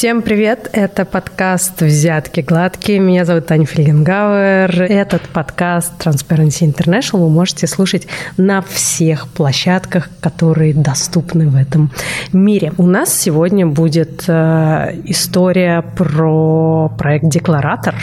Всем 0.00 0.22
привет! 0.22 0.70
Это 0.72 1.04
подкаст 1.04 1.82
«Взятки 1.82 2.40
гладкие». 2.40 3.00
Меня 3.00 3.26
зовут 3.26 3.48
Таня 3.48 3.66
Фельгенгауэр. 3.66 4.84
Этот 4.84 5.28
подкаст 5.28 5.92
Transparency 5.98 6.62
International 6.62 7.18
вы 7.18 7.28
можете 7.28 7.66
слушать 7.66 8.06
на 8.38 8.62
всех 8.62 9.28
площадках, 9.28 10.08
которые 10.20 10.72
доступны 10.72 11.50
в 11.50 11.54
этом 11.54 11.90
мире. 12.32 12.72
У 12.78 12.86
нас 12.86 13.12
сегодня 13.12 13.66
будет 13.66 14.24
э, 14.26 15.02
история 15.04 15.82
про 15.82 16.88
проект 16.96 17.28
«Декларатор», 17.28 17.94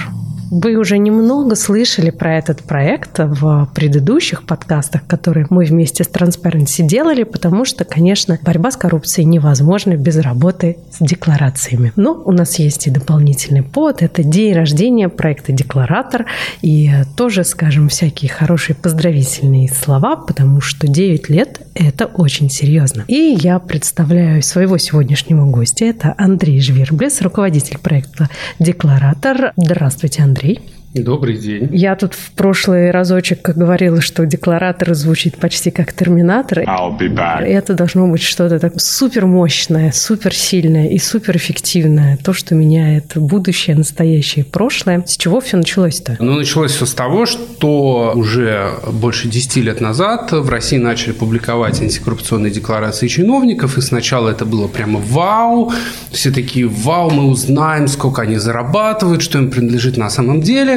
вы 0.50 0.76
уже 0.76 0.98
немного 0.98 1.56
слышали 1.56 2.10
про 2.10 2.38
этот 2.38 2.64
проект 2.64 3.20
в 3.20 3.70
предыдущих 3.74 4.44
подкастах, 4.44 5.06
которые 5.08 5.48
мы 5.50 5.66
вместе 5.66 6.04
с 6.04 6.08
Transparency 6.08 6.86
делали, 6.86 7.24
потому 7.24 7.66
что, 7.66 7.84
конечно, 7.84 8.40
борьба 8.42 8.72
с 8.72 8.78
коррупцией 8.78 9.26
невозможна 9.26 9.96
без 9.96 10.18
работы 10.18 10.78
с 10.92 11.04
декларациями. 11.04 11.92
Но 11.96 12.14
у 12.26 12.32
нас 12.32 12.60
есть 12.60 12.88
и 12.88 12.92
дополнительный 12.92 13.64
повод. 13.64 14.02
Это 14.02 14.24
день 14.24 14.54
рождения 14.54 15.10
проекта 15.10 15.52
«Декларатор». 15.52 16.26
И 16.62 16.92
тоже, 17.16 17.44
скажем, 17.44 17.90
всякие 17.90 18.32
хорошие 18.32 18.76
поздравительные 18.76 19.70
слова, 19.70 20.16
потому 20.16 20.62
что 20.62 20.88
9 20.88 21.30
лет– 21.30 21.62
это 21.76 22.06
очень 22.06 22.50
серьезно. 22.50 23.04
И 23.08 23.38
я 23.40 23.60
представляю 23.60 24.42
своего 24.42 24.78
сегодняшнего 24.78 25.46
гостя. 25.46 25.86
Это 25.86 26.16
Андрей 26.18 26.62
Жверблес, 26.62 27.22
руководитель 27.22 27.78
проекта 27.78 28.30
«Декларатор». 28.60 29.54
Здравствуйте, 29.58 30.24
Андрей. 30.24 30.37
Андрей. 30.38 30.60
Добрый 30.94 31.38
день. 31.38 31.70
Я 31.72 31.96
тут 31.96 32.14
в 32.14 32.32
прошлый 32.32 32.92
разочек 32.92 33.50
говорила, 33.50 34.02
что 34.02 34.26
декларатор 34.26 34.94
звучит 34.94 35.38
почти 35.38 35.70
как 35.70 35.94
терминатор. 35.94 36.60
I'll 36.60 36.98
be 36.98 37.14
back. 37.14 37.44
Это 37.44 37.74
должно 37.74 38.08
быть 38.08 38.22
что-то 38.22 38.58
так 38.58 38.80
супер 38.80 39.26
мощное, 39.26 39.92
супер 39.92 40.34
сильное 40.34 40.88
и 40.88 40.98
супер 40.98 41.36
эффективное. 41.36 42.18
То, 42.18 42.32
что 42.34 42.56
меняет 42.56 43.14
будущее, 43.16 43.76
настоящее 43.76 44.46
и 44.46 44.48
прошлое. 44.48 45.04
С 45.06 45.18
чего 45.18 45.42
все 45.42 45.58
началось-то? 45.58 46.18
Ну, 46.20 46.36
началось 46.36 46.72
все 46.72 46.86
с 46.86 46.94
того, 46.94 47.26
что 47.26 48.14
уже 48.16 48.72
больше 48.92 49.28
10 49.28 49.58
лет 49.58 49.82
назад 49.82 50.32
в 50.32 50.50
России 50.50 50.78
начали 50.78 51.12
публиковать 51.12 51.82
антикоррупционные 51.82 52.52
декларации 52.52 53.08
чиновников. 53.08 53.78
И 53.78 53.82
сначала 53.82 54.30
это 54.30 54.46
было 54.46 54.68
прямо 54.68 55.00
вау. 55.00 55.74
Все 56.12 56.32
такие, 56.32 56.66
вау, 56.68 57.12
мы 57.12 57.26
узнаем, 57.26 57.88
сколько 57.90 58.22
они 58.22 58.38
зарабатывают, 58.38 59.22
что 59.22 59.38
им 59.38 59.52
принадлежит 59.52 59.98
на 59.98 60.10
самом 60.10 60.42
деле 60.42 60.77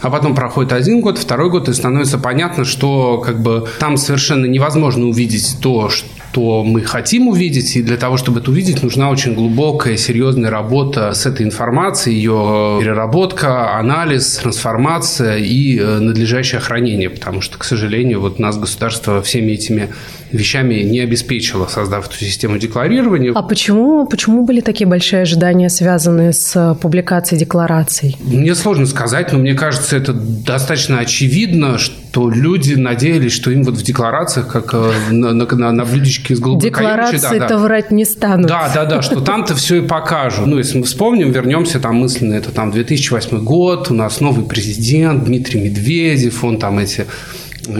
а 0.00 0.10
потом 0.10 0.34
проходит 0.34 0.72
один 0.72 1.00
год, 1.00 1.18
второй 1.18 1.50
год, 1.50 1.68
и 1.68 1.74
становится 1.74 2.18
понятно, 2.18 2.64
что 2.64 3.18
как 3.18 3.40
бы 3.40 3.66
там 3.78 3.96
совершенно 3.96 4.46
невозможно 4.46 5.06
увидеть 5.06 5.56
то, 5.60 5.88
что 5.88 6.06
мы 6.36 6.82
хотим 6.82 7.28
увидеть, 7.28 7.76
и 7.76 7.82
для 7.82 7.96
того, 7.96 8.16
чтобы 8.16 8.40
это 8.40 8.50
увидеть, 8.50 8.82
нужна 8.82 9.10
очень 9.10 9.34
глубокая, 9.34 9.96
серьезная 9.96 10.50
работа 10.50 11.12
с 11.12 11.26
этой 11.26 11.46
информацией, 11.46 12.16
ее 12.16 12.78
переработка, 12.80 13.76
анализ, 13.76 14.36
трансформация 14.36 15.38
и 15.38 15.78
э, 15.78 15.98
надлежащее 15.98 16.60
хранение, 16.60 17.10
потому 17.10 17.40
что, 17.40 17.58
к 17.58 17.64
сожалению, 17.64 18.20
вот 18.20 18.38
нас 18.38 18.58
государство 18.58 19.22
всеми 19.22 19.52
этими 19.52 19.88
вещами 20.32 20.82
не 20.82 21.00
обеспечила, 21.00 21.66
создав 21.66 22.06
эту 22.06 22.16
систему 22.16 22.58
декларирования. 22.58 23.32
А 23.34 23.42
почему, 23.42 24.06
почему 24.06 24.44
были 24.44 24.60
такие 24.60 24.86
большие 24.86 25.22
ожидания, 25.22 25.68
связанные 25.70 26.32
с 26.32 26.54
э, 26.54 26.74
публикацией 26.80 27.40
деклараций? 27.40 28.16
Мне 28.20 28.54
сложно 28.54 28.86
сказать, 28.86 29.32
но 29.32 29.38
мне 29.38 29.54
кажется, 29.54 29.96
это 29.96 30.12
достаточно 30.12 30.98
очевидно, 30.98 31.78
что 31.78 31.94
люди 32.14 32.74
надеялись, 32.74 33.32
что 33.32 33.50
им 33.50 33.62
вот 33.64 33.74
в 33.74 33.82
декларациях, 33.82 34.48
как 34.48 34.72
э, 34.72 34.92
на, 35.10 35.32
на, 35.32 35.72
на 35.72 35.84
блюдечке 35.84 36.34
с 36.34 36.40
голубой 36.40 36.62
Декларации-то 36.62 37.38
да, 37.38 37.48
да. 37.48 37.58
врать 37.58 37.90
не 37.90 38.04
станут. 38.04 38.46
Да, 38.46 38.70
да, 38.74 38.84
да, 38.84 39.02
что 39.02 39.20
там-то 39.20 39.54
все 39.54 39.76
и 39.76 39.86
покажут. 39.86 40.46
Ну, 40.46 40.58
если 40.58 40.78
мы 40.78 40.84
вспомним, 40.84 41.30
вернемся 41.30 41.80
там 41.80 41.96
мысленно, 41.96 42.34
это 42.34 42.50
там 42.50 42.70
2008 42.70 43.44
год, 43.44 43.90
у 43.90 43.94
нас 43.94 44.20
новый 44.20 44.44
президент 44.44 45.24
Дмитрий 45.24 45.60
Медведев, 45.60 46.42
он 46.44 46.58
там 46.58 46.78
эти 46.78 47.06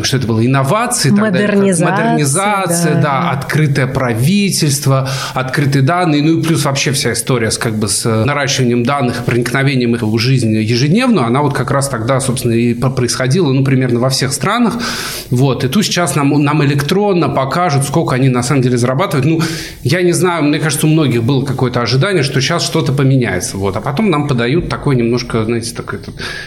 что 0.03 0.17
это 0.17 0.27
было, 0.27 0.45
инновации, 0.45 1.11
модернизация, 1.11 1.87
тогда, 1.87 2.03
модернизация 2.03 2.95
да. 2.95 3.01
да, 3.01 3.31
открытое 3.31 3.87
правительство, 3.87 5.09
открытые 5.35 5.83
данные, 5.83 6.23
ну 6.23 6.39
и 6.39 6.43
плюс 6.43 6.65
вообще 6.65 6.93
вся 6.93 7.13
история 7.13 7.51
с, 7.51 7.59
как 7.59 7.77
бы, 7.77 7.89
с 7.89 8.05
наращиванием 8.25 8.85
данных, 8.85 9.25
проникновением 9.25 9.95
их 9.95 10.03
в 10.03 10.19
жизнь 10.19 10.55
ежедневную, 10.57 11.27
она 11.27 11.43
вот 11.43 11.55
как 11.55 11.71
раз 11.71 11.89
тогда, 11.89 12.21
собственно, 12.21 12.53
и 12.53 12.75
происходила, 12.75 13.53
ну, 13.53 13.65
примерно 13.65 14.01
во 14.01 14.09
всех 14.09 14.33
странах. 14.33 14.75
Вот. 15.31 15.65
И 15.65 15.69
тут 15.69 15.85
сейчас 15.85 16.17
нам, 16.17 16.43
нам 16.43 16.65
электронно 16.65 17.29
покажут, 17.29 17.85
сколько 17.85 18.15
они 18.15 18.29
на 18.29 18.43
самом 18.43 18.63
деле 18.63 18.77
зарабатывают. 18.77 19.27
Ну, 19.27 19.41
я 19.83 20.03
не 20.03 20.13
знаю, 20.13 20.45
мне 20.45 20.59
кажется, 20.59 20.87
у 20.87 20.91
многих 20.91 21.23
было 21.23 21.45
какое-то 21.45 21.81
ожидание, 21.81 22.23
что 22.23 22.41
сейчас 22.41 22.65
что-то 22.65 22.93
поменяется. 22.93 23.57
Вот. 23.57 23.77
А 23.77 23.81
потом 23.81 24.11
нам 24.11 24.29
подают 24.29 24.69
такое 24.69 24.97
немножко, 24.97 25.45
знаете, 25.45 25.75
такое 25.75 26.01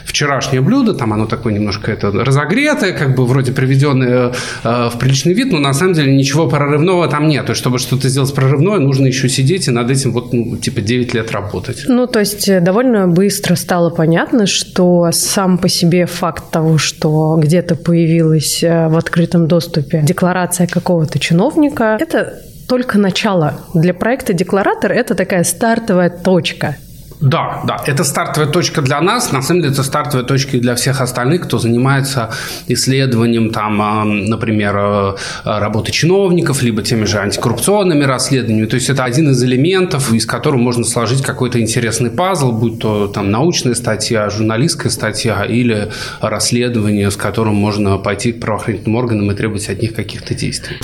вчерашнее 0.05 0.61
блюдо, 0.61 0.93
там 0.93 1.13
оно 1.13 1.25
такое 1.25 1.53
немножко 1.53 1.91
это 1.91 2.11
разогретое, 2.11 2.93
как 2.93 3.15
бы 3.15 3.25
вроде 3.31 3.51
приведенные 3.51 4.33
э, 4.63 4.89
в 4.89 4.99
приличный 4.99 5.33
вид, 5.33 5.51
но 5.51 5.59
на 5.59 5.73
самом 5.73 5.93
деле 5.93 6.15
ничего 6.15 6.47
прорывного 6.47 7.07
там 7.07 7.27
нет. 7.27 7.49
И 7.49 7.53
чтобы 7.53 7.79
что-то 7.79 8.09
сделать 8.09 8.33
прорывное, 8.33 8.79
нужно 8.79 9.07
еще 9.07 9.29
сидеть 9.29 9.67
и 9.67 9.71
над 9.71 9.89
этим 9.89 10.11
вот, 10.11 10.33
ну, 10.33 10.57
типа 10.57 10.81
9 10.81 11.13
лет 11.13 11.31
работать. 11.31 11.83
Ну, 11.87 12.07
то 12.07 12.19
есть 12.19 12.47
э, 12.49 12.59
довольно 12.59 13.07
быстро 13.07 13.55
стало 13.55 13.89
понятно, 13.89 14.45
что 14.45 15.09
сам 15.11 15.57
по 15.57 15.69
себе 15.69 16.05
факт 16.05 16.51
того, 16.51 16.77
что 16.77 17.37
где-то 17.41 17.75
появилась 17.75 18.63
э, 18.63 18.87
в 18.87 18.97
открытом 18.97 19.47
доступе 19.47 20.01
декларация 20.03 20.67
какого-то 20.67 21.19
чиновника, 21.19 21.97
это 21.99 22.41
только 22.67 22.97
начало. 22.97 23.59
Для 23.73 23.93
проекта 23.93 24.33
«Декларатор» 24.33 24.91
это 24.91 25.15
такая 25.15 25.43
стартовая 25.43 26.09
точка. 26.09 26.77
Да, 27.21 27.61
да, 27.67 27.77
это 27.85 28.03
стартовая 28.03 28.49
точка 28.49 28.81
для 28.81 28.99
нас, 28.99 29.31
на 29.31 29.43
самом 29.43 29.61
деле 29.61 29.73
это 29.73 29.83
стартовая 29.83 30.25
точка 30.25 30.57
и 30.57 30.59
для 30.59 30.73
всех 30.73 31.01
остальных, 31.01 31.43
кто 31.43 31.59
занимается 31.59 32.31
исследованием, 32.67 33.51
там, 33.51 33.79
а, 33.79 34.03
например, 34.03 34.75
э, 34.75 35.15
работы 35.45 35.91
чиновников, 35.91 36.63
либо 36.63 36.81
теми 36.81 37.05
же 37.05 37.19
антикоррупционными 37.19 38.03
расследованиями. 38.03 38.65
То 38.65 38.75
есть 38.75 38.89
это 38.89 39.03
один 39.03 39.29
из 39.29 39.43
элементов, 39.43 40.11
из 40.11 40.25
которого 40.25 40.59
можно 40.59 40.83
сложить 40.83 41.21
какой-то 41.21 41.61
интересный 41.61 42.09
пазл, 42.09 42.51
будь 42.51 42.79
то 42.79 43.07
там 43.07 43.29
научная 43.29 43.75
статья, 43.75 44.27
журналистская 44.31 44.91
статья 44.91 45.45
или 45.45 45.91
расследование, 46.21 47.11
с 47.11 47.15
которым 47.15 47.53
можно 47.53 47.97
пойти 47.97 48.31
к 48.31 48.39
правоохранительным 48.39 48.95
органам 48.95 49.31
и 49.31 49.35
требовать 49.35 49.69
от 49.69 49.79
них 49.79 49.93
каких-то 49.93 50.33
действий 50.33 50.77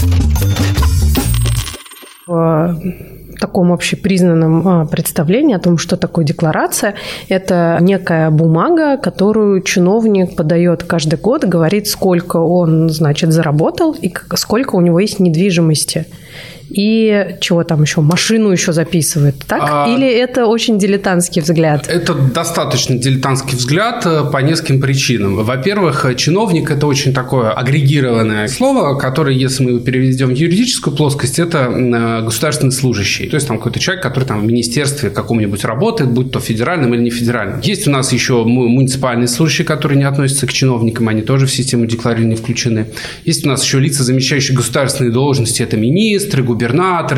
таком 3.39 3.71
общепризнанном 3.71 4.67
а, 4.67 4.85
представлении 4.85 5.55
о 5.55 5.59
том, 5.59 5.77
что 5.77 5.97
такое 5.97 6.25
декларация. 6.25 6.95
Это 7.29 7.77
некая 7.81 8.29
бумага, 8.29 8.97
которую 8.97 9.61
чиновник 9.61 10.35
подает 10.35 10.83
каждый 10.83 11.19
год, 11.19 11.45
говорит, 11.45 11.87
сколько 11.87 12.37
он, 12.37 12.89
значит, 12.89 13.31
заработал 13.31 13.93
и 13.93 14.13
сколько 14.35 14.75
у 14.75 14.81
него 14.81 14.99
есть 14.99 15.19
недвижимости 15.19 16.05
и 16.69 17.35
чего 17.39 17.63
там 17.63 17.83
еще, 17.83 18.01
машину 18.01 18.51
еще 18.51 18.73
записывает, 18.73 19.35
так? 19.47 19.61
А... 19.63 19.87
Или 19.87 20.07
это 20.07 20.47
очень 20.47 20.77
дилетантский 20.77 21.41
взгляд? 21.41 21.87
Это 21.87 22.13
достаточно 22.13 22.97
дилетантский 22.97 23.57
взгляд 23.57 24.05
э, 24.05 24.23
по 24.31 24.37
нескольким 24.37 24.81
причинам. 24.81 25.35
Во-первых, 25.35 26.05
чиновник– 26.17 26.71
это 26.71 26.87
очень 26.87 27.13
такое 27.13 27.51
агрегированное 27.51 28.47
слово, 28.47 28.97
которое, 28.97 29.35
если 29.35 29.63
мы 29.63 29.79
переведем 29.79 30.29
в 30.29 30.35
юридическую 30.35 30.95
плоскость, 30.95 31.39
это 31.39 31.71
э, 31.71 32.21
государственный 32.23 32.71
служащий. 32.71 33.27
То 33.27 33.35
есть, 33.35 33.47
там 33.47 33.57
какой-то 33.57 33.79
человек, 33.79 34.03
который 34.03 34.25
там 34.25 34.41
в 34.41 34.45
министерстве 34.45 35.09
каком-нибудь 35.09 35.63
работает, 35.63 36.11
будь 36.11 36.31
то 36.31 36.39
федеральным 36.39 36.93
или 36.93 37.01
не 37.01 37.09
федеральным. 37.09 37.61
Есть 37.61 37.87
у 37.87 37.91
нас 37.91 38.11
еще 38.11 38.43
муниципальные 38.43 39.27
служащие, 39.27 39.65
которые 39.65 39.97
не 39.97 40.03
относятся 40.05 40.47
к 40.47 40.53
чиновникам, 40.53 41.07
они 41.07 41.21
тоже 41.21 41.45
в 41.45 41.51
систему 41.51 41.85
декларирования 41.85 42.35
включены. 42.35 42.87
Есть 43.25 43.45
у 43.45 43.49
нас 43.49 43.63
еще 43.63 43.79
лица, 43.79 44.03
замещающие 44.03 44.55
государственные 44.55 45.11
должности, 45.11 45.61
это 45.61 45.77
министры, 45.77 46.43
губернаторы, 46.43 46.56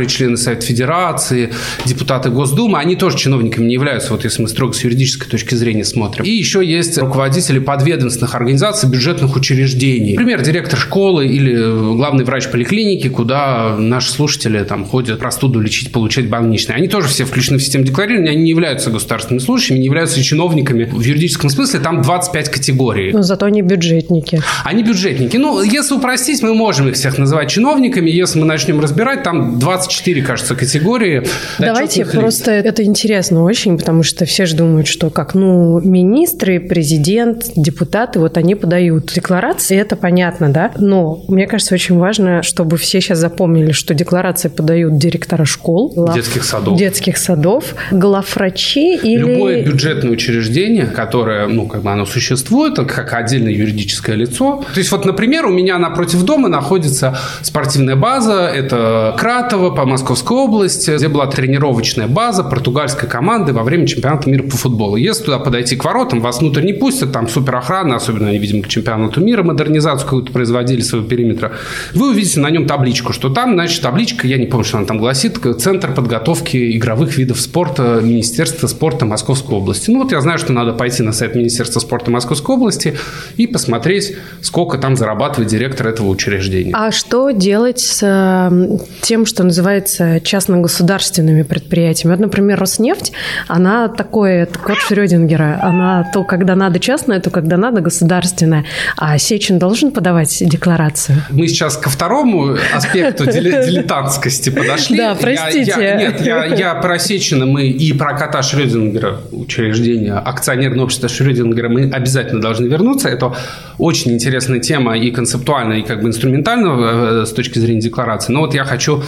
члены 0.07 0.37
Совета 0.37 0.65
Федерации, 0.65 1.51
депутаты 1.85 2.29
Госдумы, 2.29 2.79
они 2.79 2.95
тоже 2.95 3.17
чиновниками 3.17 3.65
не 3.65 3.73
являются, 3.73 4.11
вот 4.11 4.23
если 4.23 4.41
мы 4.41 4.47
строго 4.47 4.73
с 4.73 4.83
юридической 4.83 5.29
точки 5.29 5.55
зрения 5.55 5.85
смотрим. 5.85 6.25
И 6.25 6.29
еще 6.29 6.65
есть 6.65 6.97
руководители 6.97 7.59
подведомственных 7.59 8.35
организаций, 8.35 8.89
бюджетных 8.89 9.35
учреждений. 9.35 10.13
Например, 10.13 10.41
директор 10.41 10.77
школы 10.77 11.27
или 11.27 11.55
главный 11.95 12.23
врач 12.23 12.49
поликлиники, 12.49 13.09
куда 13.09 13.75
наши 13.77 14.11
слушатели 14.11 14.63
там 14.63 14.85
ходят 14.85 15.19
простуду 15.19 15.59
лечить, 15.59 15.91
получать 15.91 16.29
больничные. 16.29 16.75
Они 16.75 16.87
тоже 16.87 17.07
все 17.07 17.25
включены 17.25 17.59
в 17.59 17.61
систему 17.61 17.83
декларирования, 17.83 18.31
они 18.31 18.43
не 18.43 18.49
являются 18.49 18.89
государственными 18.89 19.39
служащими, 19.43 19.77
не 19.77 19.85
являются 19.85 20.21
чиновниками. 20.21 20.85
В 20.85 21.01
юридическом 21.01 21.49
смысле 21.49 21.79
там 21.79 22.01
25 22.01 22.49
категорий. 22.49 23.11
Но 23.11 23.21
зато 23.21 23.45
они 23.45 23.61
бюджетники. 23.61 24.41
Они 24.63 24.83
бюджетники. 24.83 25.37
Ну, 25.37 25.61
если 25.61 25.95
упростить, 25.95 26.41
мы 26.41 26.53
можем 26.53 26.87
их 26.89 26.95
всех 26.95 27.17
называть 27.17 27.49
чиновниками. 27.49 28.09
Если 28.09 28.39
мы 28.39 28.45
начнем 28.45 28.79
разбирать, 28.79 29.23
там 29.29 29.59
24, 29.59 30.21
кажется, 30.23 30.55
категории. 30.55 31.23
Давайте 31.59 32.05
просто 32.05 32.57
лиц. 32.57 32.65
это 32.65 32.83
интересно 32.83 33.43
очень, 33.43 33.77
потому 33.77 34.01
что 34.01 34.25
все 34.25 34.47
же 34.47 34.55
думают, 34.55 34.87
что 34.87 35.11
как, 35.11 35.35
ну, 35.35 35.79
министры, 35.79 36.59
президент, 36.59 37.51
депутаты, 37.55 38.19
вот 38.19 38.37
они 38.37 38.55
подают 38.55 39.13
декларации, 39.13 39.77
это 39.77 39.95
понятно, 39.95 40.49
да? 40.49 40.71
Но 40.79 41.23
мне 41.27 41.45
кажется, 41.45 41.75
очень 41.75 41.97
важно, 41.97 42.41
чтобы 42.41 42.77
все 42.77 43.01
сейчас 43.01 43.19
запомнили, 43.19 43.71
что 43.71 43.93
декларации 43.93 44.49
подают 44.49 44.97
директора 44.97 45.45
школ, 45.45 46.09
детских 46.15 46.43
садов, 46.43 46.77
детских 46.77 47.17
садов, 47.17 47.75
главврачи 47.91 48.95
или... 48.95 49.19
Любое 49.19 49.63
бюджетное 49.63 50.11
учреждение, 50.11 50.87
которое, 50.87 51.47
ну, 51.47 51.67
как 51.67 51.83
бы 51.83 51.91
оно 51.91 52.05
существует, 52.05 52.77
как 52.77 53.13
отдельное 53.13 53.53
юридическое 53.53 54.15
лицо. 54.15 54.63
То 54.73 54.79
есть 54.79 54.91
вот, 54.91 55.05
например, 55.05 55.45
у 55.45 55.51
меня 55.51 55.77
напротив 55.77 56.23
дома 56.23 56.49
находится 56.49 57.17
спортивная 57.43 57.95
база, 57.95 58.47
это 58.47 59.15
Кратово 59.19 59.71
по 59.71 59.85
Московской 59.85 60.37
области, 60.37 60.95
где 60.95 61.09
была 61.09 61.27
тренировочная 61.27 62.07
база 62.07 62.41
португальской 62.41 63.09
команды 63.09 63.51
во 63.51 63.63
время 63.63 63.85
чемпионата 63.85 64.29
мира 64.29 64.43
по 64.43 64.55
футболу. 64.55 64.95
Если 64.95 65.25
туда 65.25 65.39
подойти 65.39 65.75
к 65.75 65.83
воротам, 65.83 66.21
вас 66.21 66.39
внутрь 66.39 66.63
не 66.63 66.71
пустят, 66.71 67.11
там 67.11 67.27
супер 67.27 67.57
охрана, 67.57 67.97
особенно 67.97 68.29
они, 68.29 68.37
видимо, 68.37 68.63
к 68.63 68.69
чемпионату 68.69 69.19
мира 69.19 69.43
модернизацию 69.43 70.05
какую-то 70.05 70.31
производили 70.31 70.79
своего 70.79 71.05
периметра. 71.05 71.51
Вы 71.93 72.11
увидите 72.11 72.39
на 72.39 72.49
нем 72.49 72.65
табличку, 72.65 73.11
что 73.11 73.29
там, 73.29 73.55
значит, 73.55 73.81
табличка, 73.81 74.25
я 74.25 74.37
не 74.37 74.45
помню, 74.45 74.63
что 74.63 74.77
она 74.77 74.87
там 74.87 74.99
гласит, 74.99 75.37
Центр 75.59 75.93
подготовки 75.93 76.77
игровых 76.77 77.17
видов 77.17 77.41
спорта 77.41 77.99
Министерства 78.01 78.67
спорта 78.67 79.05
Московской 79.05 79.57
области. 79.57 79.91
Ну 79.91 80.01
вот 80.01 80.13
я 80.13 80.21
знаю, 80.21 80.39
что 80.39 80.53
надо 80.53 80.71
пойти 80.71 81.03
на 81.03 81.11
сайт 81.11 81.35
Министерства 81.35 81.81
спорта 81.81 82.09
Московской 82.09 82.55
области 82.55 82.95
и 83.35 83.47
посмотреть, 83.47 84.15
сколько 84.41 84.77
там 84.77 84.95
зарабатывает 84.95 85.49
директор 85.49 85.87
этого 85.87 86.07
учреждения. 86.07 86.71
А 86.73 86.91
что 86.91 87.31
делать 87.31 87.79
с 87.79 87.99
эм, 88.01 88.79
тем, 89.09 89.25
что 89.25 89.43
называется 89.43 90.19
частно-государственными 90.19 91.41
предприятиями? 91.41 92.13
Вот, 92.13 92.21
например, 92.21 92.59
Роснефть, 92.59 93.11
она 93.47 93.87
такое, 93.87 94.45
код 94.45 94.77
Шрёдингера, 94.77 95.57
она 95.63 96.07
то, 96.13 96.23
когда 96.23 96.53
надо 96.53 96.79
частное, 96.79 97.19
то, 97.19 97.31
когда 97.31 97.57
надо 97.57 97.81
государственное. 97.81 98.65
А 98.97 99.17
Сечин 99.17 99.57
должен 99.57 99.91
подавать 99.91 100.37
декларацию? 100.41 101.23
Мы 101.31 101.47
сейчас 101.47 101.75
ко 101.75 101.89
второму 101.89 102.55
аспекту 102.71 103.25
дилетантскости 103.31 104.51
подошли. 104.51 104.97
Да, 104.97 105.15
простите. 105.19 105.95
Нет, 105.97 106.21
я, 106.59 106.75
про 106.75 106.99
Сечина 106.99 107.47
мы 107.47 107.65
и 107.65 107.93
про 107.93 108.15
кота 108.15 108.43
Шрёдингера, 108.43 109.21
учреждение 109.31 110.13
акционерного 110.13 110.83
общества 110.83 111.09
Шрёдингера, 111.09 111.67
мы 111.67 111.89
обязательно 111.89 112.41
должны 112.41 112.67
вернуться. 112.67 113.09
Это 113.09 113.33
очень 113.79 114.11
интересная 114.11 114.59
тема 114.59 114.95
и 114.95 115.09
концептуально, 115.09 115.73
и 115.73 115.81
как 115.81 116.03
бы 116.03 116.09
инструментально 116.09 117.21
э, 117.21 117.25
с 117.25 117.31
точки 117.31 117.57
зрения 117.57 117.81
декларации. 117.81 118.31
Но 118.33 118.41
вот 118.41 118.53
я 118.53 118.65
хочу 118.65 118.98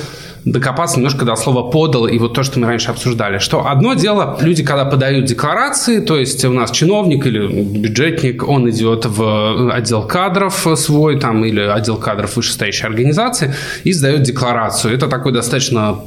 докопаться 0.46 0.98
немножко 0.98 1.26
до 1.26 1.36
слова 1.36 1.70
«подал» 1.70 2.08
и 2.08 2.18
вот 2.18 2.34
то, 2.34 2.44
что 2.44 2.60
мы 2.60 2.68
раньше 2.68 2.90
обсуждали. 2.90 3.38
Что 3.38 3.68
одно 3.68 3.94
дело, 3.94 4.38
люди, 4.42 4.64
когда 4.64 4.86
подают 4.86 5.26
декларации, 5.26 6.00
то 6.00 6.18
есть 6.18 6.44
у 6.46 6.54
нас 6.54 6.72
чиновник 6.72 7.26
или 7.26 7.48
бюджетник, 7.48 8.48
он 8.48 8.70
идет 8.70 9.06
в 9.06 9.72
отдел 9.72 10.04
кадров 10.08 10.68
свой 10.76 11.20
там 11.20 11.46
или 11.46 11.62
отдел 11.62 11.98
кадров 11.98 12.36
вышестоящей 12.36 12.88
организации 12.88 13.54
и 13.84 13.94
сдает 13.94 14.24
декларацию. 14.24 14.94
Это 14.94 15.08
такой 15.08 15.32
достаточно 15.32 16.00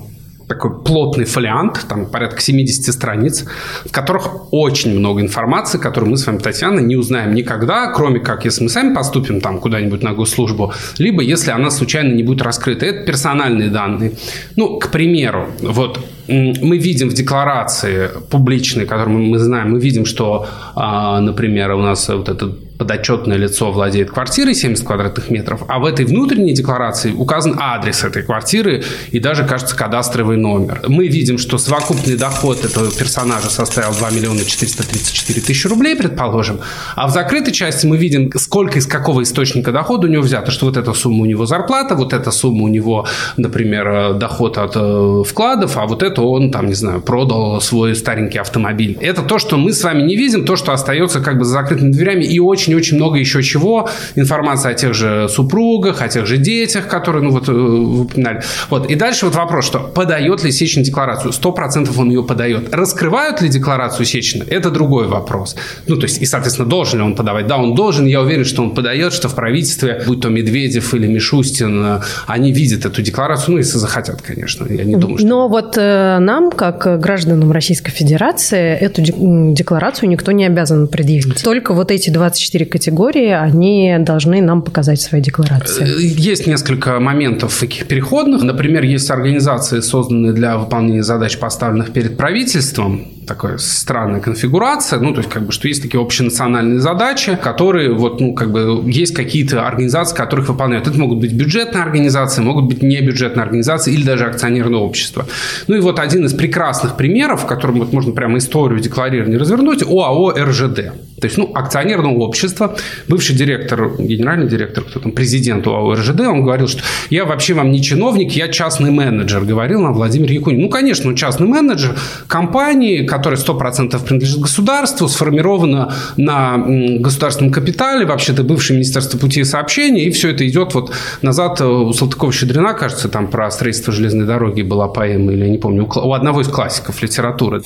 такой 0.49 0.83
плотный 0.83 1.25
фолиант, 1.25 1.87
там 1.89 2.07
порядка 2.07 2.41
70 2.41 2.93
страниц, 2.93 3.45
в 3.85 3.91
которых 3.91 4.53
очень 4.53 4.99
много 4.99 5.21
информации, 5.21 5.79
которую 5.79 6.11
мы 6.11 6.17
с 6.17 6.27
вами, 6.27 6.39
Татьяна, 6.39 6.81
не 6.81 6.97
узнаем 6.97 7.35
никогда, 7.35 7.93
кроме 7.93 8.21
как, 8.21 8.45
если 8.45 8.65
мы 8.65 8.71
сами 8.71 8.95
поступим 8.95 9.41
там 9.41 9.59
куда-нибудь 9.59 10.03
на 10.03 10.13
госслужбу, 10.13 10.73
либо 10.99 11.23
если 11.23 11.51
она 11.51 11.71
случайно 11.71 12.15
не 12.15 12.23
будет 12.23 12.43
раскрыта. 12.43 12.87
Это 12.87 13.05
персональные 13.05 13.71
данные. 13.71 14.13
Ну, 14.57 14.79
к 14.79 14.91
примеру, 14.91 15.49
вот 15.61 15.99
мы 16.29 16.79
видим 16.79 17.11
в 17.11 17.15
декларации 17.15 18.11
публичной, 18.31 18.87
которую 18.87 19.19
мы 19.19 19.39
знаем, 19.39 19.73
мы 19.73 19.81
видим, 19.81 20.07
что, 20.07 20.47
а, 20.75 21.21
например, 21.21 21.73
у 21.73 21.83
нас 21.83 22.09
вот 22.09 22.29
этот 22.29 22.64
подотчетное 22.85 23.39
лицо 23.39 23.73
владеет 23.73 24.11
квартирой 24.11 24.55
70 24.55 24.87
квадратных 24.87 25.31
метров, 25.31 25.63
а 25.69 25.79
в 25.79 25.87
этой 25.87 26.05
внутренней 26.05 26.53
декларации 26.53 27.13
указан 27.13 27.57
адрес 27.59 28.05
этой 28.05 28.23
квартиры 28.23 28.85
и 29.11 29.19
даже, 29.19 29.45
кажется, 29.45 29.75
кадастровый 29.75 30.37
номер. 30.37 30.83
Мы 30.87 31.09
видим, 31.09 31.39
что 31.39 31.57
совокупный 31.57 32.17
доход 32.17 32.63
этого 32.63 32.91
персонажа 32.91 33.49
составил 33.49 33.95
2 33.95 34.11
миллиона 34.11 34.45
434 34.45 35.41
тысячи 35.41 35.67
рублей, 35.67 35.97
предположим, 35.97 36.61
а 36.95 37.07
в 37.07 37.11
закрытой 37.11 37.53
части 37.53 37.87
мы 37.87 37.97
видим, 37.97 38.31
сколько 38.37 38.79
из 38.79 38.87
какого 38.87 39.23
источника 39.23 39.73
дохода 39.73 40.07
у 40.07 40.11
него 40.11 40.23
взято, 40.23 40.51
что 40.51 40.67
вот 40.67 40.77
эта 40.77 40.93
сумма 40.93 41.23
у 41.23 41.25
него 41.25 41.47
зарплата, 41.47 41.95
вот 41.95 42.13
эта 42.13 42.31
сумма 42.31 42.65
у 42.65 42.69
него, 42.69 43.07
например, 43.39 44.15
доход 44.15 44.59
от 44.59 44.73
э, 44.77 45.23
вкладов, 45.27 45.79
а 45.79 45.87
вот 45.87 46.03
это 46.03 46.21
он, 46.21 46.51
там, 46.51 46.67
не 46.67 46.75
знаю, 46.75 47.01
продал 47.01 47.63
свой 47.63 47.95
старенький 47.95 48.39
автомобиль. 48.39 48.99
Это 49.01 49.23
то, 49.23 49.39
что 49.39 49.57
мы 49.57 49.73
с 49.73 49.83
вами 49.83 50.03
не 50.03 50.17
видим, 50.17 50.45
то, 50.45 50.57
что 50.57 50.73
остается 50.73 51.21
как 51.21 51.39
бы 51.39 51.45
за 51.45 51.53
закрытыми 51.53 51.93
дверями 51.93 52.25
и 52.25 52.39
очень 52.39 52.74
очень-очень 52.75 52.97
много 52.97 53.19
еще 53.19 53.43
чего. 53.43 53.89
Информация 54.17 54.73
о 54.73 54.75
тех 54.75 54.95
же 54.95 55.29
супругах, 55.29 56.03
о 56.03 56.09
тех 56.09 56.27
же 56.27 56.37
детях, 56.37 56.89
которые, 56.89 57.23
ну 57.23 57.31
вот, 57.31 57.49
э, 57.49 57.53
вы 57.53 58.01
упоминали. 58.03 58.43
Вот. 58.71 58.91
И 58.91 58.95
дальше 58.95 59.27
вот 59.27 59.35
вопрос, 59.35 59.67
что 59.67 59.79
подает 59.79 60.45
ли 60.45 60.53
Сечин 60.53 60.83
декларацию? 60.83 61.33
Сто 61.33 61.53
процентов 61.53 61.99
он 61.99 62.11
ее 62.11 62.23
подает. 62.23 62.75
Раскрывают 62.75 63.43
ли 63.43 63.49
декларацию 63.49 64.07
Сечина? 64.07 64.45
Это 64.49 64.71
другой 64.71 65.07
вопрос. 65.07 65.57
Ну, 65.87 65.97
то 65.97 66.05
есть, 66.07 66.23
и, 66.23 66.27
соответственно, 66.27 66.69
должен 66.69 66.99
ли 66.99 67.05
он 67.05 67.15
подавать? 67.15 67.47
Да, 67.47 67.57
он 67.57 67.75
должен. 67.75 68.07
Я 68.07 68.21
уверен, 68.21 68.45
что 68.45 68.63
он 68.63 68.75
подает, 68.75 69.13
что 69.13 69.29
в 69.29 69.35
правительстве, 69.35 70.03
будь 70.07 70.21
то 70.21 70.29
Медведев 70.29 70.95
или 70.95 71.07
Мишустин, 71.07 72.01
они 72.27 72.53
видят 72.53 72.85
эту 72.87 73.03
декларацию, 73.03 73.53
ну, 73.53 73.59
если 73.59 73.79
захотят, 73.79 74.23
конечно. 74.23 74.67
Я 74.73 74.85
не 74.85 74.97
думаю, 74.97 75.19
что... 75.19 75.27
Но 75.27 75.49
вот 75.49 75.77
э, 75.77 76.19
нам, 76.21 76.51
как 76.51 77.01
гражданам 77.01 77.53
Российской 77.53 77.91
Федерации, 77.91 78.77
эту 78.77 79.03
декларацию 79.03 80.09
никто 80.09 80.33
не 80.33 80.47
обязан 80.47 80.89
предъявить. 80.89 81.43
Только 81.43 81.75
вот 81.75 81.91
эти 81.91 82.11
24 82.11 82.54
четыре 82.55 82.67
категории, 82.67 83.31
они 83.31 83.97
должны 83.99 84.41
нам 84.41 84.63
показать 84.63 85.01
свои 85.01 85.21
декларации. 85.21 85.85
Э, 85.85 86.01
есть 86.01 86.47
несколько 86.47 87.01
моментов 87.01 87.59
таких 87.59 87.87
переходных. 87.89 88.43
Например, 88.43 88.85
есть 88.85 89.11
организации, 89.11 89.81
созданные 89.81 90.33
для 90.33 90.57
выполнения 90.57 91.03
задач, 91.03 91.37
поставленных 91.37 91.93
перед 91.93 92.17
правительством 92.17 93.09
такая 93.27 93.59
странная 93.59 94.21
конфигурация, 94.21 95.01
ну, 95.01 95.13
то 95.13 95.19
есть, 95.19 95.31
как 95.31 95.47
бы, 95.47 95.53
что 95.53 95.69
есть 95.69 95.83
такие 95.83 96.01
общенациональные 96.01 96.81
задачи, 96.81 97.39
которые, 97.43 97.93
вот, 97.93 98.21
ну, 98.21 98.35
как 98.35 98.51
бы, 98.51 98.83
есть 98.87 99.15
какие-то 99.15 99.67
организации, 99.67 100.17
которых 100.17 100.49
выполняют. 100.49 100.87
Это 100.87 100.99
могут 100.99 101.19
быть 101.19 101.33
бюджетные 101.33 101.83
организации, 101.83 102.43
могут 102.43 102.65
быть 102.67 102.83
небюджетные 102.83 103.43
организации 103.43 103.93
или 103.93 104.05
даже 104.05 104.27
акционерное 104.27 104.81
общество. 104.81 105.27
Ну, 105.69 105.77
и 105.77 105.81
вот 105.81 105.99
один 105.99 106.27
из 106.27 106.35
прекрасных 106.35 106.97
примеров, 106.97 107.43
в 107.43 107.47
котором 107.47 107.79
вот 107.79 107.93
можно 107.93 108.13
прямо 108.13 108.39
историю 108.39 108.81
декларирования 108.81 109.39
развернуть, 109.39 109.83
ОАО 109.83 110.35
РЖД. 110.39 110.93
То 111.21 111.27
есть, 111.27 111.39
ну, 111.39 111.51
акционерное 111.55 112.13
общество, 112.13 112.77
бывший 113.09 113.35
директор, 113.35 113.91
генеральный 113.99 114.49
директор, 114.49 114.85
кто 114.85 115.01
там, 115.01 115.13
президент 115.13 115.67
ОАО 115.67 115.95
РЖД, 115.95 116.21
он 116.21 116.43
говорил, 116.43 116.69
что 116.69 116.83
я 117.11 117.25
вообще 117.25 117.55
вам 117.55 117.71
не 117.71 117.83
чиновник, 117.83 118.33
я 118.33 118.49
частный 118.49 118.91
менеджер, 118.91 119.45
говорил 119.45 119.81
нам 119.81 119.95
Владимир 119.95 120.31
Якунин. 120.31 120.61
Ну, 120.61 120.69
конечно, 120.69 121.09
он 121.09 121.17
частный 121.17 121.47
менеджер 121.47 121.97
компании, 122.27 123.07
которая 123.17 123.39
100% 123.39 124.05
принадлежит 124.05 124.41
государству, 124.41 125.09
сформирована 125.09 125.95
на 126.17 126.59
государственном 126.99 127.53
капитале, 127.53 128.07
вообще-то 128.07 128.43
бывшее 128.43 128.77
Министерство 128.77 129.19
путей 129.19 129.45
сообщения, 129.45 130.05
и 130.05 130.11
все 130.11 130.31
это 130.31 130.47
идет 130.49 130.75
вот 130.75 130.93
назад 131.23 131.61
э, 131.61 131.65
у 131.65 131.93
Салтыкова-Щедрина, 131.93 132.75
кажется, 132.75 133.09
там 133.09 133.29
про 133.29 133.51
строительство 133.51 133.93
железной 133.93 134.27
дороги 134.27 134.63
была 134.63 134.89
поэма, 134.89 135.33
или 135.33 135.45
я 135.45 135.51
не 135.51 135.59
помню, 135.59 135.85
у 135.87 136.13
одного 136.13 136.41
из 136.41 136.49
классиков 136.49 137.03
литературы. 137.03 137.63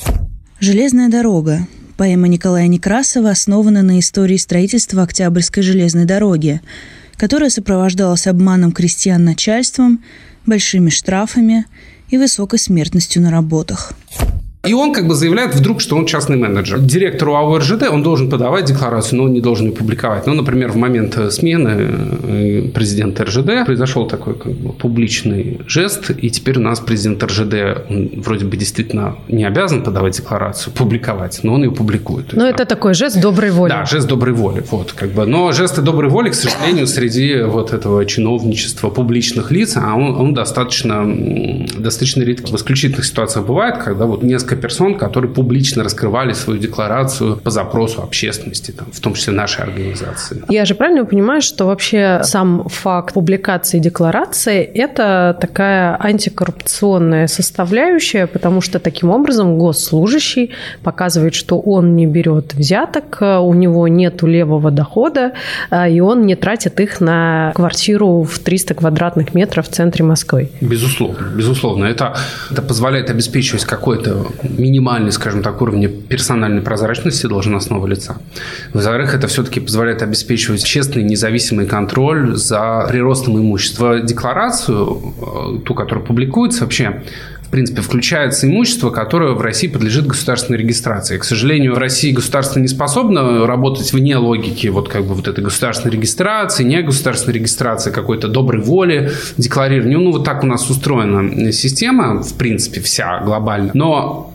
«Железная 0.59 1.09
дорога». 1.09 1.67
Поэма 1.97 2.29
Николая 2.29 2.67
Некрасова 2.67 3.31
основана 3.31 3.81
на 3.81 3.99
истории 3.99 4.37
строительства 4.37 5.03
Октябрьской 5.03 5.63
железной 5.63 6.05
дороги, 6.05 6.61
которая 7.17 7.49
сопровождалась 7.49 8.25
обманом 8.25 8.71
крестьян 8.71 9.25
начальством, 9.25 10.01
большими 10.45 10.89
штрафами 10.89 11.65
и 12.09 12.17
высокой 12.17 12.59
смертностью 12.59 13.21
на 13.21 13.31
работах. 13.31 13.93
И 14.65 14.73
он 14.73 14.93
как 14.93 15.07
бы 15.07 15.15
заявляет 15.15 15.55
вдруг, 15.55 15.79
что 15.79 15.95
он 15.95 16.05
частный 16.05 16.35
менеджер. 16.35 16.79
Директору 16.79 17.33
АО 17.35 17.59
РЖД 17.59 17.83
он 17.91 18.03
должен 18.03 18.29
подавать 18.29 18.65
декларацию, 18.65 19.17
но 19.17 19.23
он 19.23 19.33
не 19.33 19.39
должен 19.39 19.67
ее 19.67 19.71
публиковать. 19.71 20.27
Ну, 20.27 20.33
например, 20.33 20.73
в 20.73 20.75
момент 20.75 21.17
э, 21.17 21.31
смены 21.31 21.69
э, 21.69 22.61
президента 22.73 23.23
РЖД 23.23 23.65
произошел 23.65 24.05
такой 24.05 24.35
как 24.35 24.51
бы, 24.51 24.73
публичный 24.73 25.61
жест, 25.65 26.11
и 26.11 26.29
теперь 26.29 26.57
у 26.57 26.61
нас 26.61 26.81
президент 26.81 27.23
РЖД 27.23 27.85
он 27.89 28.09
вроде 28.17 28.45
бы 28.45 28.57
действительно 28.57 29.15
не 29.29 29.45
обязан 29.45 29.81
подавать 29.81 30.17
декларацию, 30.17 30.73
публиковать, 30.73 31.39
но 31.43 31.53
он 31.53 31.63
ее 31.63 31.71
публикует. 31.71 32.33
Но 32.33 32.45
это 32.45 32.65
такой 32.65 32.93
жест 32.93 33.21
доброй 33.21 33.51
воли. 33.51 33.69
Да, 33.69 33.85
жест 33.85 34.09
доброй 34.09 34.33
воли. 34.33 34.61
Вот, 34.69 34.91
как 34.91 35.11
бы. 35.11 35.25
Но 35.25 35.53
жесты 35.53 35.81
доброй 35.81 36.09
воли, 36.09 36.31
к 36.31 36.35
сожалению, 36.35 36.85
среди 36.85 37.43
вот 37.43 37.71
этого 37.71 38.05
чиновничества 38.05 38.89
публичных 38.89 39.51
лиц, 39.51 39.77
а 39.77 39.95
он, 39.95 40.15
он 40.15 40.33
достаточно, 40.33 41.05
достаточно 41.77 42.23
редко. 42.23 42.47
В 42.47 42.55
исключительных 42.55 43.05
ситуациях 43.05 43.45
бывает, 43.45 43.77
когда 43.77 44.05
вот 44.05 44.21
несколько 44.21 44.48
несколько 44.49 44.55
персон, 44.55 44.97
которые 44.97 45.31
публично 45.31 45.83
раскрывали 45.83 46.33
свою 46.33 46.59
декларацию 46.59 47.37
по 47.37 47.49
запросу 47.49 48.01
общественности, 48.01 48.71
там, 48.71 48.87
в 48.91 48.99
том 48.99 49.13
числе 49.13 49.33
нашей 49.33 49.63
организации. 49.63 50.43
Я 50.49 50.65
же 50.65 50.75
правильно 50.75 51.05
понимаю, 51.05 51.41
что 51.41 51.65
вообще 51.65 52.21
сам 52.23 52.63
факт 52.67 53.13
публикации 53.13 53.79
декларации– 53.79 54.63
это 54.75 55.37
такая 55.39 55.97
антикоррупционная 55.99 57.27
составляющая, 57.27 58.27
потому 58.27 58.61
что 58.61 58.79
таким 58.79 59.09
образом 59.09 59.57
госслужащий 59.57 60.51
показывает, 60.83 61.35
что 61.35 61.59
он 61.59 61.95
не 61.95 62.07
берет 62.07 62.53
взяток, 62.55 63.17
у 63.21 63.53
него 63.53 63.87
нет 63.87 64.23
левого 64.23 64.71
дохода, 64.71 65.31
а, 65.69 65.87
и 65.87 65.99
он 65.99 66.25
не 66.25 66.35
тратит 66.35 66.79
их 66.79 67.01
на 67.01 67.51
квартиру 67.55 68.23
в 68.23 68.39
300 68.39 68.73
квадратных 68.73 69.35
метров 69.35 69.67
в 69.67 69.69
центре 69.69 70.03
Москвы. 70.05 70.49
Безусловно, 70.61 71.27
безусловно. 71.37 71.85
Это, 71.85 72.15
это 72.51 72.61
позволяет 72.61 73.09
обеспечивать 73.09 73.65
какой-то 73.65 74.27
минимальный, 74.43 75.11
скажем 75.11 75.41
так, 75.41 75.61
уровень 75.61 75.89
персональной 76.07 76.61
прозрачности 76.61 77.27
должностного 77.27 77.87
лица. 77.87 78.17
Во-вторых, 78.73 79.13
это 79.15 79.27
все-таки 79.27 79.59
позволяет 79.59 80.01
обеспечивать 80.01 80.63
честный, 80.63 81.03
независимый 81.03 81.65
контроль 81.65 82.35
за 82.35 82.85
приростом 82.89 83.37
имущества. 83.37 83.99
Декларацию, 83.99 85.13
э, 85.57 85.65
ту, 85.65 85.73
которая 85.73 86.05
публикуется 86.05 86.63
вообще, 86.63 87.03
в 87.49 87.51
принципе, 87.51 87.81
включается 87.81 88.45
имущество, 88.45 88.91
которое 88.91 89.33
в 89.33 89.41
России 89.41 89.67
подлежит 89.67 90.05
государственной 90.05 90.59
регистрации. 90.59 91.17
К 91.17 91.23
сожалению, 91.23 91.73
в 91.73 91.79
России 91.79 92.11
государство 92.11 92.59
не 92.59 92.67
способно 92.67 93.47
работать 93.47 93.91
вне 93.91 94.17
логики 94.17 94.67
вот 94.67 94.87
как 94.87 95.03
бы 95.05 95.15
вот 95.15 95.27
этой 95.27 95.43
государственной 95.43 95.91
регистрации, 95.91 96.63
не 96.63 96.79
государственной 96.83 97.33
регистрации, 97.33 97.89
какой-то 97.89 98.27
доброй 98.27 98.61
воли, 98.61 99.09
декларирования. 99.37 99.97
Ну, 99.97 100.11
вот 100.11 100.25
так 100.25 100.43
у 100.43 100.45
нас 100.45 100.69
устроена 100.69 101.51
система, 101.51 102.21
в 102.21 102.35
принципе, 102.35 102.81
вся 102.81 103.19
глобально. 103.21 103.71
Но 103.73 104.31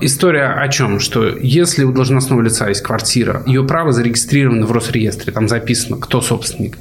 История 0.00 0.46
о 0.46 0.68
чем? 0.68 0.98
Что 0.98 1.28
если 1.28 1.84
у 1.84 1.92
должностного 1.92 2.42
лица 2.42 2.68
есть 2.68 2.82
квартира, 2.82 3.42
ее 3.46 3.62
право 3.62 3.92
зарегистрировано 3.92 4.66
в 4.66 4.72
Росреестре, 4.72 5.32
там 5.32 5.48
записано, 5.48 5.96
кто 5.96 6.20
собственник. 6.20 6.76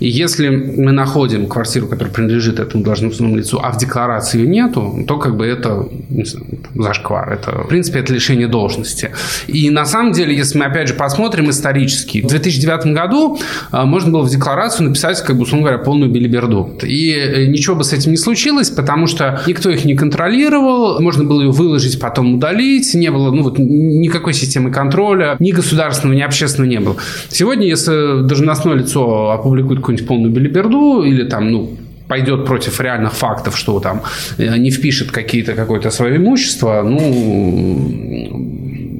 И 0.00 0.08
если 0.08 0.48
мы 0.48 0.90
находим 0.90 1.46
квартиру, 1.46 1.86
которая 1.86 2.12
принадлежит 2.12 2.58
этому 2.58 2.82
должностному 2.82 3.36
лицу, 3.36 3.60
а 3.62 3.70
в 3.70 3.78
декларации 3.78 4.40
ее 4.40 4.48
нету, 4.48 5.04
то 5.06 5.18
как 5.18 5.36
бы 5.36 5.46
это 5.46 5.88
знаю, 6.10 6.46
зашквар. 6.74 7.32
Это, 7.32 7.62
в 7.62 7.68
принципе, 7.68 8.00
это 8.00 8.12
лишение 8.12 8.48
должности. 8.48 9.10
И 9.46 9.70
на 9.70 9.84
самом 9.84 10.12
деле, 10.12 10.36
если 10.36 10.58
мы 10.58 10.64
опять 10.64 10.88
же 10.88 10.94
посмотрим 10.94 11.50
исторически, 11.50 12.22
в 12.22 12.26
2009 12.26 12.86
году 12.86 13.38
а, 13.70 13.84
можно 13.84 14.10
было 14.10 14.22
в 14.22 14.30
декларацию 14.30 14.88
написать, 14.88 15.22
как 15.22 15.36
бы, 15.36 15.42
условно 15.42 15.68
говоря, 15.68 15.82
полную 15.82 16.10
билиберду. 16.10 16.76
И 16.82 17.12
э, 17.12 17.46
ничего 17.46 17.76
бы 17.76 17.84
с 17.84 17.92
этим 17.92 18.10
не 18.10 18.16
случилось, 18.16 18.70
потому 18.70 19.06
что 19.06 19.42
никто 19.46 19.70
их 19.70 19.84
не 19.84 19.94
контролировал, 19.94 21.00
можно 21.00 21.22
было 21.24 21.42
ее 21.42 21.50
выложить, 21.50 22.00
потом 22.00 22.34
удалить 22.34 22.47
удалить, 22.48 22.94
не 22.94 23.10
было 23.10 23.30
ну, 23.30 23.42
вот, 23.42 23.58
никакой 23.58 24.34
системы 24.34 24.70
контроля, 24.70 25.36
ни 25.38 25.52
государственного, 25.52 26.16
ни 26.16 26.22
общественного 26.22 26.70
не 26.70 26.80
было. 26.80 26.96
Сегодня, 27.28 27.66
если 27.66 28.26
должностное 28.26 28.74
лицо 28.74 29.30
опубликует 29.30 29.80
какую-нибудь 29.80 30.08
полную 30.08 30.32
билиберду 30.32 31.02
или 31.02 31.24
там, 31.24 31.50
ну, 31.50 31.70
пойдет 32.08 32.46
против 32.46 32.80
реальных 32.80 33.12
фактов, 33.12 33.56
что 33.56 33.80
там 33.80 34.02
э, 34.38 34.56
не 34.56 34.70
впишет 34.70 35.10
какие-то 35.10 35.52
какое-то 35.52 35.90
свое 35.90 36.16
имущество, 36.16 36.82
ну, 36.82 38.48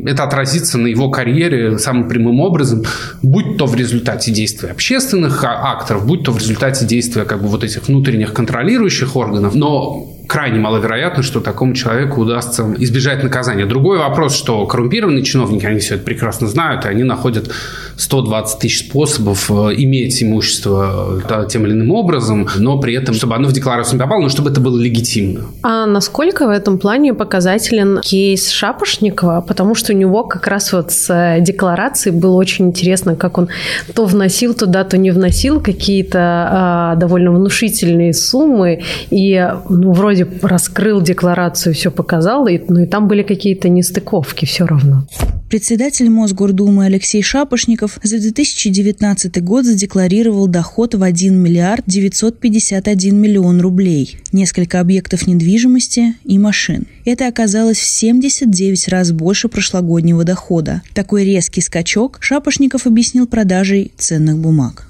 это 0.07 0.25
отразится 0.25 0.79
на 0.79 0.87
его 0.89 1.11
карьере 1.11 1.79
самым 1.79 2.09
прямым 2.09 2.41
образом, 2.41 2.85
будь 3.23 3.57
то 3.57 3.67
в 3.67 3.75
результате 3.75 4.31
действия 4.31 4.71
общественных 4.71 5.43
а, 5.45 5.73
акторов, 5.73 6.07
будь 6.07 6.23
то 6.23 6.33
в 6.33 6.39
результате 6.39 6.85
действия 6.87 7.25
как 7.25 7.43
бы 7.43 7.49
вот 7.49 7.65
этих 7.65 7.89
внутренних 7.89 8.33
контролирующих 8.33 9.17
органов. 9.17 9.55
Но 9.55 10.18
крайне 10.29 10.61
маловероятно, 10.61 11.23
что 11.23 11.41
такому 11.41 11.75
человеку 11.75 12.21
удастся 12.21 12.67
избежать 12.79 13.23
наказания. 13.23 13.65
Другой 13.65 13.99
вопрос, 13.99 14.37
что 14.37 14.65
коррумпированные 14.67 15.25
чиновники, 15.25 15.65
они 15.65 15.81
все 15.81 15.95
это 15.95 16.05
прекрасно 16.05 16.47
знают, 16.47 16.85
и 16.85 16.89
они 16.89 17.03
находят 17.03 17.51
120 17.97 18.59
тысяч 18.61 18.89
способов 18.89 19.51
э, 19.51 19.75
иметь 19.79 20.23
имущество 20.23 21.21
да, 21.29 21.47
тем 21.47 21.67
или 21.67 21.73
иным 21.73 21.91
образом, 21.93 22.47
но 22.57 22.79
при 22.79 22.95
этом, 22.95 23.15
чтобы 23.15 23.35
оно 23.35 23.49
в 23.49 23.53
декларацию 23.53 23.95
не 23.95 24.01
попало, 24.01 24.21
но 24.21 24.29
чтобы 24.29 24.51
это 24.51 24.61
было 24.61 24.79
легитимно. 24.79 25.47
А 25.63 25.87
насколько 25.87 26.47
в 26.47 26.51
этом 26.51 26.79
плане 26.79 27.15
показателен 27.15 28.01
кейс 28.03 28.51
Шапошникова? 28.51 29.41
Потому 29.41 29.75
что 29.75 29.93
у 29.93 29.97
него 29.97 30.25
как 30.25 30.47
раз 30.47 30.73
вот 30.73 30.93
с 30.93 31.11
э, 31.11 31.41
декларацией 31.41 32.15
было 32.15 32.37
очень 32.37 32.67
интересно, 32.67 33.17
как 33.17 33.39
он 33.39 33.49
то 33.95 34.05
вносил 34.05 34.55
туда, 34.55 34.85
то 34.85 34.99
не 34.99 35.11
вносил 35.11 35.61
какие-то 35.61 36.19
а, 36.21 36.95
довольно 36.97 37.33
внушительные 37.33 38.13
суммы, 38.13 38.83
и 39.11 39.51
ну, 39.69 39.93
вроде 39.93 40.18
вроде 40.25 40.47
раскрыл 40.47 41.01
декларацию, 41.01 41.75
все 41.75 41.91
показал, 41.91 42.47
и, 42.47 42.61
ну 42.69 42.81
и 42.81 42.87
там 42.87 43.09
были 43.09 43.23
какие-то 43.23 43.69
нестыковки 43.69 44.45
все 44.45 44.67
равно. 44.67 45.07
Председатель 45.49 46.11
Мосгордумы 46.11 46.85
Алексей 46.85 47.23
Шапошников 47.23 47.99
за 48.03 48.19
2019 48.19 49.43
год 49.43 49.65
задекларировал 49.65 50.47
доход 50.47 50.95
в 50.95 51.03
1 51.03 51.35
миллиард 51.35 51.85
951 51.87 53.17
миллион 53.17 53.61
рублей, 53.61 54.19
несколько 54.31 54.81
объектов 54.81 55.27
недвижимости 55.27 56.15
и 56.25 56.39
машин. 56.39 56.87
Это 57.07 57.29
оказалось 57.29 57.79
в 57.79 57.87
79 57.87 58.89
раз 58.89 59.13
больше 59.13 59.49
прошлогоднего 59.49 60.25
дохода. 60.25 60.83
Такой 60.93 61.25
резкий 61.25 61.63
скачок 61.63 62.19
Шапошников 62.21 62.87
объяснил 62.87 63.27
продажей 63.27 63.93
ценных 63.97 64.39
бумаг. 64.39 64.85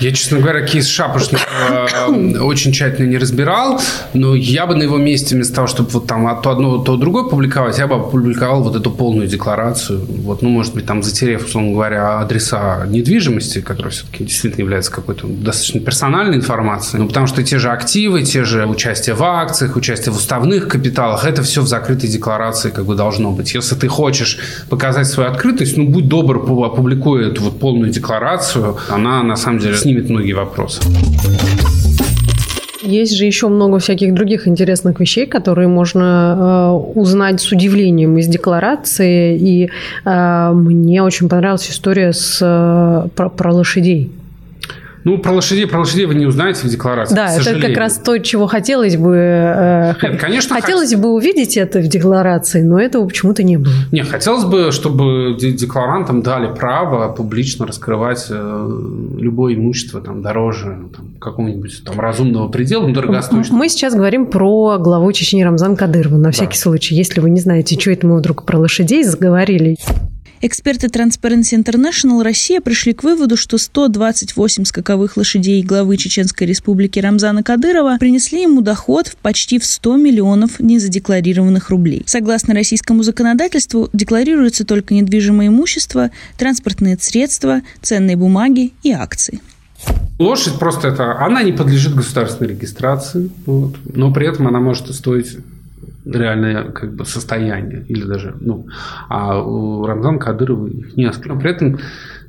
Я, 0.00 0.12
честно 0.12 0.40
говоря, 0.40 0.62
кейс 0.62 0.88
Шапошникова 0.88 1.88
э, 2.08 2.38
очень 2.40 2.72
тщательно 2.72 3.06
не 3.06 3.18
разбирал, 3.18 3.80
но 4.12 4.34
я 4.34 4.66
бы 4.66 4.74
на 4.74 4.82
его 4.82 4.98
месте, 4.98 5.34
вместо 5.34 5.54
того, 5.54 5.66
чтобы 5.66 5.90
вот 5.90 6.06
там 6.06 6.24
то 6.42 6.50
одно, 6.50 6.78
то 6.78 6.96
другое 6.96 7.24
публиковать, 7.24 7.78
я 7.78 7.86
бы 7.86 7.94
опубликовал 7.96 8.62
вот 8.62 8.76
эту 8.76 8.90
полную 8.90 9.28
декларацию. 9.28 10.04
Вот, 10.08 10.42
ну, 10.42 10.48
может 10.48 10.74
быть, 10.74 10.86
там 10.86 11.02
затерев, 11.02 11.46
условно 11.46 11.72
говоря, 11.72 12.18
адреса 12.18 12.84
недвижимости, 12.86 13.60
которая 13.60 13.92
все-таки 13.92 14.24
действительно 14.24 14.62
является 14.62 14.90
какой-то 14.90 15.26
достаточно 15.26 15.80
персональной 15.80 16.36
информацией. 16.36 17.02
Ну, 17.02 17.08
потому 17.08 17.26
что 17.26 17.42
те 17.42 17.58
же 17.58 17.70
активы, 17.70 18.22
те 18.22 18.44
же 18.44 18.66
участие 18.66 19.14
в 19.14 19.22
акциях, 19.22 19.76
участие 19.76 20.12
в 20.12 20.16
уставных 20.16 20.68
капиталах, 20.68 21.24
это 21.24 21.42
все 21.42 21.62
в 21.62 21.68
закрытой 21.68 22.08
декларации 22.08 22.70
как 22.70 22.84
бы 22.84 22.94
должно 22.94 23.30
быть. 23.30 23.54
Если 23.54 23.74
ты 23.74 23.88
хочешь 23.88 24.38
показать 24.68 25.06
свою 25.06 25.30
открытость, 25.30 25.76
ну, 25.76 25.86
будь 25.86 26.08
добр, 26.08 26.38
опубликуй 26.64 27.28
эту 27.28 27.42
вот 27.42 27.60
полную 27.60 27.90
декларацию. 27.90 28.76
Она, 28.88 29.22
на 29.22 29.36
самом 29.36 29.53
деле, 29.58 29.76
снимет 29.76 30.10
многие 30.10 30.32
вопросы. 30.32 30.82
Есть 32.82 33.16
же 33.16 33.24
еще 33.24 33.48
много 33.48 33.78
всяких 33.78 34.12
других 34.12 34.46
интересных 34.46 35.00
вещей, 35.00 35.26
которые 35.26 35.68
можно 35.68 36.02
э, 36.94 36.98
узнать 36.98 37.40
с 37.40 37.50
удивлением 37.50 38.18
из 38.18 38.26
декларации. 38.26 39.38
И 39.38 39.70
э, 40.04 40.50
мне 40.52 41.02
очень 41.02 41.28
понравилась 41.28 41.70
история 41.70 42.12
с, 42.12 42.40
э, 42.42 43.08
про, 43.14 43.30
про 43.30 43.54
лошадей. 43.54 44.10
Ну, 45.04 45.18
про 45.18 45.32
лошадей, 45.32 45.66
про 45.66 45.80
лошадей 45.80 46.06
вы 46.06 46.14
не 46.14 46.24
узнаете 46.24 46.66
в 46.66 46.70
декларации. 46.70 47.14
Да, 47.14 47.34
это 47.34 47.60
как 47.60 47.76
раз 47.76 47.98
то, 47.98 48.18
чего 48.18 48.46
хотелось 48.46 48.96
бы. 48.96 49.14
Э, 49.14 49.94
Нет, 50.02 50.20
конечно, 50.20 50.56
хотелось 50.60 50.92
хот... 50.92 51.02
бы 51.02 51.12
увидеть 51.12 51.58
это 51.58 51.80
в 51.80 51.86
декларации, 51.88 52.62
но 52.62 52.80
этого 52.80 53.06
почему-то 53.06 53.42
не 53.42 53.58
было. 53.58 53.72
Не, 53.92 54.02
хотелось 54.02 54.44
бы, 54.44 54.72
чтобы 54.72 55.36
декларантам 55.38 56.22
дали 56.22 56.52
право 56.54 57.12
публично 57.12 57.66
раскрывать 57.66 58.26
э, 58.30 58.68
любое 59.18 59.54
имущество 59.54 60.00
там 60.00 60.22
дороже 60.22 60.78
там, 60.96 61.14
какого-нибудь 61.20 61.82
там 61.84 62.00
разумного 62.00 62.48
предела, 62.48 62.86
ну, 62.86 62.94
дорогостоящего. 62.94 63.54
Мы 63.54 63.68
сейчас 63.68 63.94
говорим 63.94 64.26
про 64.26 64.78
главу 64.78 65.12
Чечни 65.12 65.42
Рамзан 65.42 65.76
Кадырова, 65.76 66.16
на 66.16 66.30
всякий 66.30 66.56
да. 66.56 66.62
случай. 66.62 66.94
Если 66.94 67.20
вы 67.20 67.28
не 67.28 67.40
знаете, 67.40 67.78
что 67.78 67.90
это 67.90 68.06
мы 68.06 68.16
вдруг 68.16 68.44
про 68.44 68.58
лошадей 68.58 69.04
заговорили. 69.04 69.76
Эксперты 70.46 70.88
Transparency 70.88 71.56
International 71.56 72.22
Россия 72.22 72.60
пришли 72.60 72.92
к 72.92 73.02
выводу, 73.02 73.34
что 73.34 73.56
128 73.56 74.66
скаковых 74.66 75.16
лошадей 75.16 75.62
главы 75.62 75.96
Чеченской 75.96 76.46
республики 76.46 76.98
Рамзана 76.98 77.42
Кадырова 77.42 77.96
принесли 77.98 78.42
ему 78.42 78.60
доход 78.60 79.06
в 79.06 79.16
почти 79.16 79.58
в 79.58 79.64
100 79.64 79.96
миллионов 79.96 80.60
незадекларированных 80.60 81.70
рублей. 81.70 82.02
Согласно 82.04 82.52
российскому 82.52 83.02
законодательству, 83.02 83.88
декларируется 83.94 84.66
только 84.66 84.92
недвижимое 84.92 85.48
имущество, 85.48 86.10
транспортные 86.36 86.98
средства, 87.00 87.62
ценные 87.80 88.16
бумаги 88.16 88.74
и 88.82 88.92
акции. 88.92 89.40
Лошадь 90.18 90.58
просто 90.58 90.88
это, 90.88 91.24
она 91.24 91.42
не 91.42 91.52
подлежит 91.52 91.94
государственной 91.94 92.50
регистрации, 92.50 93.30
вот, 93.46 93.76
но 93.94 94.12
при 94.12 94.28
этом 94.28 94.46
она 94.46 94.60
может 94.60 94.94
стоить 94.94 95.38
реальное 96.04 96.64
как 96.64 96.94
бы 96.94 97.04
состояние 97.04 97.84
или 97.88 98.04
даже 98.04 98.34
ну 98.40 98.66
а 99.08 99.40
у 99.40 99.86
Рамзана 99.86 100.18
Кадырова 100.18 100.66
их 100.66 100.96
несколько. 100.96 101.30
Но 101.30 101.40
при 101.40 101.50
этом 101.50 101.78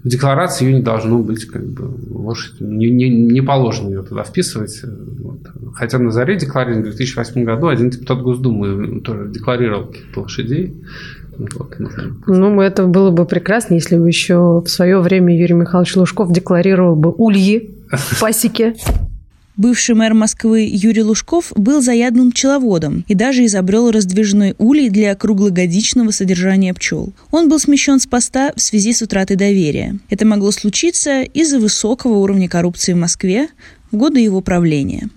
в 0.04 0.08
декларации 0.08 0.66
ее 0.66 0.74
не 0.76 0.82
должно 0.82 1.20
быть 1.20 1.46
как 1.46 1.66
бы 1.66 1.92
лошадь 2.12 2.62
не, 2.62 2.90
не, 2.90 3.10
не 3.10 3.42
положено 3.42 3.90
ее 3.90 4.04
туда 4.04 4.24
вписывать. 4.24 4.82
Вот. 4.84 5.40
Хотя 5.74 5.98
на 5.98 6.12
заре 6.12 6.38
декларирования 6.38 6.84
в 6.84 6.96
2008 6.96 7.44
году 7.44 7.68
один 7.68 7.90
депутат 7.90 8.22
Госдумы 8.22 9.02
тоже 9.02 9.30
декларировал 9.30 9.88
каких-то 9.88 10.22
лошадей. 10.22 10.76
Вот, 11.38 11.76
ну, 12.28 12.62
это 12.62 12.86
было 12.86 13.12
бы 13.12 13.26
прекрасно, 13.26 13.74
если 13.74 13.98
бы 13.98 14.08
еще 14.08 14.62
в 14.62 14.68
свое 14.68 15.00
время 15.00 15.38
Юрий 15.38 15.54
Михайлович 15.54 15.96
Лужков 15.98 16.32
декларировал 16.32 16.96
бы 16.96 17.12
ульи 17.12 17.76
в 17.92 18.22
пасеке. 18.22 18.76
Бывший 19.58 19.96
мэр 19.96 20.14
Москвы 20.14 20.68
Юрий 20.70 21.04
Лужков 21.04 21.54
был 21.56 21.82
заядлым 21.82 22.32
пчеловодом 22.32 23.06
и 23.08 23.16
даже 23.16 23.46
изобрел 23.46 23.90
раздвижной 23.90 24.54
улей 24.58 24.90
для 24.90 25.16
круглогодичного 25.16 26.12
содержания 26.12 26.74
пчел. 26.74 27.14
Он 27.32 27.48
был 27.48 27.58
смещен 27.58 28.02
с 28.02 28.06
поста 28.06 28.52
в 28.54 28.62
связи 28.62 28.92
с 28.92 29.02
утратой 29.02 29.38
доверия. 29.38 29.98
Это 30.10 30.26
могло 30.26 30.52
случиться 30.52 31.22
из-за 31.22 31.60
высокого 31.60 32.16
уровня 32.16 32.50
коррупции 32.50 32.92
в 32.92 32.98
Москве 32.98 33.48
в 33.94 33.96
годы 33.96 34.20
его 34.20 34.42
правления. 34.42 35.08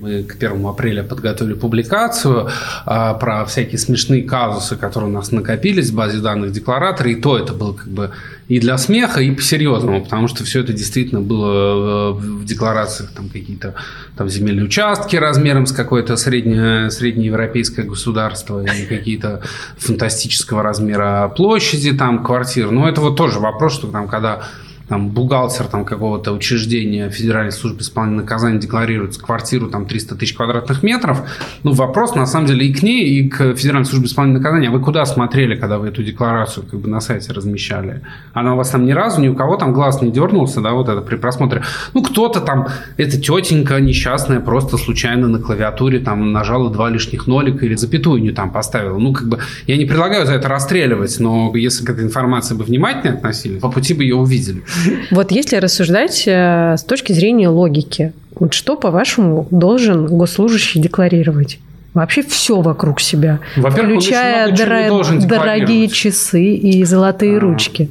Мы 0.00 0.22
к 0.22 0.36
1 0.36 0.64
апреля 0.64 1.02
подготовили 1.02 1.54
публикацию 1.54 2.48
а, 2.86 3.14
про 3.14 3.44
всякие 3.44 3.78
смешные 3.78 4.22
казусы, 4.22 4.76
которые 4.76 5.10
у 5.10 5.12
нас 5.12 5.30
накопились 5.30 5.90
в 5.90 5.94
базе 5.94 6.20
данных 6.20 6.52
декларатора. 6.52 7.10
И 7.10 7.16
то 7.16 7.36
это 7.36 7.52
было 7.52 7.74
как 7.74 7.88
бы 7.88 8.10
и 8.50 8.58
для 8.58 8.76
смеха, 8.78 9.20
и 9.20 9.30
по-серьезному, 9.30 10.02
потому 10.02 10.26
что 10.26 10.42
все 10.42 10.58
это 10.58 10.72
действительно 10.72 11.20
было 11.20 12.10
э, 12.10 12.12
в 12.14 12.44
декларациях 12.44 13.12
там 13.12 13.28
какие-то 13.28 13.76
там 14.16 14.28
земельные 14.28 14.64
участки 14.64 15.14
размером 15.14 15.66
с 15.66 15.72
какое-то 15.72 16.16
среднее, 16.16 16.90
среднеевропейское 16.90 17.84
государство 17.84 18.60
или 18.60 18.86
какие-то 18.86 19.40
фантастического 19.78 20.64
размера 20.64 21.28
площади 21.28 21.92
там 21.92 22.24
квартир. 22.24 22.72
Но 22.72 22.88
это 22.88 23.00
вот 23.00 23.14
тоже 23.14 23.38
вопрос, 23.38 23.74
что 23.74 23.86
там 23.86 24.08
когда 24.08 24.42
там, 24.90 25.08
бухгалтер 25.08 25.66
там, 25.66 25.84
какого-то 25.84 26.32
учреждения 26.32 27.10
Федеральной 27.10 27.52
службы 27.52 27.82
исполнения 27.82 28.22
наказания 28.22 28.58
декларирует 28.58 29.16
квартиру 29.16 29.68
там, 29.68 29.86
300 29.86 30.16
тысяч 30.16 30.34
квадратных 30.34 30.82
метров, 30.82 31.22
ну, 31.62 31.72
вопрос, 31.72 32.16
на 32.16 32.26
самом 32.26 32.46
деле, 32.48 32.66
и 32.66 32.74
к 32.74 32.82
ней, 32.82 33.08
и 33.08 33.28
к 33.28 33.54
Федеральной 33.54 33.86
службе 33.86 34.08
исполнения 34.08 34.38
наказания. 34.38 34.68
А 34.68 34.72
вы 34.72 34.80
куда 34.80 35.06
смотрели, 35.06 35.54
когда 35.54 35.78
вы 35.78 35.88
эту 35.88 36.02
декларацию 36.02 36.66
как 36.68 36.80
бы 36.80 36.88
на 36.88 37.00
сайте 37.00 37.32
размещали? 37.32 38.02
Она 38.32 38.54
у 38.54 38.56
вас 38.56 38.70
там 38.70 38.84
ни 38.84 38.90
разу, 38.90 39.20
ни 39.20 39.28
у 39.28 39.36
кого 39.36 39.56
там 39.56 39.72
глаз 39.72 40.02
не 40.02 40.10
дернулся, 40.10 40.60
да, 40.60 40.72
вот 40.72 40.88
это 40.88 41.02
при 41.02 41.14
просмотре. 41.14 41.62
Ну, 41.94 42.02
кто-то 42.02 42.40
там, 42.40 42.66
эта 42.96 43.16
тетенька 43.16 43.78
несчастная, 43.78 44.40
просто 44.40 44.76
случайно 44.76 45.28
на 45.28 45.38
клавиатуре 45.38 46.00
там 46.00 46.32
нажала 46.32 46.68
два 46.68 46.90
лишних 46.90 47.28
нолика 47.28 47.64
или 47.64 47.76
запятую 47.76 48.20
не 48.22 48.32
там 48.32 48.50
поставила. 48.50 48.98
Ну, 48.98 49.12
как 49.12 49.28
бы, 49.28 49.38
я 49.68 49.76
не 49.76 49.84
предлагаю 49.84 50.26
за 50.26 50.32
это 50.32 50.48
расстреливать, 50.48 51.20
но 51.20 51.52
если 51.54 51.84
к 51.84 51.90
этой 51.90 52.02
информации 52.02 52.56
бы 52.56 52.64
внимательнее 52.64 53.14
относились, 53.14 53.60
по 53.60 53.70
пути 53.70 53.94
бы 53.94 54.02
ее 54.02 54.16
увидели. 54.16 54.64
Вот 55.10 55.30
если 55.30 55.56
рассуждать 55.56 56.24
э, 56.26 56.76
с 56.76 56.84
точки 56.84 57.12
зрения 57.12 57.48
логики, 57.48 58.12
вот 58.34 58.54
что, 58.54 58.76
по-вашему, 58.76 59.46
должен 59.50 60.06
госслужащий 60.06 60.80
декларировать? 60.80 61.58
Вообще 61.94 62.22
все 62.22 62.60
вокруг 62.60 63.00
себя, 63.00 63.40
включая 63.56 64.52
дор- 64.52 65.26
дорогие 65.26 65.88
часы 65.88 66.54
и 66.54 66.84
золотые 66.84 67.38
а. 67.38 67.40
ручки. 67.40 67.90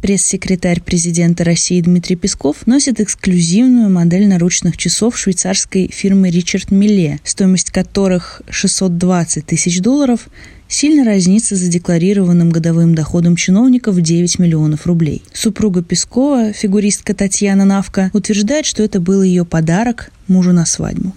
Пресс-секретарь 0.00 0.80
президента 0.80 1.44
России 1.44 1.80
Дмитрий 1.80 2.16
Песков 2.16 2.66
носит 2.66 3.00
эксклюзивную 3.00 3.90
модель 3.90 4.26
наручных 4.26 4.78
часов 4.78 5.18
швейцарской 5.18 5.90
фирмы 5.92 6.30
Ричард 6.30 6.70
Милле, 6.70 7.20
стоимость 7.22 7.70
которых 7.70 8.40
620 8.48 9.44
тысяч 9.44 9.80
долларов, 9.80 10.28
сильно 10.68 11.04
разнится 11.04 11.54
за 11.54 11.66
задекларированным 11.66 12.48
годовым 12.48 12.94
доходом 12.94 13.36
чиновника 13.36 13.92
в 13.92 14.00
9 14.00 14.38
миллионов 14.38 14.86
рублей. 14.86 15.22
Супруга 15.34 15.82
Пескова, 15.82 16.54
фигуристка 16.54 17.14
Татьяна 17.14 17.66
Навка, 17.66 18.10
утверждает, 18.14 18.64
что 18.64 18.82
это 18.82 19.00
был 19.00 19.22
ее 19.22 19.44
подарок 19.44 20.10
мужу 20.28 20.52
на 20.52 20.64
свадьбу. 20.64 21.12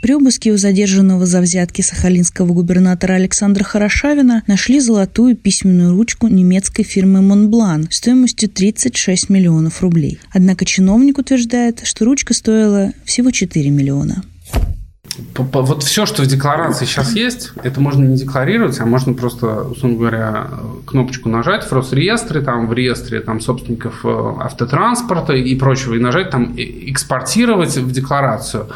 При 0.00 0.14
обыске 0.14 0.52
у 0.52 0.56
задержанного 0.56 1.26
за 1.26 1.40
взятки 1.40 1.82
сахалинского 1.82 2.52
губернатора 2.52 3.14
Александра 3.14 3.64
Хорошавина 3.64 4.42
нашли 4.46 4.80
золотую 4.80 5.36
письменную 5.36 5.92
ручку 5.92 6.28
немецкой 6.28 6.82
фирмы 6.82 7.22
Монблан 7.22 7.88
стоимостью 7.90 8.48
36 8.48 9.30
миллионов 9.30 9.82
рублей. 9.82 10.18
Однако 10.32 10.64
чиновник 10.64 11.18
утверждает, 11.18 11.86
что 11.86 12.04
ручка 12.04 12.34
стоила 12.34 12.92
всего 13.04 13.30
4 13.30 13.70
миллиона 13.70 14.22
вот 15.38 15.82
все, 15.82 16.06
что 16.06 16.22
в 16.22 16.26
декларации 16.26 16.84
сейчас 16.84 17.14
есть, 17.14 17.52
это 17.62 17.80
можно 17.80 18.04
не 18.04 18.16
декларировать, 18.16 18.78
а 18.80 18.86
можно 18.86 19.14
просто, 19.14 19.62
условно 19.62 19.98
говоря, 19.98 20.50
кнопочку 20.86 21.28
нажать 21.28 21.64
в 21.64 21.72
Росреестре, 21.72 22.40
там 22.40 22.66
в 22.68 22.72
реестре 22.72 23.20
там, 23.20 23.40
собственников 23.40 24.04
э, 24.04 24.34
автотранспорта 24.40 25.32
и 25.32 25.54
прочего, 25.54 25.94
и 25.94 25.98
нажать 25.98 26.30
там 26.30 26.54
экспортировать 26.56 27.76
в 27.76 27.90
декларацию. 27.92 28.68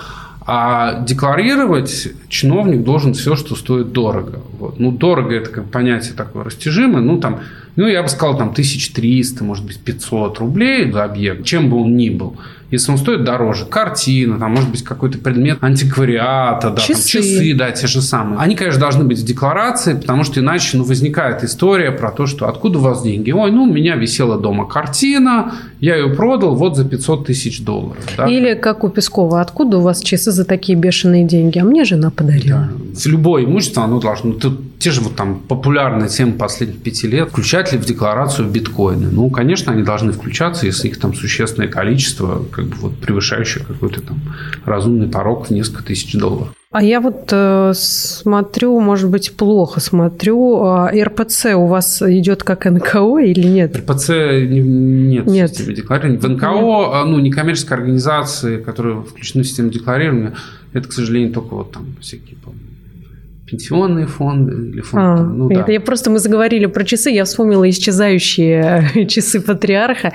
А 0.52 1.04
декларировать 1.04 2.09
чиновник 2.28 2.83
должен 2.83 3.14
все, 3.14 3.37
что 3.37 3.54
стоит 3.54 3.92
дорого. 3.92 4.40
Вот. 4.59 4.80
Ну, 4.80 4.90
дорого 4.90 5.33
это 5.33 5.49
как 5.49 5.71
понятие 5.71 6.14
такое 6.14 6.42
растяжимое. 6.42 7.00
Ну, 7.00 7.21
там, 7.21 7.38
ну, 7.76 7.87
я 7.87 8.02
бы 8.02 8.09
сказал, 8.09 8.37
там, 8.37 8.49
1300, 8.49 9.45
может 9.45 9.64
быть, 9.64 9.78
500 9.78 10.40
рублей 10.40 10.90
за 10.90 11.04
объект, 11.04 11.45
чем 11.45 11.71
бы 11.71 11.80
он 11.80 11.97
ни 11.97 12.11
был 12.11 12.37
если 12.71 12.93
он 12.93 12.99
стоит 12.99 13.25
дороже. 13.25 13.67
Картина, 13.67 14.39
там, 14.39 14.53
может 14.53 14.71
быть, 14.71 14.83
какой-то 14.83 15.19
предмет 15.19 15.59
антиквариата, 15.61 16.71
да, 16.71 16.80
часы. 16.80 17.19
Там, 17.19 17.23
часы, 17.23 17.54
да, 17.54 17.71
те 17.73 17.87
же 17.87 18.00
самые. 18.00 18.39
Они, 18.39 18.54
конечно, 18.54 18.80
должны 18.80 19.04
быть 19.04 19.19
в 19.19 19.25
декларации, 19.25 19.95
потому 19.95 20.25
что 20.25 20.41
иначе 20.41 20.76
ну, 20.76 20.85
возникает 20.85 21.43
история 21.43 21.91
про 21.91 22.11
то, 22.11 22.26
что 22.26 22.49
откуда 22.49 22.78
у 22.78 22.83
вас 22.83 23.02
деньги? 23.02 23.30
Ой, 23.33 23.50
ну, 23.50 23.65
у 23.65 23.73
меня 23.73 23.97
висела 23.97 24.39
дома 24.39 24.67
картина, 24.67 25.54
я 25.80 25.97
ее 25.97 26.15
продал 26.15 26.54
вот 26.54 26.76
за 26.76 26.85
500 26.85 27.26
тысяч 27.26 27.63
долларов. 27.65 28.04
Да? 28.17 28.28
Или 28.28 28.54
как 28.54 28.85
у 28.85 28.89
Пескова, 28.89 29.41
откуда 29.41 29.78
у 29.78 29.80
вас 29.80 30.00
часы 30.00 30.30
за 30.30 30.45
такие 30.45 30.78
бешеные 30.78 31.26
деньги? 31.26 31.59
А 31.59 31.65
мне 31.65 31.85
жена 31.85 32.11
подарила. 32.11 32.69
Да. 32.71 33.11
Любое 33.11 33.45
имущество, 33.45 33.85
оно 33.85 34.00
должно... 34.00 34.33
Тут 34.33 34.61
те 34.80 34.90
же 34.90 35.02
вот 35.02 35.14
там 35.14 35.38
популярные 35.40 36.08
темы 36.08 36.32
последних 36.32 36.82
пяти 36.82 37.06
лет, 37.06 37.28
включать 37.28 37.71
ли 37.71 37.78
в 37.78 37.84
декларацию 37.84 38.49
биткоины? 38.49 39.10
Ну, 39.10 39.28
конечно, 39.28 39.73
они 39.73 39.82
должны 39.82 40.12
включаться, 40.12 40.64
если 40.64 40.88
их 40.88 40.99
там 40.99 41.12
существенное 41.12 41.69
количество, 41.69 42.43
как 42.50 42.64
бы 42.64 42.76
вот 42.76 42.97
превышающее 42.97 43.62
какой-то 43.62 44.00
там 44.00 44.19
разумный 44.64 45.06
порог 45.06 45.49
в 45.49 45.50
несколько 45.50 45.84
тысяч 45.84 46.14
долларов. 46.14 46.54
А 46.73 46.82
я 46.82 47.00
вот 47.00 47.28
э, 47.30 47.73
смотрю, 47.75 48.80
может 48.80 49.10
быть, 49.10 49.36
плохо 49.36 49.80
смотрю. 49.80 50.64
Э, 50.64 51.02
РПЦ 51.02 51.56
у 51.56 51.66
вас 51.66 52.00
идет 52.00 52.43
как 52.43 52.64
НКО 52.64 53.19
или 53.19 53.47
нет? 53.47 53.76
РПЦ 53.76 54.08
не, 54.08 54.60
нет, 54.60 55.26
нет. 55.26 55.50
в 55.50 55.54
системе 55.54 55.75
декларирования. 55.75 56.21
В 56.21 56.28
НКО, 56.28 56.47
нет. 56.47 56.90
А, 56.93 57.04
ну, 57.04 57.19
некоммерческие 57.19 57.75
организации, 57.75 58.58
которые 58.58 59.02
включены 59.02 59.43
в 59.43 59.47
систему 59.49 59.71
декларирования, 59.71 60.34
это, 60.73 60.88
к 60.88 60.93
сожалению, 60.93 61.34
только 61.34 61.54
вот 61.54 61.73
там 61.73 61.97
всякие, 62.00 62.36
по-моему, 62.36 62.70
пенсионные 63.50 64.06
фонды 64.06 64.52
или 64.71 64.80
фонды. 64.80 65.23
А, 65.23 65.25
ну, 65.25 65.49
да. 65.49 65.65
я 65.69 65.80
просто 65.80 66.10
мы 66.10 66.19
заговорили 66.19 66.67
про 66.67 66.84
часы, 66.84 67.10
я 67.10 67.25
вспомнила 67.25 67.69
исчезающие 67.69 69.06
часы 69.08 69.41
патриарха. 69.41 70.13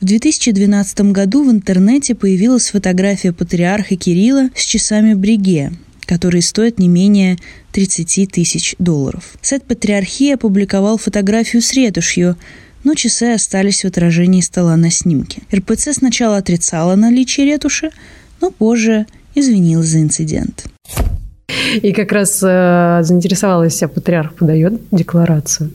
В 0.00 0.04
2012 0.04 1.00
году 1.12 1.44
в 1.44 1.50
интернете 1.50 2.14
появилась 2.14 2.70
фотография 2.70 3.32
патриарха 3.32 3.96
Кирилла 3.96 4.48
с 4.54 4.64
часами 4.64 5.12
Бриге, 5.12 5.72
которые 6.06 6.42
стоят 6.42 6.78
не 6.78 6.88
менее 6.88 7.36
30 7.72 8.30
тысяч 8.32 8.74
долларов. 8.78 9.34
Сайт 9.42 9.64
Патриархии 9.64 10.32
опубликовал 10.32 10.96
фотографию 10.96 11.60
с 11.60 11.74
ретушью, 11.74 12.36
но 12.82 12.94
часы 12.94 13.34
остались 13.34 13.82
в 13.82 13.88
отражении 13.88 14.40
стола 14.40 14.76
на 14.76 14.90
снимке. 14.90 15.42
РПЦ 15.54 15.92
сначала 15.92 16.38
отрицала 16.38 16.96
наличие 16.96 17.46
ретуши, 17.46 17.90
но 18.40 18.50
позже 18.50 19.06
извинилась 19.34 19.88
за 19.88 20.00
инцидент. 20.00 20.64
И 21.82 21.92
как 21.92 22.12
раз 22.12 22.42
э, 22.42 23.00
заинтересовалась, 23.02 23.82
а 23.82 23.88
патриарх 23.88 24.34
подает 24.34 24.80
декларацию. 24.90 25.70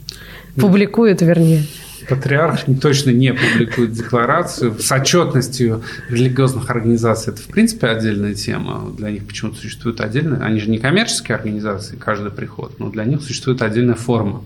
Публикует, 0.55 1.21
вернее. 1.21 1.63
Патриарх 2.07 2.61
точно 2.81 3.09
не 3.09 3.33
публикует 3.33 3.93
декларацию. 3.93 4.75
С 4.79 4.91
отчетностью 4.91 5.81
религиозных 6.09 6.69
организаций 6.69 7.33
это, 7.33 7.41
в 7.41 7.47
принципе, 7.47 7.87
отдельная 7.87 8.35
тема. 8.35 8.91
Для 8.97 9.11
них 9.11 9.25
почему-то 9.25 9.57
существует 9.57 10.01
отдельная... 10.01 10.39
Они 10.41 10.59
же 10.59 10.69
не 10.69 10.77
коммерческие 10.77 11.35
организации, 11.35 11.95
каждый 11.95 12.31
приход, 12.31 12.79
но 12.79 12.89
для 12.89 13.05
них 13.05 13.21
существует 13.21 13.61
отдельная 13.61 13.95
форма 13.95 14.43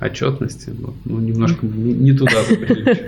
отчетности. 0.00 0.72
Ну, 1.04 1.18
немножко 1.18 1.66
не, 1.66 1.92
не 1.92 2.12
туда 2.12 2.42
забрели. 2.48 2.98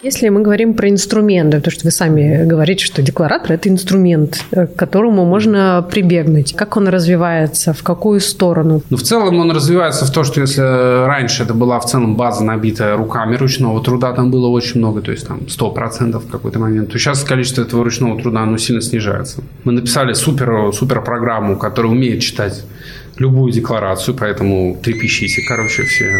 Если 0.00 0.28
мы 0.28 0.42
говорим 0.42 0.74
про 0.74 0.88
инструменты, 0.88 1.60
то 1.60 1.72
что 1.72 1.80
вы 1.84 1.90
сами 1.90 2.44
говорите, 2.46 2.84
что 2.84 3.02
декларатор– 3.02 3.52
это 3.54 3.68
инструмент, 3.68 4.44
э, 4.52 4.68
к 4.68 4.76
которому 4.76 5.24
можно 5.24 5.84
прибегнуть. 5.90 6.54
Как 6.54 6.76
он 6.76 6.86
развивается, 6.86 7.72
в 7.72 7.82
какую 7.82 8.20
сторону? 8.20 8.80
Ну, 8.90 8.96
в 8.96 9.02
целом 9.02 9.40
он 9.40 9.50
развивается 9.50 10.06
в 10.06 10.12
то, 10.12 10.22
что 10.22 10.40
если 10.40 10.60
раньше 11.04 11.42
это 11.42 11.52
была 11.52 11.80
в 11.80 11.86
целом 11.86 12.14
база, 12.14 12.44
набитая 12.44 12.96
руками 12.96 13.34
ручного 13.34 13.82
труда, 13.82 14.12
там 14.12 14.30
было 14.30 14.46
очень 14.46 14.78
много, 14.78 15.00
то 15.00 15.10
есть 15.10 15.26
там 15.26 15.40
100% 15.48 16.20
в 16.20 16.30
какой-то 16.30 16.60
момент, 16.60 16.92
то 16.92 16.98
сейчас 16.98 17.24
количество 17.24 17.62
этого 17.62 17.82
ручного 17.82 18.20
труда 18.20 18.42
оно 18.42 18.56
сильно 18.56 18.80
снижается. 18.80 19.42
Мы 19.64 19.72
написали 19.72 20.12
супер, 20.12 20.72
супер 20.72 21.02
программу, 21.02 21.56
которая 21.56 21.90
умеет 21.90 22.20
читать 22.20 22.64
любую 23.18 23.52
декларацию, 23.52 24.14
поэтому 24.14 24.78
трепещите, 24.82 25.42
короче, 25.46 25.82
все 25.84 26.12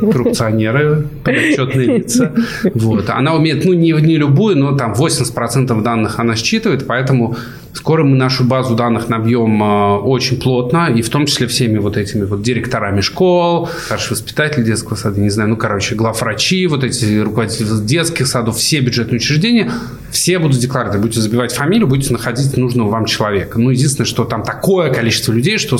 коррупционеры, 0.00 1.06
подотчетные 1.24 1.98
лица. 1.98 2.32
Вот. 2.74 3.10
Она 3.10 3.34
умеет, 3.34 3.64
ну, 3.64 3.72
не, 3.72 3.92
не 3.92 4.16
любую, 4.16 4.56
но 4.56 4.76
там 4.76 4.92
80% 4.92 5.82
данных 5.82 6.18
она 6.18 6.36
считывает, 6.36 6.86
поэтому 6.86 7.36
Скоро 7.72 8.02
мы 8.02 8.16
нашу 8.16 8.44
базу 8.44 8.74
данных 8.74 9.08
набьем 9.08 9.62
э, 9.62 9.98
очень 9.98 10.40
плотно, 10.40 10.92
и 10.92 11.02
в 11.02 11.08
том 11.08 11.26
числе 11.26 11.46
всеми 11.46 11.78
вот 11.78 11.96
этими 11.96 12.24
вот 12.24 12.42
директорами 12.42 13.00
школ, 13.00 13.68
старший 13.84 14.12
воспитатель 14.12 14.64
детского 14.64 14.96
сада, 14.96 15.20
не 15.20 15.30
знаю, 15.30 15.50
ну, 15.50 15.56
короче, 15.56 15.94
главврачи, 15.94 16.66
вот 16.66 16.82
эти 16.82 17.20
руководители 17.20 17.68
детских 17.84 18.26
садов, 18.26 18.56
все 18.56 18.80
бюджетные 18.80 19.18
учреждения, 19.18 19.70
все 20.10 20.40
будут 20.40 20.58
декларировать. 20.58 21.00
Будете 21.00 21.20
забивать 21.20 21.52
фамилию, 21.52 21.86
будете 21.86 22.12
находить 22.12 22.56
нужного 22.56 22.90
вам 22.90 23.04
человека. 23.04 23.60
Ну, 23.60 23.70
единственное, 23.70 24.06
что 24.06 24.24
там 24.24 24.42
такое 24.42 24.92
количество 24.92 25.32
людей, 25.32 25.58
что 25.58 25.78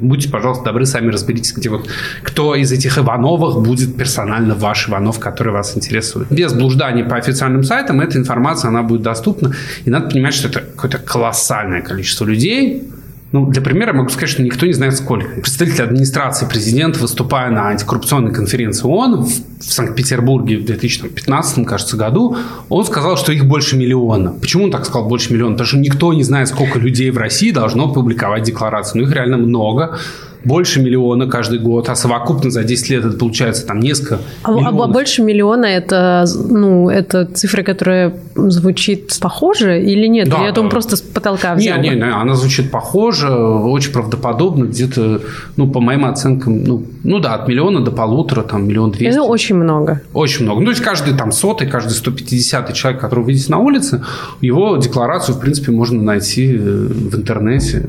будьте, 0.00 0.28
пожалуйста, 0.28 0.64
добры, 0.64 0.86
сами 0.86 1.10
разберитесь, 1.10 1.52
где 1.52 1.68
вот 1.68 1.88
кто 2.22 2.54
из 2.54 2.72
этих 2.72 2.98
Ивановых 2.98 3.62
будет 3.62 3.96
персонально 3.96 4.54
ваш 4.54 4.88
Иванов, 4.88 5.18
который 5.18 5.52
вас 5.52 5.76
интересует. 5.76 6.30
Без 6.30 6.52
блужданий 6.52 7.04
по 7.04 7.16
официальным 7.16 7.64
сайтам 7.64 8.00
эта 8.00 8.18
информация, 8.18 8.68
она 8.68 8.82
будет 8.82 9.02
доступна. 9.02 9.54
И 9.84 9.90
надо 9.90 10.10
понимать, 10.10 10.34
что 10.34 10.48
это 10.48 10.60
какое-то 10.60 10.98
колоссальное 10.98 11.82
количество 11.82 12.24
людей, 12.24 12.88
ну, 13.30 13.46
для 13.46 13.60
примера 13.60 13.92
могу 13.92 14.08
сказать, 14.08 14.30
что 14.30 14.42
никто 14.42 14.64
не 14.64 14.72
знает 14.72 14.96
сколько. 14.96 15.40
Представитель 15.40 15.84
администрации 15.84 16.46
президента, 16.46 16.98
выступая 16.98 17.50
на 17.50 17.68
антикоррупционной 17.68 18.32
конференции 18.32 18.86
ООН 18.86 19.26
в, 19.26 19.30
Санкт-Петербурге 19.60 20.58
в 20.58 20.64
2015, 20.64 21.66
кажется, 21.66 21.96
году, 21.96 22.36
он 22.70 22.84
сказал, 22.86 23.18
что 23.18 23.32
их 23.32 23.44
больше 23.44 23.76
миллиона. 23.76 24.30
Почему 24.30 24.64
он 24.64 24.70
так 24.70 24.86
сказал 24.86 25.08
больше 25.08 25.32
миллиона? 25.32 25.52
Потому 25.52 25.66
что 25.66 25.78
никто 25.78 26.14
не 26.14 26.22
знает, 26.22 26.48
сколько 26.48 26.78
людей 26.78 27.10
в 27.10 27.18
России 27.18 27.50
должно 27.50 27.92
публиковать 27.92 28.44
декларацию. 28.44 29.02
Ну, 29.02 29.08
их 29.08 29.14
реально 29.14 29.36
много 29.36 29.98
больше 30.44 30.80
миллиона 30.80 31.26
каждый 31.26 31.58
год, 31.58 31.88
а 31.88 31.94
совокупно 31.94 32.50
за 32.50 32.64
10 32.64 32.90
лет 32.90 33.04
это 33.04 33.16
получается 33.16 33.66
там 33.66 33.80
несколько 33.80 34.18
а, 34.42 34.52
а 34.52 34.86
больше 34.86 35.22
миллиона 35.22 35.66
это, 35.66 36.24
ну, 36.48 36.88
это 36.88 37.24
цифра, 37.26 37.62
которая 37.62 38.14
звучит 38.34 39.12
похоже 39.20 39.82
или 39.82 40.06
нет? 40.06 40.28
Да, 40.28 40.38
или 40.38 40.48
это 40.50 40.60
он 40.60 40.68
просто 40.68 40.96
с 40.96 41.00
потолка 41.00 41.54
взял? 41.54 41.80
Нет, 41.80 41.96
нет, 41.96 42.12
она 42.14 42.34
звучит 42.34 42.70
похоже, 42.70 43.28
очень 43.30 43.92
правдоподобно, 43.92 44.64
где-то, 44.64 45.20
ну, 45.56 45.70
по 45.70 45.80
моим 45.80 46.04
оценкам, 46.04 46.64
ну, 46.64 46.84
ну 47.02 47.18
да, 47.18 47.34
от 47.34 47.48
миллиона 47.48 47.80
до 47.80 47.90
полутора, 47.90 48.42
там, 48.42 48.66
миллион 48.68 48.92
двести. 48.92 49.16
Это 49.16 49.22
очень 49.22 49.56
много. 49.56 50.02
Очень 50.12 50.44
много. 50.44 50.60
Ну, 50.60 50.66
то 50.66 50.70
есть 50.72 50.82
каждый 50.82 51.14
там 51.14 51.32
сотый, 51.32 51.68
каждый 51.68 51.92
150 51.92 52.72
человек, 52.74 53.00
которого 53.00 53.24
вы 53.24 53.32
видите 53.32 53.50
на 53.50 53.58
улице, 53.58 54.04
его 54.40 54.76
декларацию, 54.76 55.34
в 55.34 55.40
принципе, 55.40 55.72
можно 55.72 56.00
найти 56.02 56.54
э, 56.54 56.58
в 56.58 57.16
интернете, 57.16 57.84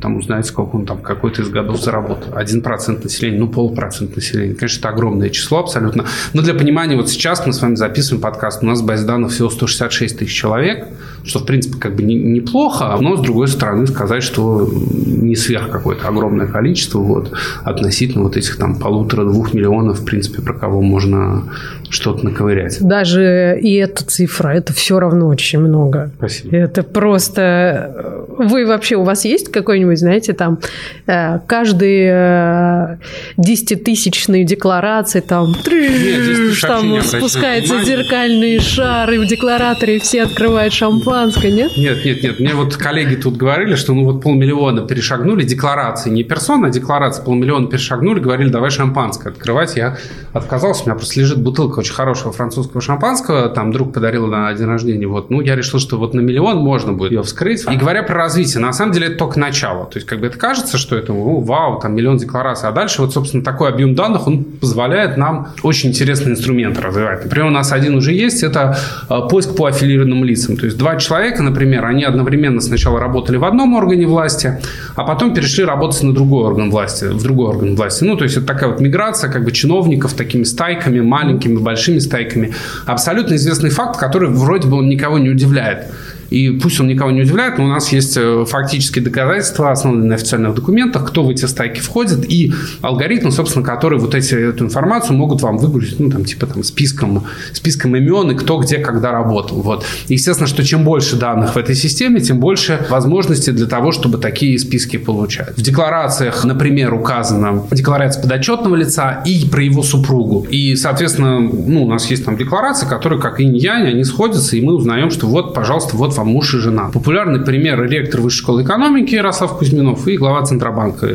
там 0.00 0.16
узнать, 0.16 0.46
сколько 0.46 0.76
он 0.76 0.86
там 0.86 0.98
какой-то 0.98 1.42
из 1.42 1.48
годов 1.48 1.75
заработал. 1.76 2.36
Один 2.36 2.62
процент 2.62 3.04
населения, 3.04 3.38
ну, 3.38 3.48
полпроцент 3.48 4.16
населения. 4.16 4.54
Конечно, 4.54 4.80
это 4.80 4.88
огромное 4.88 5.30
число 5.30 5.58
абсолютно. 5.58 6.04
Но 6.32 6.42
для 6.42 6.54
понимания, 6.54 6.96
вот 6.96 7.08
сейчас 7.08 7.46
мы 7.46 7.52
с 7.52 7.60
вами 7.60 7.74
записываем 7.74 8.22
подкаст, 8.22 8.62
у 8.62 8.66
нас 8.66 8.82
базе 8.82 9.06
данных 9.06 9.32
всего 9.32 9.50
166 9.50 10.18
тысяч 10.18 10.32
человек, 10.32 10.88
что, 11.24 11.40
в 11.40 11.46
принципе, 11.46 11.78
как 11.78 11.96
бы 11.96 12.02
не, 12.02 12.14
неплохо, 12.14 12.96
но, 13.00 13.16
с 13.16 13.20
другой 13.20 13.48
стороны, 13.48 13.86
сказать, 13.86 14.22
что 14.22 14.68
не 14.72 15.36
сверх 15.36 15.70
какое-то 15.70 16.08
огромное 16.08 16.46
количество, 16.46 16.98
вот, 16.98 17.32
относительно 17.64 18.24
вот 18.24 18.36
этих 18.36 18.56
там 18.56 18.78
полутора-двух 18.78 19.52
миллионов, 19.54 20.00
в 20.00 20.04
принципе, 20.04 20.42
про 20.42 20.54
кого 20.54 20.82
можно 20.82 21.44
что-то 21.88 22.24
наковырять. 22.24 22.78
Даже 22.80 23.58
и 23.60 23.74
эта 23.74 24.04
цифра, 24.04 24.48
это 24.50 24.72
все 24.72 24.98
равно 24.98 25.28
очень 25.28 25.58
много. 25.58 26.10
Спасибо. 26.18 26.56
Это 26.56 26.82
просто... 26.82 28.24
Вы 28.38 28.66
вообще, 28.66 28.96
у 28.96 29.02
вас 29.02 29.24
есть 29.24 29.50
какой-нибудь, 29.50 29.98
знаете, 29.98 30.32
там, 30.32 30.58
э, 31.06 31.38
каждый 31.66 32.98
десятитысячные 33.36 34.44
декларации, 34.44 35.20
там, 35.20 35.54
Нет, 35.66 36.60
там 36.60 37.02
спускаются 37.02 37.82
зеркальные 37.82 38.60
шары 38.60 39.20
в 39.20 39.26
деклараторе, 39.26 39.96
и 39.96 39.98
все 39.98 40.22
открывают 40.22 40.72
шампанское, 40.72 41.50
нет? 41.50 41.72
Нет, 41.76 42.04
нет, 42.04 42.22
нет. 42.22 42.40
Мне 42.40 42.54
вот 42.54 42.76
коллеги 42.76 43.16
тут 43.16 43.36
говорили, 43.36 43.74
что 43.74 43.94
ну 43.94 44.04
вот 44.04 44.22
полмиллиона 44.22 44.86
перешагнули 44.86 45.42
декларации, 45.42 46.10
не 46.10 46.22
персона, 46.22 46.68
а 46.68 46.70
декларации, 46.70 47.22
полмиллиона 47.22 47.68
перешагнули, 47.68 48.20
говорили, 48.20 48.48
давай 48.48 48.70
шампанское 48.70 49.30
открывать. 49.30 49.76
Я 49.76 49.98
отказался, 50.32 50.84
у 50.84 50.86
меня 50.86 50.94
просто 50.96 51.20
лежит 51.20 51.42
бутылка 51.42 51.66
бутылка 51.66 51.80
очень 51.80 51.94
хорошего 51.94 52.32
французского 52.32 52.80
шампанского, 52.80 53.48
там 53.48 53.72
друг 53.72 53.92
подарил 53.92 54.26
на 54.26 54.52
день 54.54 54.66
рождения, 54.66 55.06
вот, 55.06 55.30
ну, 55.30 55.40
я 55.40 55.56
решил, 55.56 55.80
что 55.80 55.98
вот 55.98 56.14
на 56.14 56.20
миллион 56.20 56.58
можно 56.58 56.92
будет 56.92 57.12
ее 57.12 57.22
вскрыть. 57.22 57.64
И 57.70 57.76
говоря 57.76 58.02
про 58.02 58.14
развитие, 58.14 58.60
на 58.60 58.72
самом 58.72 58.92
деле 58.92 59.08
это 59.08 59.16
только 59.16 59.38
начало. 59.38 59.86
То 59.86 59.96
есть, 59.96 60.06
как 60.06 60.20
бы 60.20 60.26
это 60.26 60.38
кажется, 60.38 60.78
что 60.78 60.96
это, 60.96 61.12
ну, 61.12 61.40
вау, 61.56 61.80
там 61.80 61.94
миллион 61.94 62.18
деклараций, 62.18 62.68
а 62.68 62.72
дальше 62.72 63.02
вот, 63.02 63.12
собственно, 63.12 63.42
такой 63.42 63.70
объем 63.70 63.94
данных, 63.94 64.26
он 64.26 64.44
позволяет 64.44 65.16
нам 65.16 65.48
очень 65.62 65.90
интересные 65.90 66.32
инструменты 66.32 66.80
развивать. 66.80 67.24
Например, 67.24 67.46
у 67.46 67.50
нас 67.50 67.72
один 67.72 67.94
уже 67.94 68.12
есть, 68.12 68.42
это 68.42 68.76
э, 69.08 69.20
поиск 69.30 69.56
по 69.56 69.66
аффилированным 69.66 70.24
лицам. 70.24 70.56
То 70.56 70.66
есть, 70.66 70.76
два 70.76 70.96
человека, 70.96 71.42
например, 71.42 71.84
они 71.86 72.04
одновременно 72.04 72.60
сначала 72.60 73.00
работали 73.00 73.36
в 73.38 73.44
одном 73.44 73.74
органе 73.74 74.06
власти, 74.06 74.60
а 74.94 75.04
потом 75.04 75.34
перешли 75.34 75.64
работать 75.64 76.02
на 76.02 76.12
другой 76.12 76.44
орган 76.44 76.70
власти, 76.70 77.04
в 77.04 77.22
другой 77.22 77.48
орган 77.48 77.74
власти. 77.74 78.04
Ну, 78.04 78.16
то 78.16 78.24
есть, 78.24 78.36
это 78.36 78.46
такая 78.46 78.70
вот 78.70 78.80
миграция 78.80 79.30
как 79.30 79.44
бы 79.44 79.52
чиновников 79.52 80.12
такими 80.12 80.44
стайками, 80.44 81.00
маленькими, 81.00 81.56
большими 81.58 81.98
стайками. 81.98 82.52
Абсолютно 82.84 83.34
известный 83.34 83.70
факт, 83.70 83.98
который 83.98 84.28
вроде 84.28 84.68
бы 84.68 84.76
он 84.76 84.88
никого 84.88 85.18
не 85.18 85.30
удивляет. 85.30 85.86
И 86.30 86.50
пусть 86.50 86.80
он 86.80 86.88
никого 86.88 87.10
не 87.10 87.22
удивляет, 87.22 87.58
но 87.58 87.64
у 87.64 87.68
нас 87.68 87.92
есть 87.92 88.16
э, 88.16 88.44
фактические 88.46 89.04
доказательства, 89.04 89.70
основанные 89.70 90.08
на 90.08 90.14
официальных 90.14 90.54
документах, 90.54 91.06
кто 91.08 91.22
в 91.22 91.30
эти 91.30 91.44
стайки 91.44 91.80
входит, 91.80 92.30
и 92.30 92.52
алгоритм, 92.82 93.30
собственно, 93.30 93.64
который 93.64 93.98
вот 93.98 94.14
эти, 94.14 94.34
эту 94.34 94.64
информацию 94.64 95.16
могут 95.16 95.42
вам 95.42 95.58
выгрузить, 95.58 96.00
ну, 96.00 96.10
там, 96.10 96.24
типа, 96.24 96.46
там, 96.46 96.62
списком, 96.62 97.24
списком 97.52 97.96
имен 97.96 98.30
и 98.30 98.34
кто 98.34 98.58
где 98.58 98.78
когда 98.78 99.12
работал. 99.12 99.60
Вот. 99.60 99.84
Естественно, 100.08 100.46
что 100.46 100.64
чем 100.64 100.84
больше 100.84 101.16
данных 101.16 101.54
в 101.54 101.58
этой 101.58 101.74
системе, 101.74 102.20
тем 102.20 102.40
больше 102.40 102.86
возможностей 102.90 103.52
для 103.52 103.66
того, 103.66 103.92
чтобы 103.92 104.18
такие 104.18 104.58
списки 104.58 104.96
получать. 104.96 105.56
В 105.56 105.62
декларациях, 105.62 106.44
например, 106.44 106.94
указана 106.94 107.64
декларация 107.70 108.22
подотчетного 108.22 108.74
лица 108.76 109.22
и 109.24 109.46
про 109.48 109.62
его 109.62 109.82
супругу. 109.82 110.46
И, 110.50 110.74
соответственно, 110.76 111.40
ну, 111.40 111.84
у 111.84 111.88
нас 111.88 112.10
есть 112.10 112.24
там 112.24 112.36
декларации, 112.36 112.86
которые, 112.86 113.20
как 113.20 113.40
инь-янь, 113.40 113.88
они 113.88 114.04
сходятся, 114.04 114.56
и 114.56 114.60
мы 114.60 114.74
узнаем, 114.74 115.10
что 115.10 115.26
вот, 115.26 115.54
пожалуйста, 115.54 115.96
вот 115.96 116.15
вам 116.16 116.28
муж 116.28 116.54
и 116.54 116.58
жена. 116.58 116.90
Популярный 116.92 117.40
пример– 117.40 117.82
ректор 117.90 118.20
Высшей 118.20 118.40
школы 118.40 118.62
экономики 118.62 119.14
Ярослав 119.14 119.58
Кузьминов 119.58 120.06
и 120.08 120.16
глава 120.16 120.42
Центробанка 120.42 121.06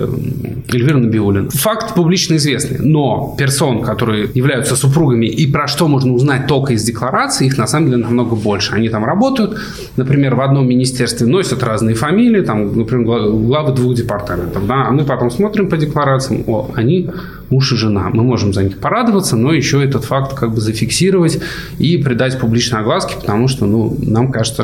Эльвира 0.72 0.98
Набиулина. 0.98 1.50
Факт 1.50 1.96
публично 1.96 2.36
известный, 2.36 2.80
но 2.80 3.36
персон, 3.38 3.84
которые 3.84 4.30
являются 4.34 4.76
супругами 4.76 5.26
и 5.26 5.52
про 5.52 5.68
что 5.68 5.88
можно 5.88 6.14
узнать 6.14 6.48
только 6.48 6.74
из 6.74 6.84
декларации, 6.84 7.48
их 7.48 7.58
на 7.58 7.68
самом 7.68 7.88
деле 7.88 8.04
намного 8.04 8.36
больше. 8.36 8.74
Они 8.74 8.90
там 8.90 9.06
работают, 9.06 9.58
например, 9.98 10.36
в 10.36 10.42
одном 10.42 10.68
министерстве 10.68 11.28
носят 11.28 11.64
разные 11.64 11.96
фамилии, 11.96 12.42
там, 12.42 12.78
например, 12.78 13.06
главы 13.06 13.74
двух 13.74 13.96
департаментов, 13.96 14.66
да, 14.68 14.88
а 14.88 14.92
мы 14.92 15.04
потом 15.04 15.32
смотрим 15.32 15.70
по 15.70 15.78
декларациям, 15.78 16.44
о, 16.48 16.72
они 16.76 17.10
муж 17.52 17.74
и 17.74 17.76
жена. 17.76 18.10
Мы 18.12 18.24
можем 18.24 18.54
за 18.54 18.64
них 18.64 18.78
порадоваться, 18.78 19.36
но 19.36 19.54
еще 19.54 19.84
этот 19.84 20.06
факт 20.06 20.34
как 20.34 20.54
бы 20.54 20.62
зафиксировать 20.62 21.40
и 21.78 21.98
придать 21.98 22.40
публичной 22.40 22.80
огласке, 22.80 23.16
потому 23.20 23.48
что 23.48 23.66
ну, 23.66 23.96
нам 24.02 24.32
кажется, 24.32 24.64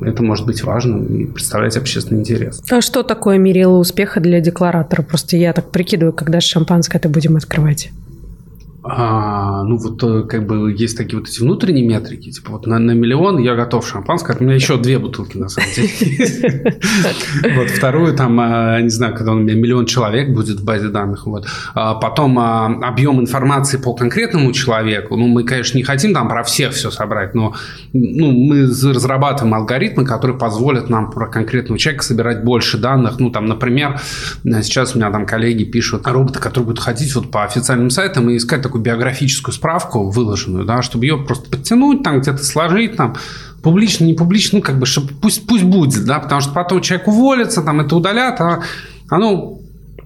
это 0.00 0.22
может 0.22 0.46
быть 0.46 0.62
важным 0.62 1.04
и 1.04 1.24
представлять 1.26 1.76
общественный 1.76 2.20
интерес. 2.20 2.62
А 2.70 2.80
что 2.80 3.02
такое 3.02 3.38
мерило 3.38 3.78
успеха 3.78 4.20
для 4.20 4.40
декларатора? 4.40 5.02
Просто 5.02 5.36
я 5.36 5.52
так 5.52 5.70
прикидываю, 5.70 6.12
когда 6.12 6.40
шампанское 6.40 6.98
это 6.98 7.08
будем 7.08 7.36
открывать. 7.36 7.90
А, 8.88 9.62
ну, 9.64 9.76
вот 9.76 10.02
э, 10.02 10.22
как 10.28 10.46
бы 10.46 10.72
есть 10.72 10.96
такие 10.96 11.18
вот 11.18 11.28
эти 11.28 11.40
внутренние 11.40 11.86
метрики. 11.86 12.30
Типа 12.30 12.52
вот 12.52 12.66
на, 12.66 12.78
на 12.78 12.92
миллион 12.92 13.38
я 13.38 13.54
готов 13.54 13.86
шампанское. 13.86 14.36
У 14.38 14.44
меня 14.44 14.54
еще 14.54 14.76
две 14.76 14.98
бутылки 14.98 15.36
на 15.36 15.48
самом 15.48 15.70
деле. 15.74 16.80
Вот 17.56 17.68
вторую 17.70 18.14
там, 18.14 18.38
а, 18.40 18.80
не 18.80 18.88
знаю, 18.88 19.14
когда 19.14 19.32
у 19.32 19.36
меня 19.36 19.54
миллион 19.54 19.86
человек 19.86 20.32
будет 20.34 20.60
в 20.60 20.64
базе 20.64 20.88
данных. 20.88 21.26
Вот. 21.26 21.46
А 21.74 21.94
потом 21.94 22.38
а, 22.38 22.66
объем 22.66 23.20
информации 23.20 23.78
по 23.78 23.94
конкретному 23.94 24.52
человеку. 24.52 25.16
Ну, 25.16 25.26
мы, 25.26 25.44
конечно, 25.44 25.76
не 25.76 25.84
хотим 25.84 26.14
там 26.14 26.28
про 26.28 26.42
всех 26.42 26.72
все 26.72 26.90
собрать, 26.90 27.34
но 27.34 27.54
ну, 27.92 28.32
мы 28.32 28.62
разрабатываем 28.62 29.54
алгоритмы, 29.54 30.04
которые 30.04 30.38
позволят 30.38 30.88
нам 30.88 31.10
про 31.10 31.26
конкретного 31.26 31.78
человека 31.78 32.04
собирать 32.04 32.44
больше 32.44 32.78
данных. 32.78 33.18
Ну, 33.18 33.30
там, 33.30 33.46
например, 33.46 34.00
сейчас 34.44 34.94
у 34.94 34.98
меня 34.98 35.10
там 35.10 35.26
коллеги 35.26 35.64
пишут 35.64 36.06
роботы, 36.06 36.38
которые 36.38 36.66
будут 36.66 36.80
ходить 36.80 37.14
вот 37.14 37.30
по 37.30 37.44
официальным 37.44 37.90
сайтам 37.90 38.30
и 38.30 38.36
искать 38.36 38.62
такой 38.62 38.75
такую 38.76 38.82
биографическую 38.82 39.54
справку 39.54 40.10
выложенную, 40.10 40.64
да, 40.64 40.82
чтобы 40.82 41.06
ее 41.06 41.16
просто 41.18 41.50
подтянуть, 41.50 42.02
там 42.02 42.20
где-то 42.20 42.42
сложить, 42.44 42.96
там, 42.96 43.14
публично, 43.62 44.04
не 44.04 44.14
публично, 44.14 44.58
ну, 44.58 44.62
как 44.64 44.78
бы, 44.78 44.86
чтобы 44.86 45.12
пусть, 45.20 45.46
пусть 45.46 45.64
будет, 45.64 46.04
да, 46.04 46.18
потому 46.18 46.40
что 46.40 46.52
потом 46.52 46.80
человек 46.82 47.08
уволится, 47.08 47.62
там, 47.62 47.80
это 47.80 47.96
удалят, 47.96 48.40
а 48.40 48.62
оно 49.08 49.58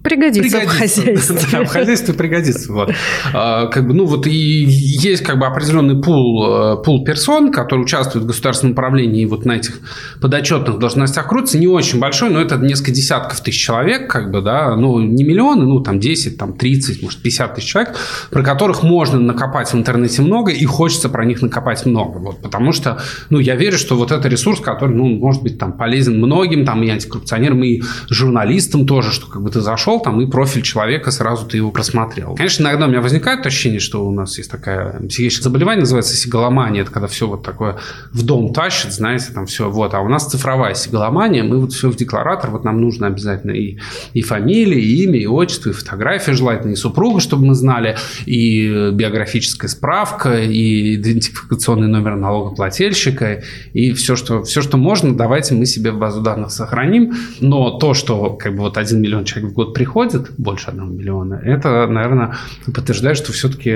Пригодится, 0.03 0.41
пригодится. 0.41 0.77
в 0.77 0.79
хозяйстве. 0.79 1.39
Да, 1.53 1.65
в 1.65 1.69
хозяйстве 1.69 2.15
пригодится. 2.15 2.73
Вот. 2.73 2.93
А, 3.35 3.67
как 3.67 3.87
бы, 3.87 3.93
ну, 3.93 4.07
вот 4.07 4.27
и 4.27 4.31
есть 4.31 5.23
как 5.23 5.39
бы 5.39 5.47
определенный 5.47 6.01
пул, 6.01 6.47
э, 6.47 6.83
пул 6.83 7.05
персон, 7.05 7.53
которые 7.53 7.85
участвуют 7.85 8.25
в 8.25 8.27
государственном 8.27 8.73
управлении 8.73 9.23
и 9.23 9.27
вот 9.27 9.45
на 9.45 9.57
этих 9.57 9.81
подотчетных 10.21 10.79
должностях 10.79 11.29
крутятся. 11.29 11.59
Не 11.59 11.67
очень 11.67 11.99
большой, 11.99 12.31
но 12.31 12.41
это 12.41 12.57
несколько 12.57 12.93
десятков 12.93 13.41
тысяч 13.41 13.61
человек, 13.61 14.11
как 14.11 14.31
бы, 14.31 14.41
да, 14.41 14.75
ну, 14.75 15.01
не 15.01 15.23
миллионы, 15.23 15.67
ну, 15.67 15.81
там 15.81 16.01
10, 16.01 16.39
там 16.39 16.55
30, 16.55 17.03
может, 17.03 17.21
50 17.21 17.55
тысяч 17.57 17.69
человек, 17.69 17.97
про 18.31 18.43
которых 18.43 18.83
можно 18.83 19.19
накопать 19.19 19.71
в 19.73 19.75
интернете 19.75 20.23
много 20.23 20.51
и 20.51 20.65
хочется 20.65 21.09
про 21.11 21.25
них 21.25 21.43
накопать 21.43 21.85
много. 21.85 22.19
Вот, 22.19 22.41
потому 22.41 22.73
что, 22.73 23.03
ну, 23.29 23.39
я 23.39 23.55
верю, 23.55 23.77
что 23.77 23.97
вот 23.97 24.13
это 24.13 24.29
ресурс, 24.29 24.61
который, 24.61 24.97
ну, 24.97 25.09
может 25.09 25.43
быть, 25.43 25.59
там 25.59 25.73
полезен 25.75 26.19
многим, 26.19 26.65
там, 26.65 26.83
и 26.83 26.89
антикоррупционерам, 26.89 27.63
и 27.65 27.83
журналистам 28.09 28.87
тоже, 28.87 29.13
что 29.13 29.27
как 29.27 29.43
бы 29.43 29.51
ты 29.51 29.61
зашел 29.61 29.90
зашел 29.91 30.01
там 30.01 30.21
и 30.21 30.27
профиль 30.27 30.63
человека, 30.63 31.11
сразу 31.11 31.47
ты 31.47 31.57
его 31.57 31.71
просмотрел. 31.71 32.35
Конечно, 32.35 32.63
иногда 32.63 32.87
у 32.87 32.89
меня 32.89 33.01
возникает 33.01 33.45
ощущение, 33.47 33.81
что 33.81 34.07
у 34.07 34.13
нас 34.13 34.39
есть 34.39 34.51
такая 34.51 35.01
психическое 35.09 35.45
заболевание, 35.45 35.81
называется 35.81 36.15
сигаломания, 36.17 36.83
это 36.83 36.91
когда 36.91 37.09
все 37.09 37.27
вот 37.27 37.43
такое 37.43 37.77
в 38.13 38.25
дом 38.25 38.53
тащит, 38.53 38.93
знаете, 38.93 39.33
там 39.35 39.47
все 39.47 39.69
вот. 39.69 39.95
А 39.95 40.01
у 40.01 40.09
нас 40.09 40.27
цифровая 40.27 40.75
сигаломания, 40.75 41.43
мы 41.43 41.59
вот 41.59 41.73
все 41.73 41.91
в 41.91 41.97
декларатор, 41.97 42.51
вот 42.51 42.65
нам 42.65 42.81
нужно 42.81 43.09
обязательно 43.09 43.53
и, 43.53 43.79
и 44.15 44.23
фамилия, 44.23 44.81
и 44.81 45.05
имя, 45.05 45.19
и 45.19 45.27
отчество, 45.27 45.71
и 45.71 45.73
фотография 45.73 46.35
желательно, 46.35 46.73
и 46.73 46.77
супруга, 46.77 47.21
чтобы 47.21 47.47
мы 47.47 47.55
знали, 47.55 47.97
и 48.27 48.91
биографическая 48.93 49.69
справка, 49.69 50.41
и 50.41 50.97
идентификационный 50.97 51.89
номер 51.89 52.17
налогоплательщика, 52.17 53.43
и 53.73 53.93
все, 53.93 54.17
что, 54.17 54.43
все, 54.43 54.63
что 54.63 54.77
можно, 54.77 55.17
давайте 55.17 55.55
мы 55.55 55.67
себе 55.67 55.91
в 55.91 55.99
базу 55.99 56.21
данных 56.21 56.51
сохраним. 56.51 57.13
Но 57.41 57.79
то, 57.79 57.95
что 57.95 58.35
как 58.35 58.55
бы 58.55 58.61
вот 58.61 58.77
один 58.77 59.01
миллион 59.01 59.25
человек 59.25 59.51
в 59.51 59.55
год 59.55 59.75
приходит, 59.81 60.33
больше 60.37 60.69
одного 60.69 60.91
миллиона, 60.91 61.41
это, 61.43 61.87
наверное, 61.87 62.35
подтверждает, 62.67 63.17
что 63.17 63.33
все-таки 63.33 63.75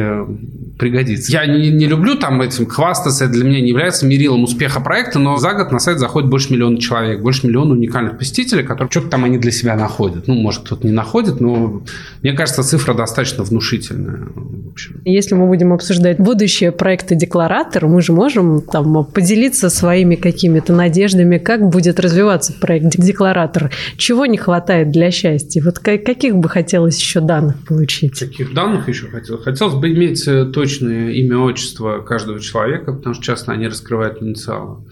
пригодится. 0.79 1.33
Я 1.33 1.47
не, 1.47 1.71
не 1.71 1.87
люблю 1.87 2.17
там 2.17 2.43
этим 2.43 2.67
хвастаться, 2.67 3.25
это 3.25 3.33
для 3.33 3.45
меня 3.45 3.63
не 3.63 3.71
является 3.71 4.05
мерилом 4.05 4.45
успеха 4.45 4.81
проекта, 4.81 5.19
но 5.19 5.39
за 5.39 5.55
год 5.55 5.73
на 5.73 5.79
сайт 5.79 5.99
заходит 5.99 6.29
больше 6.29 6.53
миллиона 6.53 6.77
человек, 6.79 7.23
больше 7.23 7.47
миллиона 7.47 7.73
уникальных 7.73 8.19
посетителей, 8.19 8.65
которые 8.65 8.91
что-то 8.91 9.09
там 9.09 9.25
они 9.25 9.39
для 9.39 9.51
себя 9.51 9.77
находят. 9.77 10.29
Ну, 10.29 10.35
может, 10.35 10.65
кто-то 10.65 10.87
не 10.87 10.93
находит, 10.93 11.41
но 11.41 11.83
мне 12.21 12.35
кажется, 12.35 12.63
цифра 12.63 12.93
достаточно 12.93 13.45
внушительная. 13.45 14.29
В 14.35 14.73
общем. 14.73 15.01
Если 15.07 15.35
мы 15.35 15.47
будем 15.47 15.73
обсуждать 15.73 16.19
будущее 16.19 16.71
проекта 16.71 17.15
«Декларатор», 17.15 17.87
мы 17.87 18.03
же 18.03 18.13
можем 18.13 18.61
там 18.61 19.07
поделиться 19.07 19.71
своими 19.71 20.17
какими-то 20.17 20.75
надеждами, 20.75 21.39
как 21.39 21.67
будет 21.67 21.99
развиваться 21.99 22.53
проект 22.53 22.95
«Декларатор», 22.99 23.71
чего 23.97 24.27
не 24.27 24.37
хватает 24.37 24.91
для 24.91 25.11
счастья. 25.11 25.63
Вот 25.65 25.79
каких 25.99 26.37
бы 26.37 26.49
хотелось 26.49 26.99
еще 26.99 27.21
данных 27.21 27.57
получить? 27.65 28.19
Каких 28.19 28.55
данных 28.55 28.89
еще 28.89 29.09
хотелось? 29.09 29.43
Хотелось 29.45 29.75
бы 29.75 29.93
иметь 29.93 30.27
э, 30.27 30.45
точное 30.47 31.11
имя, 31.11 31.39
отчество 31.39 32.01
каждого 32.01 32.41
человека, 32.41 32.93
потому 32.93 33.15
что 33.15 33.25
часто 33.25 33.53
они 33.53 33.67
раскрывают 33.67 34.23
инициалы. 34.23 34.85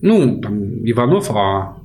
Ну, 0.00 0.40
там, 0.40 0.88
Иванов 0.88 1.30
А, 1.30 1.76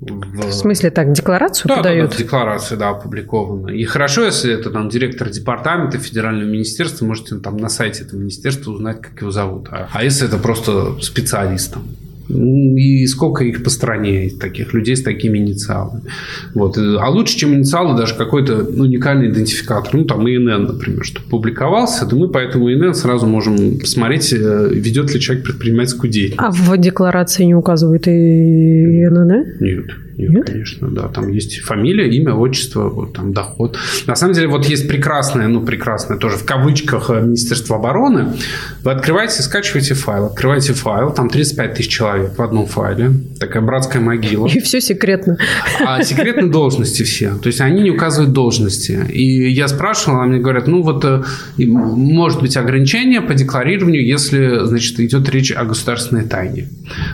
в... 0.00 0.48
в 0.48 0.52
смысле 0.52 0.90
так, 0.90 1.12
декларацию 1.12 1.68
да, 1.68 1.76
подают? 1.76 2.10
Да, 2.10 2.16
да, 2.16 2.22
декларация, 2.22 2.78
да, 2.78 2.90
опубликована. 2.90 3.70
И 3.70 3.84
хорошо, 3.84 4.24
если 4.24 4.52
это 4.52 4.70
там 4.70 4.88
директор 4.88 5.28
департамента 5.28 5.98
федерального 5.98 6.48
министерства, 6.48 7.04
можете 7.04 7.36
там 7.36 7.56
на 7.56 7.68
сайте 7.68 8.04
этого 8.04 8.20
министерства 8.20 8.72
узнать, 8.72 9.02
как 9.02 9.20
его 9.20 9.30
зовут. 9.30 9.68
А, 9.70 9.88
а 9.92 10.04
если 10.04 10.26
это 10.26 10.38
просто 10.38 10.98
специалист 11.00 11.74
там, 11.74 11.84
и 12.30 13.06
сколько 13.06 13.44
их 13.44 13.62
по 13.62 13.70
стране, 13.70 14.30
таких 14.38 14.74
людей 14.74 14.96
с 14.96 15.02
такими 15.02 15.38
инициалами. 15.38 16.02
Вот. 16.54 16.78
А 16.78 17.08
лучше, 17.10 17.36
чем 17.36 17.54
инициалы, 17.54 17.96
даже 17.96 18.14
какой-то 18.14 18.64
уникальный 18.64 19.30
идентификатор. 19.30 19.94
Ну, 19.94 20.04
там 20.04 20.28
ИНН, 20.28 20.64
например, 20.64 21.04
что 21.04 21.20
публиковался, 21.22 22.06
то 22.06 22.16
мы 22.16 22.28
по 22.28 22.38
этому 22.38 22.72
ИНН 22.72 22.94
сразу 22.94 23.26
можем 23.26 23.78
посмотреть, 23.78 24.32
э, 24.32 24.68
ведет 24.72 25.12
ли 25.12 25.20
человек 25.20 25.44
предпринимательскую 25.44 26.10
деятельность. 26.10 26.42
А 26.42 26.50
в 26.50 26.76
декларации 26.78 27.44
не 27.44 27.54
указывает 27.54 28.06
и 28.08 28.10
ИНН? 28.10 29.44
Нет. 29.60 29.84
Нет, 30.28 30.30
Нет, 30.30 30.46
конечно, 30.46 30.88
да. 30.88 31.08
Там 31.08 31.28
есть 31.28 31.60
фамилия, 31.60 32.08
имя, 32.10 32.34
отчество, 32.34 32.88
вот 32.88 33.12
там 33.12 33.32
доход. 33.32 33.78
На 34.06 34.16
самом 34.16 34.34
деле, 34.34 34.48
вот 34.48 34.66
есть 34.66 34.88
прекрасное, 34.88 35.48
ну, 35.48 35.64
прекрасное 35.64 36.18
тоже 36.18 36.36
в 36.36 36.44
кавычках 36.44 37.10
э, 37.10 37.20
Министерство 37.20 37.76
обороны. 37.76 38.34
Вы 38.82 38.92
открываете, 38.92 39.42
скачиваете 39.42 39.94
файл, 39.94 40.26
открываете 40.26 40.72
файл, 40.72 41.12
там 41.12 41.28
35 41.28 41.74
тысяч 41.74 41.88
человек 41.88 42.38
в 42.38 42.42
одном 42.42 42.66
файле. 42.66 43.12
Такая 43.38 43.62
братская 43.62 44.02
могила. 44.02 44.46
И 44.46 44.60
все 44.60 44.80
секретно. 44.80 45.36
А 45.84 46.02
секретные 46.02 46.50
должности 46.50 47.02
все. 47.02 47.36
То 47.36 47.48
есть 47.48 47.60
они 47.60 47.82
не 47.82 47.90
указывают 47.90 48.32
должности. 48.32 49.06
И 49.10 49.50
я 49.50 49.68
спрашивал, 49.68 50.20
а 50.20 50.26
мне 50.26 50.38
говорят, 50.38 50.66
ну 50.66 50.82
вот 50.82 51.04
э, 51.04 51.22
может 51.58 52.40
быть 52.40 52.56
ограничение 52.56 53.20
по 53.20 53.34
декларированию, 53.34 54.06
если, 54.06 54.64
значит, 54.64 55.00
идет 55.00 55.28
речь 55.28 55.52
о 55.52 55.64
государственной 55.64 56.24
тайне. 56.24 56.68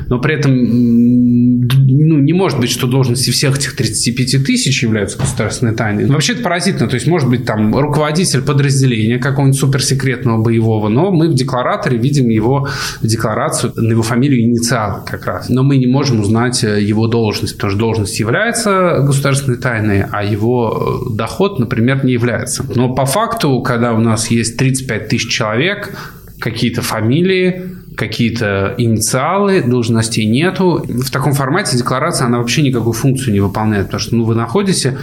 Но 0.09 0.19
при 0.21 0.35
этом 0.35 0.53
ну, 0.55 2.19
не 2.19 2.33
может 2.33 2.61
быть, 2.61 2.71
что 2.71 2.87
должности 2.97 3.31
всех 3.31 3.59
этих 3.59 3.77
35 3.77 4.45
тысяч 4.45 4.83
являются 4.83 5.19
государственной 5.19 5.75
тайной. 5.75 6.07
Вообще 6.07 6.33
это 6.33 6.43
поразительно. 6.43 6.89
То 6.89 6.95
есть, 6.95 7.07
может 7.07 7.29
быть, 7.29 7.45
там 7.45 7.77
руководитель 7.77 8.41
подразделения 8.41 9.19
какого-нибудь 9.19 9.61
суперсекретного 9.61 10.43
боевого, 10.43 10.89
но 10.89 11.11
мы 11.11 11.29
в 11.29 11.35
деклараторе 11.35 11.99
видим 11.99 12.31
его 12.31 12.69
декларацию 13.03 13.73
на 13.77 13.91
его 13.91 14.03
фамилию 14.03 14.41
инициалы 14.41 15.03
как 15.05 15.27
раз. 15.27 15.49
Но 15.51 15.63
мы 15.63 15.77
не 15.77 15.87
можем 15.87 16.21
узнать 16.21 16.65
э, 16.65 16.81
его 16.81 17.07
должность, 17.07 17.57
потому 17.57 17.71
что 17.73 17.79
должность 17.79 18.19
является 18.19 19.03
государственной 19.07 19.59
тайной, 19.59 20.05
а 20.11 20.25
его 20.25 21.11
э, 21.13 21.17
доход, 21.17 21.59
например, 21.59 22.05
не 22.05 22.13
является. 22.13 22.65
Но 22.75 22.95
по 22.95 23.05
факту, 23.05 23.61
когда 23.61 23.93
у 23.93 24.01
нас 24.01 24.31
есть 24.31 24.57
35 24.57 25.09
тысяч 25.09 25.29
человек, 25.29 25.93
какие-то 26.41 26.81
фамилии, 26.83 27.76
какие-то 27.97 28.75
инициалы, 28.77 29.63
должностей 29.63 30.27
нету. 30.27 30.85
В 30.87 31.11
таком 31.11 31.33
формате 31.33 31.77
декларация, 31.77 32.27
она 32.27 32.39
вообще 32.39 32.63
никакую 32.63 32.93
функцию 32.93 33.33
не 33.33 33.41
выполняет, 33.41 33.87
потому 33.87 34.01
что 34.01 34.15
ну, 34.15 34.25
вы 34.25 34.35
находите 34.35 34.99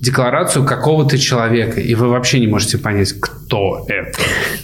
декларацию 0.00 0.64
какого-то 0.64 1.18
человека, 1.18 1.80
и 1.80 1.94
вы 1.94 2.08
вообще 2.08 2.38
не 2.38 2.46
можете 2.46 2.78
понять, 2.78 3.14
кто 3.18 3.86
это. 3.88 4.18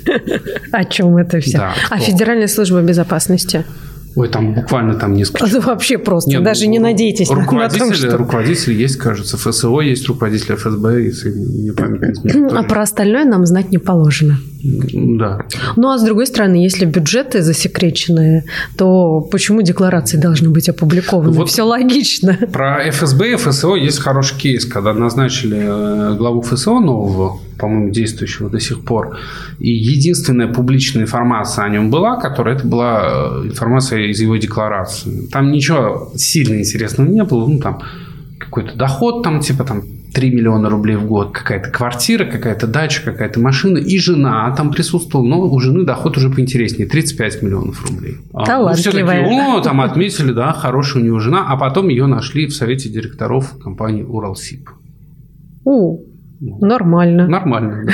О 0.73 0.85
чем 0.85 1.17
это 1.17 1.41
все? 1.41 1.59
Да, 1.59 1.75
а 1.91 1.99
Федеральная 1.99 2.47
служба 2.47 2.83
безопасности? 2.83 3.65
Ой, 4.15 4.29
там 4.29 4.55
буквально 4.55 4.95
там 4.95 5.15
несколько. 5.15 5.47
Это 5.47 5.61
вообще 5.61 5.99
просто. 5.99 6.31
Нет, 6.31 6.43
Даже 6.43 6.65
ну, 6.67 6.73
не 6.73 6.79
надейтесь 6.79 7.31
руководитель, 7.31 7.81
на 7.81 7.87
том, 7.87 7.95
что... 7.95 8.17
Руководитель 8.17 8.75
есть, 8.75 8.97
кажется, 8.97 9.37
ФСО 9.37 9.81
есть, 9.81 10.07
руководитель 10.07 10.55
ФСБ, 10.55 11.03
если 11.03 11.31
не 11.31 11.71
память 11.71 12.23
не 12.25 12.33
А 12.53 12.63
про 12.65 12.83
остальное 12.83 13.25
нам 13.25 13.47
знать 13.47 13.71
не 13.71 13.79
положено. 13.79 14.39
Да. 14.63 15.41
Ну, 15.77 15.91
а 15.91 15.99
с 15.99 16.05
другой 16.05 16.27
стороны, 16.27 16.57
если 16.57 16.85
бюджеты 16.85 17.43
засекреченные, 17.43 18.45
то 18.77 19.21
почему 19.21 19.63
декларации 19.63 20.19
должны 20.19 20.51
быть 20.51 20.69
опубликованы? 20.69 21.33
Вот 21.33 21.49
Все 21.49 21.63
логично. 21.63 22.39
Про 22.53 22.91
ФСБ 22.91 23.33
и 23.33 23.37
ФСО 23.37 23.75
есть 23.75 23.99
хороший 23.99 24.39
кейс, 24.39 24.65
когда 24.67 24.93
назначили 24.93 25.59
э, 25.59 26.17
главу 26.17 26.43
ФСО 26.43 26.79
нового, 26.81 27.41
по-моему, 27.63 27.91
действующего 27.91 28.51
до 28.51 28.59
сих 28.59 28.85
пор, 28.85 29.17
и 29.61 29.71
единственная 29.71 30.49
публичная 30.49 31.05
информация 31.05 31.65
о 31.65 31.69
нем 31.69 31.91
была, 31.91 32.17
которая 32.17 32.57
это 32.57 32.67
была 32.67 33.03
э, 33.05 33.47
информация 33.47 34.01
из 34.11 34.21
его 34.21 34.37
декларации. 34.37 35.29
Там 35.31 35.53
ничего 35.53 36.11
сильно 36.17 36.59
интересного 36.59 37.09
не 37.09 37.23
было, 37.23 37.47
ну, 37.47 37.61
там 37.61 37.81
какой-то 38.41 38.77
доход, 38.77 39.23
там, 39.23 39.39
типа, 39.39 39.63
там, 39.63 39.83
3 40.13 40.31
миллиона 40.31 40.69
рублей 40.69 40.97
в 40.97 41.07
год, 41.07 41.31
какая-то 41.31 41.71
квартира, 41.71 42.25
какая-то 42.25 42.67
дача, 42.67 43.03
какая-то 43.05 43.39
машина, 43.39 43.79
и 43.79 43.99
жена 43.99 44.53
там 44.57 44.73
присутствовала, 44.73 45.27
но 45.29 45.41
у 45.41 45.61
жены 45.61 45.85
доход 45.85 46.17
уже 46.17 46.31
поинтереснее, 46.31 46.89
35 46.89 47.43
миллионов 47.43 47.89
рублей. 47.89 48.17
Талантливая. 48.33 49.23
Ну, 49.23 49.29
все 49.29 49.41
таки 49.41 49.59
о, 49.59 49.61
там 49.61 49.81
отметили, 49.81 50.33
да, 50.33 50.53
хорошая 50.53 51.05
у 51.05 51.07
него 51.07 51.21
жена, 51.21 51.47
а 51.49 51.57
потом 51.57 51.89
ее 51.89 52.07
нашли 52.07 52.47
в 52.47 52.55
совете 52.55 52.89
директоров 52.89 53.57
компании 53.63 54.03
«Уралсиб». 54.03 54.69
У, 55.65 56.12
нормально. 56.43 57.29
Нормально, 57.29 57.85
да. 57.87 57.93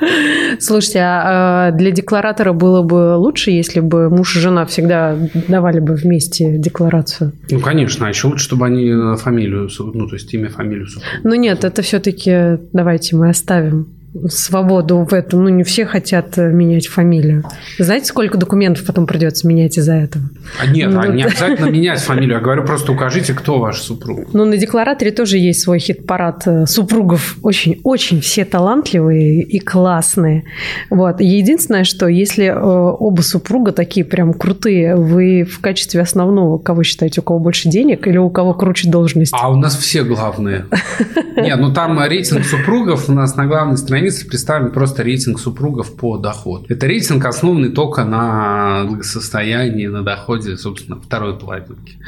Слушайте, 0.58 1.00
а, 1.00 1.68
а 1.68 1.70
для 1.72 1.90
декларатора 1.90 2.52
было 2.52 2.82
бы 2.82 3.16
лучше, 3.16 3.50
если 3.50 3.80
бы 3.80 4.08
муж 4.10 4.36
и 4.36 4.40
жена 4.40 4.64
всегда 4.66 5.16
давали 5.48 5.80
бы 5.80 5.94
вместе 5.94 6.56
декларацию? 6.58 7.32
Ну, 7.50 7.60
конечно. 7.60 8.06
А 8.06 8.08
еще 8.08 8.28
лучше, 8.28 8.44
чтобы 8.44 8.66
они 8.66 9.16
фамилию, 9.16 9.68
ну, 9.78 10.06
то 10.08 10.14
есть 10.14 10.32
имя, 10.34 10.48
фамилию. 10.48 10.86
Ну, 11.22 11.34
нет, 11.34 11.64
это 11.64 11.82
все-таки 11.82 12.58
давайте 12.72 13.16
мы 13.16 13.28
оставим 13.28 13.99
свободу 14.28 15.06
в 15.08 15.14
этом. 15.14 15.44
Ну, 15.44 15.48
не 15.48 15.62
все 15.62 15.86
хотят 15.86 16.36
э, 16.36 16.50
менять 16.50 16.88
фамилию. 16.88 17.44
Знаете, 17.78 18.06
сколько 18.06 18.38
документов 18.38 18.84
потом 18.84 19.06
придется 19.06 19.46
менять 19.46 19.78
из-за 19.78 19.94
этого? 19.94 20.24
А 20.60 20.66
нет, 20.66 20.90
ну, 20.90 21.00
а 21.00 21.06
не 21.08 21.22
обязательно 21.22 21.70
менять 21.70 22.00
фамилию. 22.00 22.34
Я 22.34 22.40
говорю, 22.40 22.64
просто 22.64 22.92
укажите, 22.92 23.34
кто 23.34 23.60
ваш 23.60 23.80
супруг. 23.80 24.32
Ну, 24.32 24.44
на 24.44 24.56
деклараторе 24.56 25.12
тоже 25.12 25.38
есть 25.38 25.60
свой 25.60 25.78
хит-парад 25.78 26.42
э, 26.46 26.66
супругов. 26.66 27.36
Очень-очень 27.42 28.20
все 28.20 28.44
талантливые 28.44 29.42
и 29.42 29.58
классные. 29.60 30.44
Вот. 30.90 31.20
Единственное, 31.20 31.84
что 31.84 32.08
если 32.08 32.46
э, 32.46 32.54
оба 32.58 33.20
супруга 33.22 33.70
такие 33.70 34.04
прям 34.04 34.34
крутые, 34.34 34.96
вы 34.96 35.44
в 35.44 35.60
качестве 35.60 36.00
основного 36.00 36.58
кого 36.58 36.82
считаете, 36.82 37.20
у 37.20 37.24
кого 37.24 37.38
больше 37.38 37.68
денег 37.68 38.08
или 38.08 38.18
у 38.18 38.30
кого 38.30 38.54
круче 38.54 38.90
должность? 38.90 39.32
А 39.38 39.50
у 39.50 39.56
нас 39.56 39.76
все 39.76 40.02
главные. 40.02 40.66
Нет, 41.36 41.60
ну 41.60 41.72
там 41.72 42.00
рейтинг 42.02 42.44
супругов 42.44 43.08
у 43.08 43.12
нас 43.12 43.36
на 43.36 43.46
главной 43.46 43.78
странице 43.78 43.99
представлен 44.00 44.70
просто 44.70 45.02
рейтинг 45.02 45.38
супругов 45.40 45.96
по 45.96 46.18
доходу. 46.18 46.66
Это 46.68 46.86
рейтинг 46.86 47.24
основанный 47.24 47.70
только 47.70 48.04
на 48.04 48.84
благосостоянии, 48.86 49.86
на 49.86 50.02
доходе, 50.02 50.56
собственно, 50.56 51.00
второй 51.00 51.38
половинки. 51.38 51.98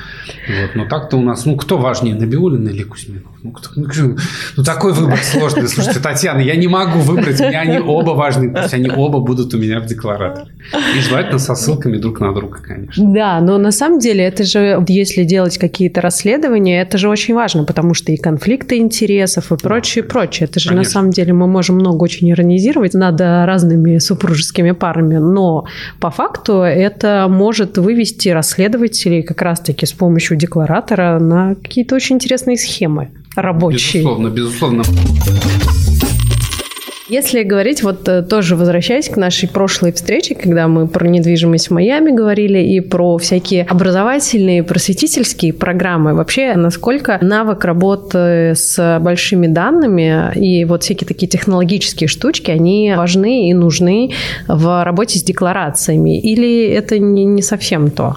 Вот. 0.48 0.74
Но 0.74 0.86
так-то 0.86 1.16
у 1.16 1.22
нас, 1.22 1.44
ну, 1.46 1.56
кто 1.56 1.78
важнее, 1.78 2.14
Набиулина 2.14 2.68
или 2.68 2.82
Кузьминов? 2.82 3.32
Ну, 3.42 3.50
кто, 3.52 3.70
ну, 3.76 3.88
ну, 4.56 4.64
такой 4.64 4.92
выбор 4.92 5.18
сложный. 5.18 5.68
Слушайте, 5.68 6.00
Татьяна, 6.00 6.40
я 6.40 6.56
не 6.56 6.68
могу 6.68 7.00
выбрать, 7.00 7.40
меня 7.40 7.60
они 7.60 7.78
оба 7.78 8.10
важны, 8.10 8.52
пусть 8.52 8.74
они 8.74 8.90
оба 8.90 9.20
будут 9.20 9.52
у 9.54 9.58
меня 9.58 9.80
в 9.80 9.86
деклараторе. 9.86 10.51
И 10.96 11.00
желательно 11.00 11.38
со 11.38 11.54
ссылками 11.54 11.96
друг 11.96 12.20
на 12.20 12.32
друга, 12.32 12.58
конечно. 12.62 13.12
Да, 13.12 13.40
но 13.40 13.58
на 13.58 13.72
самом 13.72 13.98
деле 13.98 14.24
это 14.24 14.44
же, 14.44 14.82
если 14.88 15.24
делать 15.24 15.58
какие-то 15.58 16.00
расследования, 16.00 16.80
это 16.82 16.98
же 16.98 17.08
очень 17.08 17.34
важно, 17.34 17.64
потому 17.64 17.94
что 17.94 18.12
и 18.12 18.16
конфликты 18.16 18.78
интересов, 18.78 19.52
и 19.52 19.56
прочее, 19.56 20.04
прочее. 20.04 20.48
Это 20.48 20.60
же 20.60 20.70
конечно. 20.70 20.88
на 20.88 20.92
самом 20.92 21.10
деле 21.10 21.32
мы 21.32 21.46
можем 21.46 21.76
много 21.76 22.02
очень 22.02 22.30
иронизировать 22.30 22.94
над 22.94 23.20
разными 23.20 23.98
супружескими 23.98 24.72
парами, 24.72 25.16
но 25.16 25.64
по 26.00 26.10
факту 26.10 26.60
это 26.62 27.26
может 27.28 27.78
вывести 27.78 28.28
расследователей 28.28 29.22
как 29.22 29.42
раз-таки 29.42 29.86
с 29.86 29.92
помощью 29.92 30.36
декларатора 30.36 31.18
на 31.18 31.54
какие-то 31.54 31.94
очень 31.94 32.16
интересные 32.16 32.56
схемы 32.56 33.10
рабочие. 33.34 34.02
Безусловно, 34.02 34.28
безусловно. 34.28 34.82
Если 37.12 37.42
говорить, 37.42 37.82
вот 37.82 38.08
э, 38.08 38.22
тоже 38.22 38.56
возвращаясь 38.56 39.10
к 39.10 39.18
нашей 39.18 39.46
прошлой 39.46 39.92
встрече, 39.92 40.34
когда 40.34 40.66
мы 40.66 40.88
про 40.88 41.06
недвижимость 41.06 41.68
в 41.68 41.72
Майами 41.72 42.10
говорили 42.10 42.60
и 42.60 42.80
про 42.80 43.18
всякие 43.18 43.64
образовательные, 43.64 44.62
просветительские 44.62 45.52
программы, 45.52 46.14
вообще 46.14 46.54
насколько 46.54 47.18
навык 47.20 47.66
работы 47.66 48.54
с 48.56 48.98
большими 48.98 49.46
данными 49.46 50.32
и 50.36 50.64
вот 50.64 50.84
всякие 50.84 51.06
такие 51.06 51.28
технологические 51.28 52.08
штучки, 52.08 52.50
они 52.50 52.94
важны 52.96 53.50
и 53.50 53.52
нужны 53.52 54.12
в 54.48 54.82
работе 54.82 55.18
с 55.18 55.22
декларациями? 55.22 56.18
Или 56.18 56.64
это 56.68 56.98
не, 56.98 57.26
не 57.26 57.42
совсем 57.42 57.90
то? 57.90 58.16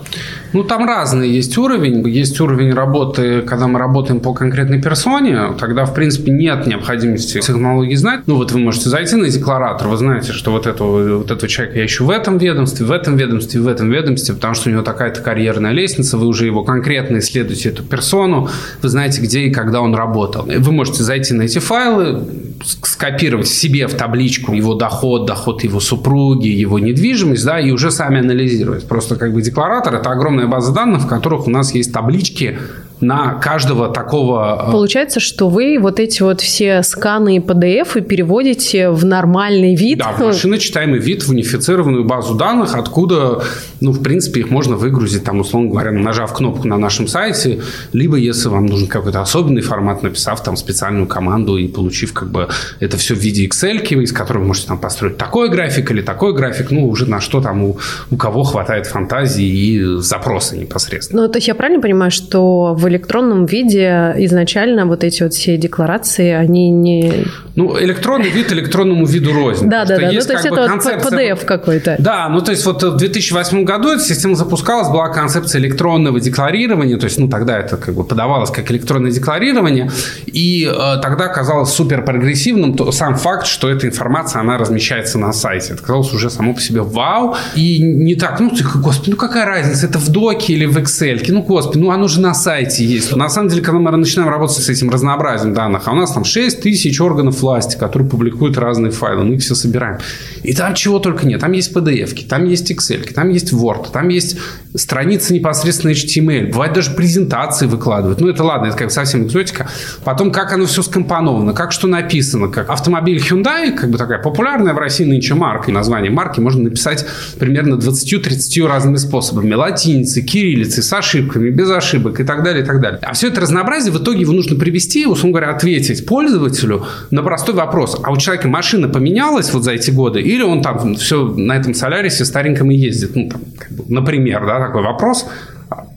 Ну, 0.54 0.64
там 0.64 0.86
разный 0.86 1.30
есть 1.30 1.58
уровень. 1.58 2.08
Есть 2.08 2.40
уровень 2.40 2.72
работы, 2.74 3.42
когда 3.42 3.68
мы 3.68 3.78
работаем 3.78 4.22
по 4.22 4.34
конкретной 4.34 4.82
персоне, 4.82 5.54
тогда, 5.60 5.84
в 5.84 5.94
принципе, 5.94 6.32
нет 6.32 6.66
необходимости 6.66 7.42
технологии 7.42 7.96
знать. 7.96 8.22
Ну, 8.26 8.38
вот 8.38 8.54
вы 8.54 8.60
можете 8.60 8.85
зайти 8.90 9.16
на 9.16 9.30
декларатор, 9.30 9.88
вы 9.88 9.98
знаете, 9.98 10.32
что 10.32 10.52
вот 10.52 10.68
этого, 10.68 11.18
вот 11.18 11.32
этого 11.32 11.48
человека 11.48 11.80
я 11.80 11.86
ищу 11.86 12.06
в 12.06 12.10
этом 12.10 12.38
ведомстве, 12.38 12.86
в 12.86 12.92
этом 12.92 13.18
ведомстве, 13.18 13.62
в 13.62 13.68
этом 13.68 13.92
ведомстве, 13.92 14.36
потому 14.36 14.56
что 14.56 14.70
у 14.70 14.72
него 14.72 14.84
такая-то 14.84 15.22
карьерная 15.22 15.72
лестница, 15.72 16.18
вы 16.18 16.28
уже 16.28 16.46
его 16.46 16.64
конкретно 16.64 17.20
исследуете, 17.20 17.70
эту 17.70 17.84
персону, 17.84 18.50
вы 18.82 18.90
знаете, 18.90 19.22
где 19.22 19.42
и 19.42 19.52
когда 19.52 19.82
он 19.82 19.96
работал. 19.96 20.46
Вы 20.46 20.72
можете 20.72 21.04
зайти 21.04 21.34
на 21.34 21.44
эти 21.44 21.60
файлы, 21.60 22.24
скопировать 22.64 23.48
себе 23.48 23.88
в 23.88 23.94
табличку 23.96 24.54
его 24.54 24.74
доход, 24.74 25.26
доход 25.26 25.64
его 25.64 25.80
супруги, 25.80 26.48
его 26.48 26.80
недвижимость, 26.80 27.46
да, 27.46 27.60
и 27.60 27.72
уже 27.72 27.92
сами 27.92 28.20
анализировать. 28.20 28.88
Просто 28.88 29.16
как 29.16 29.34
бы 29.34 29.42
декларатор– 29.42 29.96
это 29.96 30.10
огромная 30.10 30.48
база 30.48 30.74
данных, 30.74 31.04
в 31.04 31.08
которых 31.08 31.48
у 31.48 31.50
нас 31.50 31.74
есть 31.74 31.92
таблички 31.94 32.58
на 33.06 33.36
каждого 33.36 33.90
такого... 33.90 34.66
Э, 34.68 34.72
Получается, 34.72 35.20
что 35.20 35.50
вы 35.50 35.78
вот 35.80 36.00
эти 36.00 36.24
вот 36.24 36.42
все 36.42 36.84
сканы 36.84 37.38
и 37.38 37.40
PDF 37.40 38.02
переводите 38.02 38.90
в 38.90 39.06
нормальный 39.06 39.76
вид. 39.76 40.00
Да, 40.00 40.12
в 40.12 40.20
машиночитаемый 40.20 41.00
вид, 41.00 41.24
в 41.24 41.30
унифицированную 41.30 42.04
базу 42.04 42.36
данных, 42.36 42.76
откуда, 42.76 43.44
ну, 43.82 43.92
в 43.92 44.02
принципе, 44.02 44.42
их 44.42 44.50
можно 44.50 44.76
выгрузить, 44.76 45.24
там, 45.24 45.40
условно 45.40 45.70
говоря, 45.70 45.92
нажав 45.92 46.34
кнопку 46.34 46.68
на 46.68 46.78
нашем 46.78 47.08
сайте, 47.08 47.62
либо, 47.94 48.18
если 48.18 48.50
вам 48.50 48.66
нужен 48.66 48.88
какой-то 48.88 49.22
особенный 49.22 49.62
формат, 49.62 50.04
написав 50.04 50.44
там 50.44 50.58
специальную 50.58 51.08
команду 51.08 51.58
и 51.58 51.68
получив 51.68 52.14
как 52.14 52.30
бы 52.30 52.50
это 52.80 52.98
все 52.98 53.16
в 53.16 53.20
виде 53.20 53.48
Excel, 53.48 53.86
из 53.86 54.12
которого 54.12 54.42
вы 54.42 54.48
можете 54.48 54.68
там 54.68 54.80
построить 54.80 55.18
такой 55.18 55.50
график 55.50 55.92
или 55.92 56.02
такой 56.02 56.34
график, 56.34 56.72
ну, 56.72 56.88
уже 56.88 57.10
на 57.10 57.22
что 57.22 57.42
там 57.42 57.64
у, 57.64 57.78
у 58.12 58.18
кого 58.18 58.44
хватает 58.44 58.88
фантазии 58.88 59.46
и 59.46 60.00
запроса 60.00 60.58
непосредственно. 60.58 61.24
Ну, 61.24 61.28
то 61.28 61.38
есть 61.38 61.48
я 61.48 61.56
правильно 61.56 61.82
понимаю, 61.82 62.12
что 62.12 62.74
в 62.74 62.88
электронном 62.96 63.46
виде 63.46 64.14
изначально 64.18 64.86
вот 64.86 65.04
эти 65.04 65.24
вот 65.24 65.34
все 65.34 65.58
декларации, 65.58 66.32
они 66.32 66.70
не... 66.70 67.26
Ну, 67.56 67.80
электронный 67.80 68.30
вид 68.30 68.52
электронному 68.52 69.06
виду 69.06 69.34
рознь. 69.34 69.70
Да, 69.70 69.86
да, 69.86 69.98
да. 69.98 70.12
Ну, 70.12 70.22
то 70.22 70.34
есть 70.34 70.46
это 70.46 70.68
концепция... 70.68 71.34
PDF 71.34 71.46
какой-то. 71.46 71.96
Да, 72.00 72.30
ну, 72.30 72.42
то 72.42 72.52
есть 72.52 72.66
вот 72.66 72.84
в 72.84 72.98
2008 72.98 73.64
году 73.64 73.90
эта 73.90 74.04
система 74.04 74.36
запускалась, 74.36 74.90
была 74.90 75.10
концепция 75.10 75.60
электронного 75.60 76.20
декларирования, 76.20 76.98
то 76.98 77.06
есть, 77.06 77.20
ну, 77.20 77.28
тогда 77.28 77.60
это 77.60 77.78
как 77.78 77.96
бы 77.96 78.04
подавалось 78.04 78.50
как 78.50 78.72
электронное 78.72 79.12
декларирование, 79.12 79.90
и 80.26 80.66
э, 80.66 81.02
тогда 81.02 81.28
казалось 81.28 81.70
супер 81.70 82.04
прогрессивным 82.04 82.76
то, 82.76 82.92
сам 82.92 83.16
факт, 83.16 83.48
что 83.48 83.70
эта 83.70 83.88
информация, 83.88 84.42
она 84.42 84.58
размещается 84.58 85.18
на 85.18 85.34
сайте. 85.34 85.74
Это 85.74 85.82
казалось 85.82 86.14
уже 86.14 86.30
само 86.30 86.54
по 86.54 86.62
себе 86.62 86.82
вау, 86.82 87.36
и 87.56 87.80
не 87.82 88.16
так, 88.16 88.40
ну, 88.40 88.52
господи, 88.76 89.12
ну, 89.12 89.18
какая 89.18 89.46
разница, 89.46 89.88
это 89.88 90.00
в 90.00 90.10
доке 90.10 90.54
или 90.54 90.66
в 90.66 90.78
Excel, 90.78 91.24
ну, 91.30 91.42
господи, 91.42 91.80
ну, 91.80 91.92
оно 91.92 92.08
же 92.08 92.22
на 92.22 92.34
сайте 92.34 92.75
власти 92.76 92.82
есть. 92.84 93.16
На 93.16 93.30
самом 93.30 93.50
деле, 93.50 93.62
когда 93.62 93.80
мы 93.80 93.92
начинаем 93.92 94.30
работать 94.30 94.58
с 94.58 94.70
этим 94.70 94.90
разнообразием 94.90 95.54
данных, 95.54 95.84
а 95.88 95.92
у 95.92 95.96
нас 95.96 96.12
там 96.12 96.24
6 96.24 96.62
тысяч 96.62 97.00
органов 97.02 97.42
власти, 97.42 97.78
которые 97.78 98.10
публикуют 98.10 98.58
разные 98.58 98.92
файлы, 98.92 99.24
мы 99.24 99.36
их 99.36 99.42
все 99.42 99.56
собираем. 99.56 100.00
И 100.44 100.54
там 100.54 100.74
чего 100.74 101.00
только 101.00 101.26
нет. 101.26 101.42
Там 101.42 101.52
есть 101.52 101.76
PDF, 101.76 102.28
там 102.28 102.46
есть 102.46 102.72
Excel, 102.72 103.14
там 103.14 103.30
есть 103.30 103.54
Word, 103.54 103.92
там 103.92 104.10
есть 104.10 104.38
страницы 104.76 105.34
непосредственно 105.34 105.92
HTML. 105.92 106.52
Бывает 106.52 106.74
даже 106.74 106.92
презентации 106.92 107.68
выкладывают. 107.68 108.22
Ну, 108.22 108.30
это 108.30 108.44
ладно, 108.44 108.68
это 108.68 108.78
как 108.78 108.92
совсем 108.92 109.24
экзотика. 109.24 109.68
Потом, 110.04 110.32
как 110.32 110.54
оно 110.54 110.66
все 110.66 110.82
скомпоновано, 110.82 111.54
как 111.54 111.72
что 111.72 111.88
написано. 111.88 112.50
Как 112.50 112.70
автомобиль 112.70 113.18
Hyundai, 113.18 113.72
как 113.72 113.90
бы 113.90 113.98
такая 113.98 114.20
популярная 114.22 114.74
в 114.74 114.78
России 114.78 115.06
нынче 115.06 115.34
марка. 115.34 115.72
И 115.72 115.74
название 115.74 116.12
марки 116.12 116.40
можно 116.40 116.64
написать 116.64 117.06
примерно 117.40 117.76
20-30 117.76 118.68
разными 118.68 118.98
способами. 118.98 119.54
Латиницей, 119.54 120.24
кириллицей, 120.24 120.84
с 120.84 120.92
ошибками, 120.94 121.50
без 121.50 121.70
ошибок 121.70 122.20
и 122.20 122.24
так 122.24 122.44
далее, 122.44 122.65
и 122.66 122.68
так 122.68 122.82
далее. 122.82 123.00
А 123.04 123.14
все 123.14 123.28
это 123.28 123.42
разнообразие 123.42 123.94
в 123.94 124.02
итоге 124.02 124.22
его 124.22 124.34
нужно 124.34 124.58
привести, 124.58 125.06
условно 125.06 125.40
говоря, 125.40 125.56
ответить 125.56 126.06
пользователю 126.06 126.86
на 127.12 127.24
простой 127.24 127.56
вопрос. 127.56 128.00
А 128.04 128.12
у 128.12 128.18
человека 128.18 128.48
машина 128.48 128.90
поменялась 128.90 129.54
вот 129.54 129.64
за 129.64 129.72
эти 129.72 129.92
годы? 129.92 130.22
Или 130.22 130.44
он 130.44 130.62
там 130.62 130.96
все 130.96 131.28
на 131.28 131.54
этом 131.54 131.74
Солярисе 131.74 132.26
стареньком 132.26 132.72
и 132.72 132.76
ездит? 132.76 133.16
Ну, 133.16 133.30
там, 133.30 133.42
как 133.58 133.72
бы, 133.72 133.84
например, 133.88 134.46
да, 134.46 134.60
такой 134.60 134.84
вопрос. 134.84 135.26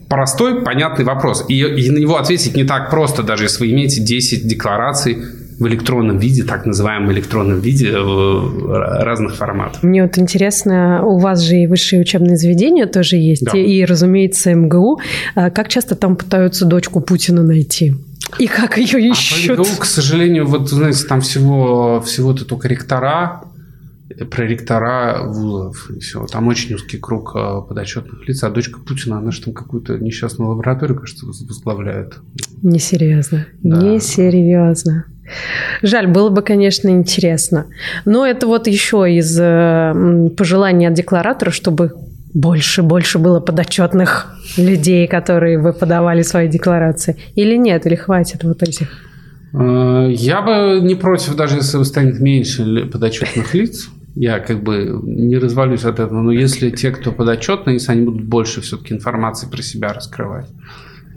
Простой, 0.07 0.63
понятный 0.63 1.05
вопрос. 1.05 1.45
И, 1.49 1.59
и 1.59 1.89
на 1.91 1.99
него 1.99 2.17
ответить 2.17 2.55
не 2.55 2.63
так 2.63 2.89
просто, 2.89 3.21
даже 3.21 3.43
если 3.43 3.65
вы 3.65 3.71
имеете 3.71 4.01
10 4.01 4.47
деклараций 4.47 5.19
в 5.59 5.67
электронном 5.67 6.17
виде, 6.17 6.43
так 6.43 6.65
называемом 6.65 7.11
электронном 7.11 7.59
виде 7.59 7.93
разных 7.93 9.35
форматов. 9.35 9.83
Мне 9.83 10.03
вот 10.03 10.17
интересно, 10.17 11.03
у 11.05 11.19
вас 11.19 11.41
же 11.41 11.57
и 11.57 11.67
высшие 11.67 12.01
учебные 12.01 12.37
заведения 12.37 12.85
тоже 12.87 13.17
есть, 13.17 13.43
да. 13.43 13.57
и, 13.57 13.83
разумеется, 13.83 14.53
МГУ. 14.53 15.01
А 15.35 15.49
как 15.49 15.67
часто 15.67 15.95
там 15.95 16.15
пытаются 16.15 16.65
дочку 16.65 17.01
Путина 17.01 17.43
найти? 17.43 17.93
И 18.37 18.47
как 18.47 18.77
ее 18.77 19.09
ищут? 19.09 19.49
А 19.49 19.53
МГУ, 19.53 19.79
к 19.79 19.85
сожалению, 19.85 20.45
вот, 20.47 20.69
знаете, 20.69 21.05
там 21.05 21.21
всего, 21.21 22.01
всего-то 22.01 22.45
только 22.45 22.67
ректора, 22.67 23.43
проректора 24.31 25.23
вузов 25.25 25.89
и 25.91 25.99
все. 25.99 26.25
Там 26.27 26.47
очень 26.47 26.75
узкий 26.75 26.97
круг 26.97 27.33
э, 27.35 27.61
подотчетных 27.67 28.27
лиц. 28.27 28.43
А 28.43 28.49
дочка 28.49 28.79
Путина, 28.79 29.17
она 29.17 29.31
же 29.31 29.41
там 29.41 29.53
какую-то 29.53 29.97
несчастную 29.97 30.51
лабораторию, 30.51 30.99
кажется, 30.99 31.25
возглавляет. 31.25 32.19
Несерьезно. 32.61 33.47
Да. 33.61 33.81
Несерьезно. 33.81 35.05
Жаль, 35.81 36.07
было 36.07 36.29
бы, 36.29 36.41
конечно, 36.41 36.89
интересно. 36.89 37.65
Но 38.05 38.25
это 38.25 38.47
вот 38.47 38.67
еще 38.67 39.11
из 39.11 39.37
э, 39.39 40.29
пожеланий 40.37 40.87
от 40.87 40.93
декларатора, 40.93 41.51
чтобы 41.51 41.93
больше, 42.33 42.83
больше 42.83 43.19
было 43.19 43.39
подотчетных 43.39 44.27
людей, 44.57 45.07
которые 45.07 45.57
бы 45.57 45.73
подавали 45.73 46.21
свои 46.21 46.47
декларации. 46.47 47.15
Или 47.35 47.55
нет, 47.57 47.85
или 47.85 47.95
хватит 47.95 48.43
вот 48.43 48.63
этих? 48.63 48.89
Э, 49.53 50.07
я 50.11 50.41
бы 50.41 50.79
не 50.81 50.95
против, 50.95 51.35
даже 51.35 51.55
если 51.55 51.81
станет 51.83 52.19
меньше 52.19 52.85
подотчетных 52.91 53.53
лиц. 53.53 53.89
Я 54.15 54.39
как 54.39 54.63
бы 54.63 54.99
не 55.03 55.37
развалюсь 55.37 55.85
от 55.85 55.99
этого, 55.99 56.21
но 56.21 56.31
если 56.31 56.71
те, 56.71 56.91
кто 56.91 57.11
подотчетны, 57.11 57.71
если 57.71 57.91
они 57.91 58.01
будут 58.01 58.23
больше 58.23 58.61
все-таки 58.61 58.93
информации 58.93 59.47
про 59.47 59.61
себя 59.61 59.93
раскрывать. 59.93 60.47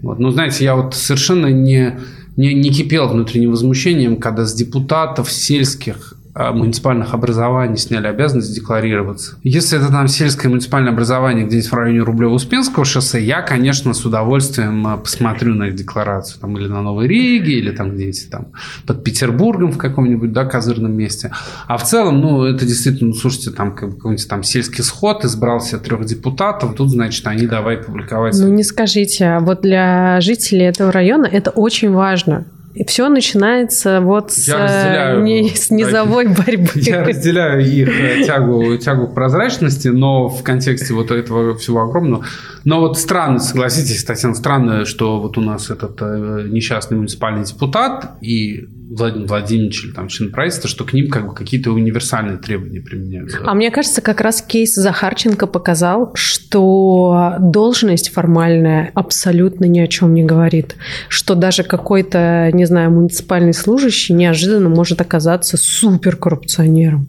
Вот. 0.02 0.18
Ну, 0.18 0.30
знаете, 0.30 0.64
я 0.64 0.74
вот 0.74 0.94
совершенно 0.94 1.46
не, 1.46 1.98
не, 2.36 2.54
не 2.54 2.70
кипел 2.70 3.08
внутренним 3.08 3.50
возмущением, 3.50 4.16
когда 4.16 4.44
с 4.44 4.54
депутатов 4.54 5.30
сельских 5.30 6.14
муниципальных 6.34 7.12
образований 7.12 7.76
сняли 7.76 8.06
обязанность 8.06 8.54
декларироваться. 8.54 9.36
Если 9.42 9.78
это 9.78 9.88
там 9.90 10.08
сельское 10.08 10.48
муниципальное 10.48 10.92
образование 10.92 11.44
где-нибудь 11.44 11.70
в 11.70 11.74
районе 11.74 11.98
Рублево-Успенского 12.00 12.84
шоссе, 12.84 13.22
я, 13.22 13.42
конечно, 13.42 13.92
с 13.92 14.04
удовольствием 14.06 14.86
а, 14.86 14.96
посмотрю 14.96 15.54
на 15.54 15.68
их 15.68 15.74
декларацию. 15.74 16.40
Там, 16.40 16.56
или 16.56 16.68
на 16.68 16.80
Новой 16.80 17.06
Риге, 17.06 17.58
или 17.58 17.70
там 17.70 17.94
где-нибудь 17.94 18.30
там 18.30 18.46
под 18.86 19.04
Петербургом 19.04 19.72
в 19.72 19.78
каком-нибудь, 19.78 20.32
да, 20.32 20.46
козырном 20.46 20.92
месте. 20.92 21.32
А 21.66 21.76
в 21.76 21.84
целом, 21.84 22.20
ну, 22.20 22.44
это 22.44 22.64
действительно, 22.64 23.10
ну, 23.10 23.14
слушайте, 23.14 23.50
там 23.50 23.74
какой-нибудь 23.74 24.26
там 24.28 24.42
сельский 24.42 24.82
сход, 24.82 25.24
избрался 25.24 25.78
трех 25.78 26.04
депутатов, 26.06 26.74
тут, 26.74 26.90
значит, 26.90 27.26
они 27.26 27.46
давай 27.46 27.76
публиковать. 27.76 28.34
Ну, 28.38 28.48
не 28.48 28.62
скажите, 28.62 29.26
а 29.26 29.40
вот 29.40 29.60
для 29.60 30.20
жителей 30.20 30.66
этого 30.66 30.90
района 30.90 31.26
это 31.26 31.50
очень 31.50 31.92
важно. 31.92 32.46
И 32.74 32.84
все 32.84 33.08
начинается 33.08 34.00
вот 34.00 34.32
с, 34.32 34.48
разделяю, 34.48 35.22
не, 35.22 35.50
с 35.54 35.70
низовой 35.70 36.26
да, 36.26 36.42
борьбы. 36.42 36.70
Я 36.74 37.04
разделяю 37.04 37.64
их 37.64 37.88
э, 37.88 38.24
тягу, 38.24 38.76
тягу 38.78 39.08
к 39.08 39.14
прозрачности, 39.14 39.88
но 39.88 40.28
в 40.28 40.42
контексте 40.42 40.94
вот 40.94 41.10
этого 41.10 41.56
всего 41.56 41.82
огромного. 41.82 42.24
Но 42.64 42.80
вот 42.80 42.98
странно, 42.98 43.38
согласитесь, 43.40 44.04
Татьяна, 44.04 44.34
странно, 44.34 44.84
что 44.84 45.20
вот 45.20 45.36
у 45.36 45.40
нас 45.40 45.70
этот 45.70 46.00
э, 46.00 46.46
несчастный 46.48 46.96
муниципальный 46.96 47.44
депутат 47.44 48.12
и 48.20 48.68
Владимир 48.92 49.26
Владимирович 49.26 49.84
или 49.84 49.92
там 49.92 50.08
член 50.08 50.30
правительства, 50.30 50.68
что 50.68 50.84
к 50.84 50.92
ним 50.92 51.08
как 51.08 51.26
бы 51.26 51.34
какие-то 51.34 51.72
универсальные 51.72 52.36
требования 52.36 52.80
применяются. 52.80 53.38
А 53.44 53.54
мне 53.54 53.70
кажется, 53.70 54.02
как 54.02 54.20
раз 54.20 54.42
кейс 54.42 54.74
Захарченко 54.74 55.46
показал, 55.46 56.12
что 56.14 57.34
должность 57.38 58.12
формальная 58.12 58.90
абсолютно 58.94 59.64
ни 59.64 59.80
о 59.80 59.86
чем 59.86 60.12
не 60.14 60.24
говорит. 60.24 60.76
Что 61.08 61.34
даже 61.34 61.62
какой-то, 61.62 62.50
не 62.52 62.61
знаю, 62.66 62.90
муниципальный 62.90 63.54
служащий 63.54 64.12
неожиданно 64.12 64.68
может 64.68 65.00
оказаться 65.00 65.56
суперкоррупционером. 65.56 67.08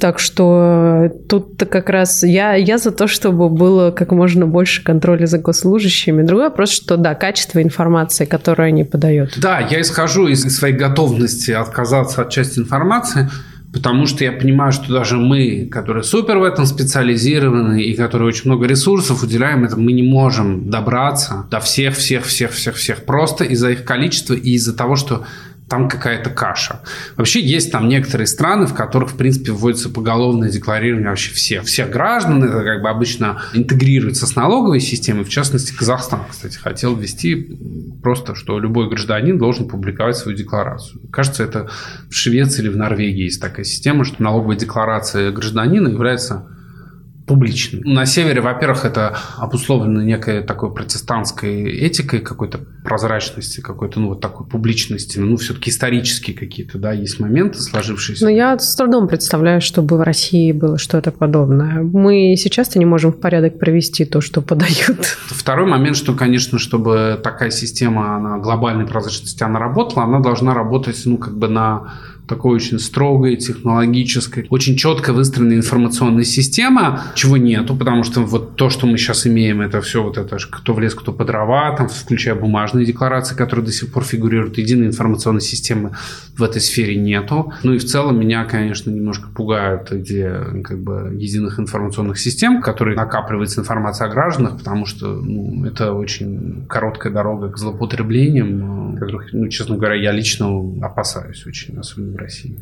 Так 0.00 0.18
что 0.18 1.10
тут 1.28 1.62
как 1.70 1.88
раз 1.88 2.22
я, 2.24 2.54
я 2.54 2.78
за 2.78 2.90
то, 2.90 3.06
чтобы 3.06 3.48
было 3.48 3.90
как 3.90 4.10
можно 4.10 4.46
больше 4.46 4.82
контроля 4.82 5.26
за 5.26 5.38
госслужащими. 5.38 6.22
Другой 6.22 6.46
вопрос, 6.46 6.70
что 6.70 6.96
да, 6.96 7.14
качество 7.14 7.62
информации, 7.62 8.24
которую 8.24 8.66
они 8.68 8.84
подают. 8.84 9.34
Да, 9.38 9.60
я 9.60 9.80
исхожу 9.80 10.26
из 10.26 10.42
своей 10.54 10.74
готовности 10.74 11.52
отказаться 11.52 12.22
от 12.22 12.30
части 12.30 12.58
информации, 12.58 13.30
потому 13.72 14.06
что 14.06 14.24
я 14.24 14.32
понимаю, 14.32 14.72
что 14.72 14.92
даже 14.92 15.16
мы, 15.16 15.68
которые 15.70 16.02
супер 16.02 16.38
в 16.38 16.42
этом 16.42 16.66
специализированы 16.66 17.82
и 17.82 17.94
которые 17.94 18.28
очень 18.28 18.50
много 18.50 18.66
ресурсов 18.66 19.22
уделяем 19.22 19.64
этому, 19.64 19.82
мы 19.82 19.92
не 19.92 20.02
можем 20.02 20.70
добраться 20.70 21.46
до 21.50 21.60
всех, 21.60 21.94
всех, 21.96 22.24
всех, 22.24 22.52
всех, 22.52 22.76
всех 22.76 23.04
просто 23.04 23.44
из-за 23.44 23.70
их 23.70 23.84
количества 23.84 24.34
и 24.34 24.52
из-за 24.52 24.76
того, 24.76 24.96
что 24.96 25.24
там 25.68 25.88
какая-то 25.88 26.30
каша. 26.30 26.80
Вообще 27.16 27.40
есть 27.40 27.72
там 27.72 27.88
некоторые 27.88 28.28
страны, 28.28 28.66
в 28.66 28.74
которых, 28.74 29.10
в 29.10 29.16
принципе, 29.16 29.52
вводится 29.52 29.88
поголовное 29.88 30.48
декларирование 30.48 31.08
вообще 31.08 31.32
всех, 31.32 31.64
всех 31.64 31.90
граждан. 31.90 32.44
Это 32.44 32.62
как 32.62 32.82
бы 32.82 32.88
обычно 32.88 33.42
интегрируется 33.52 34.26
с 34.26 34.36
налоговой 34.36 34.80
системой. 34.80 35.24
В 35.24 35.28
частности, 35.28 35.74
Казахстан, 35.76 36.20
кстати, 36.30 36.56
хотел 36.56 36.94
ввести 36.94 37.58
просто, 38.02 38.36
что 38.36 38.60
любой 38.60 38.88
гражданин 38.88 39.38
должен 39.38 39.68
публиковать 39.68 40.16
свою 40.16 40.36
декларацию. 40.36 41.00
Кажется, 41.10 41.42
это 41.42 41.68
в 42.08 42.14
Швеции 42.14 42.62
или 42.62 42.68
в 42.68 42.76
Норвегии 42.76 43.24
есть 43.24 43.40
такая 43.40 43.64
система, 43.64 44.04
что 44.04 44.22
налоговая 44.22 44.56
декларация 44.56 45.32
гражданина 45.32 45.88
является 45.88 46.46
публичным. 47.26 47.82
На 47.84 48.06
севере, 48.06 48.40
во-первых, 48.40 48.84
это 48.84 49.18
обусловлено 49.36 50.02
некой 50.02 50.42
такой 50.42 50.72
протестантской 50.72 51.64
этикой, 51.64 52.20
какой-то 52.20 52.60
прозрачности, 52.84 53.60
какой-то, 53.60 53.98
ну, 54.00 54.08
вот 54.08 54.20
такой 54.20 54.46
публичности. 54.46 55.18
Ну, 55.18 55.36
все-таки 55.36 55.70
исторические 55.70 56.36
какие-то, 56.36 56.78
да, 56.78 56.92
есть 56.92 57.18
моменты 57.18 57.58
сложившиеся. 57.60 58.24
Но 58.24 58.30
я 58.30 58.56
с 58.58 58.76
трудом 58.76 59.08
представляю, 59.08 59.60
чтобы 59.60 59.98
в 59.98 60.02
России 60.02 60.52
было 60.52 60.78
что-то 60.78 61.10
подобное. 61.10 61.82
Мы 61.82 62.36
сейчас-то 62.36 62.78
не 62.78 62.84
можем 62.84 63.12
в 63.12 63.18
порядок 63.18 63.58
провести 63.58 64.04
то, 64.04 64.20
что 64.20 64.40
подают. 64.40 65.04
Второй 65.26 65.66
момент, 65.66 65.96
что, 65.96 66.14
конечно, 66.14 66.58
чтобы 66.58 67.20
такая 67.22 67.50
система, 67.50 68.16
она 68.16 68.38
глобальной 68.38 68.86
прозрачности, 68.86 69.42
она 69.42 69.58
работала, 69.58 70.04
она 70.04 70.20
должна 70.20 70.54
работать, 70.54 71.00
ну, 71.04 71.18
как 71.18 71.36
бы 71.36 71.48
на 71.48 71.92
такой 72.26 72.56
очень 72.56 72.78
строгой, 72.78 73.36
технологической, 73.36 74.46
очень 74.50 74.76
четко 74.76 75.12
выстроенной 75.12 75.56
информационной 75.56 76.24
система, 76.24 77.04
чего 77.14 77.36
нету, 77.36 77.76
потому 77.76 78.02
что 78.02 78.20
вот 78.20 78.56
то, 78.56 78.70
что 78.70 78.86
мы 78.86 78.98
сейчас 78.98 79.26
имеем, 79.26 79.60
это 79.60 79.80
все 79.80 80.02
вот 80.02 80.18
это, 80.18 80.36
кто 80.50 80.72
в 80.72 80.80
лес, 80.80 80.94
кто 80.94 81.12
по 81.12 81.24
дрова, 81.24 81.74
там, 81.76 81.88
включая 81.88 82.34
бумажные 82.34 82.86
декларации, 82.86 83.34
которые 83.34 83.64
до 83.66 83.72
сих 83.72 83.92
пор 83.92 84.04
фигурируют, 84.04 84.58
единой 84.58 84.88
информационной 84.88 85.40
системы 85.40 85.92
в 86.36 86.42
этой 86.42 86.60
сфере 86.60 86.96
нету. 86.96 87.52
Ну 87.62 87.74
и 87.74 87.78
в 87.78 87.84
целом 87.84 88.18
меня, 88.18 88.44
конечно, 88.44 88.90
немножко 88.90 89.28
пугают 89.28 89.92
идея 89.92 90.62
как 90.62 90.78
бы 90.78 91.14
единых 91.14 91.58
информационных 91.58 92.18
систем, 92.18 92.60
в 92.60 92.64
которые 92.64 92.96
накапливается 92.96 93.60
информация 93.60 94.08
о 94.08 94.10
гражданах, 94.10 94.58
потому 94.58 94.86
что 94.86 95.08
ну, 95.08 95.64
это 95.64 95.92
очень 95.92 96.66
короткая 96.68 97.12
дорога 97.12 97.50
к 97.50 97.58
злоупотреблениям, 97.58 98.96
которых, 98.98 99.32
ну, 99.32 99.48
честно 99.48 99.76
говоря, 99.76 99.94
я 99.94 100.12
лично 100.12 100.46
опасаюсь 100.82 101.46
очень, 101.46 101.78
особенно 101.78 102.15
в 102.16 102.20
России. 102.20 102.58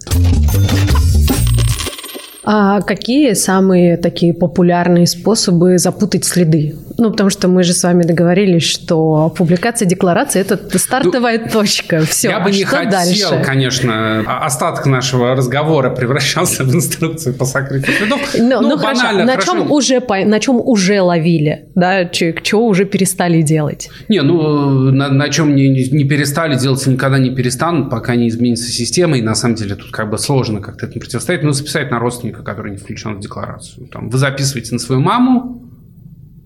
А 2.45 2.83
какие 2.83 3.33
самые 3.33 3.97
такие 3.97 4.35
популярные 4.35 5.07
способы 5.07 5.79
запутать 5.79 6.25
следы? 6.25 6.75
Ну, 6.97 7.11
потому 7.11 7.31
что 7.31 7.49
мы 7.49 7.65
же 7.65 7.73
с 7.73 7.83
вами 7.83 8.03
договорились, 8.03 8.63
что 8.63 9.33
публикация 9.37 9.87
декларации– 9.87 10.41
это 10.43 10.79
стартовая 10.79 11.41
ну, 11.45 11.51
точка. 11.51 12.03
Все, 12.03 12.29
я 12.29 12.37
а 12.37 12.41
бы 12.41 12.51
не 12.51 12.65
хотел, 12.65 12.91
дальше? 12.91 13.43
конечно, 13.45 14.23
а 14.27 14.47
остаток 14.47 14.87
нашего 14.87 15.35
разговора 15.35 15.91
превращался 15.91 16.65
в 16.65 16.75
инструкцию 16.75 17.35
по 17.35 17.45
сокрытию 17.45 17.97
следов. 17.97 18.21
Ну, 18.39 18.61
ну, 18.61 18.69
ну 18.69 18.77
хорошо. 18.77 19.13
На, 19.13 19.27
хорошо. 19.27 19.53
Чем 19.53 19.73
уже, 19.73 20.01
на 20.01 20.41
чем 20.41 20.61
уже 20.61 21.01
ловили? 21.01 21.67
Да, 21.75 22.05
чего 22.05 22.67
уже 22.67 22.85
перестали 22.85 23.43
делать? 23.43 23.91
Не, 24.09 24.23
ну, 24.23 24.91
на, 24.93 25.09
на 25.09 25.29
чем 25.31 25.57
не, 25.57 25.69
не 25.69 26.05
перестали 26.05 26.57
делать, 26.57 26.87
никогда 26.87 27.19
не 27.19 27.31
перестанут, 27.31 27.91
пока 27.91 28.15
не 28.15 28.29
изменится 28.29 28.71
система. 28.71 29.19
И 29.19 29.23
на 29.23 29.35
самом 29.35 29.57
деле 29.57 29.75
тут 29.75 29.91
как 29.91 30.11
бы 30.11 30.19
сложно 30.19 30.61
как-то 30.61 30.87
этому 30.87 31.01
противостоять. 31.01 31.43
Ну, 31.43 31.53
записать 31.53 31.91
на 31.91 31.99
родственника, 32.35 32.43
который 32.43 32.73
не 32.73 32.79
включен 32.79 33.17
в 33.17 33.21
декларацию. 33.21 33.87
Там, 33.89 34.11
вы 34.11 34.19
записываете 34.19 34.73
на 34.73 34.79
свою 34.79 35.01
маму, 35.01 35.63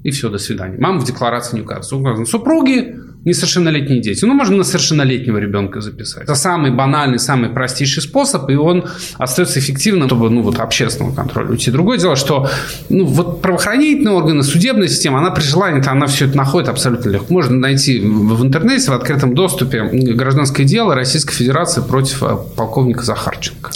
и 0.04 0.10
все, 0.10 0.28
до 0.28 0.38
свидания. 0.38 0.76
Мама 0.78 1.00
в 1.00 1.04
декларации 1.04 1.56
не 1.56 1.62
указывается. 1.62 1.96
Указано 1.96 2.24
супруги, 2.24 2.96
несовершеннолетние 3.24 4.00
дети. 4.00 4.24
Ну, 4.24 4.34
можно 4.34 4.56
на 4.56 4.64
совершеннолетнего 4.64 5.38
ребенка 5.38 5.80
записать. 5.80 6.22
Это 6.22 6.36
самый 6.36 6.70
банальный, 6.70 7.18
самый 7.18 7.50
простейший 7.50 8.02
способ, 8.02 8.48
и 8.48 8.54
он 8.54 8.84
остается 9.18 9.58
эффективным, 9.58 10.06
чтобы, 10.06 10.30
ну, 10.30 10.42
вот, 10.42 10.60
общественного 10.60 11.14
контроля 11.14 11.50
уйти. 11.50 11.72
Другое 11.72 11.98
дело, 11.98 12.14
что, 12.14 12.48
ну, 12.88 13.04
вот 13.04 13.42
правоохранительные 13.42 14.14
органы, 14.14 14.44
судебная 14.44 14.88
система, 14.88 15.18
она 15.18 15.30
при 15.30 15.42
желании-то, 15.42 15.90
она 15.90 16.06
все 16.06 16.26
это 16.26 16.36
находит 16.36 16.68
абсолютно 16.68 17.10
легко. 17.10 17.34
Можно 17.34 17.56
найти 17.56 17.98
в 17.98 18.44
интернете, 18.44 18.92
в 18.92 18.94
открытом 18.94 19.34
доступе 19.34 19.82
гражданское 20.14 20.64
дело 20.64 20.94
Российской 20.94 21.34
Федерации 21.34 21.82
против 21.82 22.22
э, 22.22 22.36
полковника 22.56 23.02
Захарченко. 23.02 23.70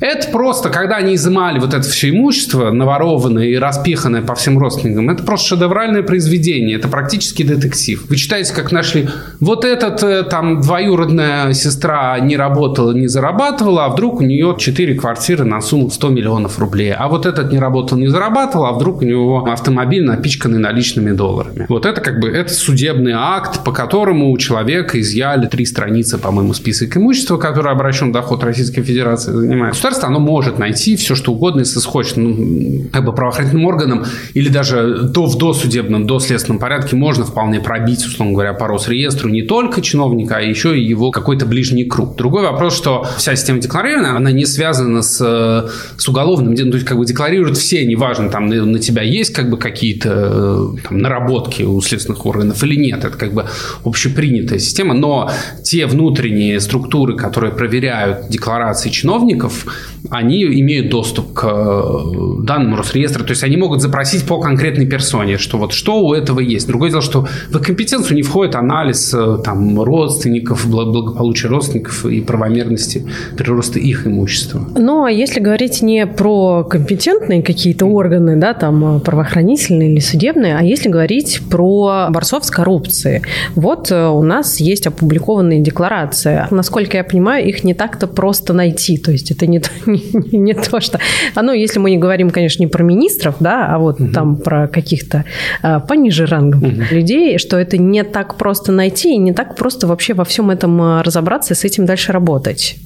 Это 0.00 0.28
просто, 0.28 0.68
когда 0.68 0.96
они 0.96 1.14
изымали 1.14 1.58
вот 1.58 1.72
это 1.72 1.88
все 1.88 2.10
имущество, 2.10 2.70
наворованное 2.70 3.46
и 3.46 3.56
распиханное 3.56 4.22
по 4.22 4.34
всем 4.34 4.58
родственникам, 4.58 5.10
это 5.10 5.22
просто 5.22 5.48
шедевральное 5.48 6.02
произведение, 6.02 6.76
это 6.76 6.88
практически 6.88 7.42
детектив. 7.42 8.04
Вы 8.08 8.16
читаете, 8.16 8.52
как 8.54 8.72
нашли, 8.72 9.08
вот 9.40 9.64
этот 9.64 10.02
э, 10.02 10.22
там 10.24 10.60
двоюродная 10.60 11.52
сестра 11.52 12.18
не 12.20 12.36
работала, 12.36 12.92
не 12.92 13.06
зарабатывала, 13.06 13.86
а 13.86 13.88
вдруг 13.88 14.20
у 14.20 14.24
нее 14.24 14.54
4 14.58 14.94
квартиры 14.94 15.44
на 15.44 15.60
сумму 15.60 15.90
100 15.90 16.08
миллионов 16.08 16.58
рублей. 16.58 16.92
А 16.92 17.08
вот 17.08 17.26
этот 17.26 17.52
не 17.52 17.58
работал, 17.58 17.96
не 17.98 18.08
зарабатывал, 18.08 18.66
а 18.66 18.72
вдруг 18.72 19.02
у 19.02 19.04
него 19.04 19.46
автомобиль 19.46 20.04
напичканный 20.04 20.58
наличными 20.58 21.12
долларами. 21.12 21.66
Вот 21.68 21.86
это 21.86 22.00
как 22.00 22.20
бы, 22.20 22.28
это 22.28 22.52
судебный 22.52 23.12
акт, 23.14 23.64
по 23.64 23.72
которому 23.72 24.30
у 24.30 24.38
человека 24.38 25.00
изъяли 25.00 25.46
три 25.46 25.64
страницы, 25.64 26.18
по-моему, 26.18 26.52
список 26.54 26.96
имущества, 26.96 27.38
который 27.38 27.72
обращен 27.72 28.12
доход 28.12 28.44
Российской 28.44 28.82
Федерации 28.82 29.32
занимает 29.32 29.74
государство, 29.86 30.08
оно 30.08 30.18
может 30.18 30.58
найти 30.58 30.96
все, 30.96 31.14
что 31.14 31.32
угодно, 31.32 31.60
если 31.60 31.80
хочет. 31.80 32.16
Ну, 32.16 32.88
как 32.92 33.04
бы 33.04 33.12
правоохранительным 33.12 33.66
органам 33.66 34.04
или 34.34 34.48
даже 34.48 35.02
до, 35.02 35.26
в 35.26 35.38
досудебном, 35.38 36.06
доследственном 36.06 36.58
порядке 36.58 36.96
можно 36.96 37.24
вполне 37.24 37.60
пробить, 37.60 38.04
условно 38.04 38.32
говоря, 38.32 38.52
по 38.52 38.66
Росреестру 38.66 39.28
не 39.28 39.42
только 39.42 39.80
чиновника, 39.80 40.36
а 40.36 40.40
еще 40.40 40.78
и 40.78 40.82
его 40.82 41.10
какой-то 41.10 41.46
ближний 41.46 41.84
круг. 41.84 42.16
Другой 42.16 42.42
вопрос, 42.42 42.76
что 42.76 43.06
вся 43.16 43.36
система 43.36 43.60
декларирования, 43.60 44.16
она 44.16 44.32
не 44.32 44.46
связана 44.46 45.02
с, 45.02 45.70
с 45.96 46.08
уголовным 46.08 46.54
делом, 46.54 46.72
то 46.72 46.76
есть 46.76 46.88
как 46.88 46.98
бы 46.98 47.06
декларируют 47.06 47.56
все, 47.56 47.84
неважно, 47.86 48.28
там 48.28 48.46
на, 48.46 48.64
на 48.64 48.78
тебя 48.78 49.02
есть 49.02 49.32
как 49.32 49.50
бы 49.50 49.56
какие-то 49.56 50.74
там, 50.88 50.98
наработки 50.98 51.62
у 51.62 51.80
следственных 51.80 52.26
органов 52.26 52.62
или 52.64 52.76
нет, 52.76 53.04
это 53.04 53.16
как 53.16 53.32
бы 53.32 53.46
общепринятая 53.84 54.58
система, 54.58 54.94
но 54.94 55.30
те 55.62 55.86
внутренние 55.86 56.60
структуры, 56.60 57.16
которые 57.16 57.52
проверяют 57.52 58.28
декларации 58.28 58.90
чиновников, 58.90 59.66
они 60.10 60.44
имеют 60.60 60.90
доступ 60.90 61.32
к 61.32 61.44
э, 61.44 62.44
данным 62.44 62.74
Росреестра, 62.76 63.24
то 63.24 63.30
есть 63.30 63.42
они 63.42 63.56
могут 63.56 63.80
запросить 63.82 64.24
по 64.26 64.38
конкретной 64.40 64.86
персоне, 64.86 65.38
что 65.38 65.58
вот 65.58 65.72
что 65.72 66.00
у 66.00 66.14
этого 66.14 66.40
есть. 66.40 66.66
Другое 66.66 66.90
дело, 66.90 67.02
что 67.02 67.26
в 67.50 67.56
их 67.56 67.62
компетенцию 67.62 68.16
не 68.16 68.22
входит 68.22 68.54
анализ 68.54 69.12
э, 69.14 69.38
там, 69.44 69.80
родственников, 69.80 70.68
благополучия 70.68 71.48
родственников 71.48 72.06
и 72.06 72.20
правомерности 72.20 73.06
прироста 73.36 73.78
их 73.78 74.06
имущества. 74.06 74.66
Ну, 74.76 75.04
а 75.04 75.10
если 75.10 75.40
говорить 75.40 75.82
не 75.82 76.06
про 76.06 76.64
компетентные 76.64 77.42
какие-то 77.42 77.86
органы, 77.86 78.36
да, 78.36 78.54
там 78.54 79.00
правоохранительные 79.00 79.92
или 79.92 80.00
судебные, 80.00 80.56
а 80.56 80.62
если 80.62 80.88
говорить 80.88 81.40
про 81.50 82.08
борцов 82.10 82.44
с 82.44 82.50
коррупцией, 82.50 83.22
вот 83.54 83.90
у 83.90 84.22
нас 84.22 84.60
есть 84.60 84.86
опубликованные 84.86 85.60
декларации. 85.60 86.46
Насколько 86.50 86.98
я 86.98 87.04
понимаю, 87.04 87.46
их 87.46 87.64
не 87.64 87.74
так-то 87.74 88.06
просто 88.06 88.52
найти, 88.52 88.98
то 88.98 89.12
есть 89.12 89.30
это 89.30 89.46
не, 89.46 89.60
не, 89.86 90.38
не 90.38 90.54
то, 90.54 90.80
что... 90.80 90.98
А 91.34 91.42
ну, 91.42 91.52
если 91.52 91.78
мы 91.78 91.90
не 91.90 91.98
говорим, 91.98 92.30
конечно, 92.30 92.62
не 92.62 92.66
про 92.66 92.82
министров, 92.82 93.36
да, 93.40 93.66
а 93.66 93.78
вот 93.78 94.00
угу. 94.00 94.12
там 94.12 94.36
про 94.36 94.68
каких-то 94.68 95.24
а, 95.62 95.80
пониже 95.80 96.26
рангом 96.26 96.64
угу. 96.64 96.82
людей, 96.90 97.38
что 97.38 97.56
это 97.58 97.78
не 97.78 98.04
так 98.04 98.36
просто 98.36 98.72
найти 98.72 99.14
и 99.14 99.18
не 99.18 99.32
так 99.32 99.56
просто 99.56 99.86
вообще 99.86 100.14
во 100.14 100.24
всем 100.24 100.50
этом 100.50 100.80
а, 100.80 101.02
разобраться 101.02 101.54
и 101.54 101.56
с 101.56 101.64
этим 101.64 101.86
дальше 101.86 102.12
работать. 102.12 102.76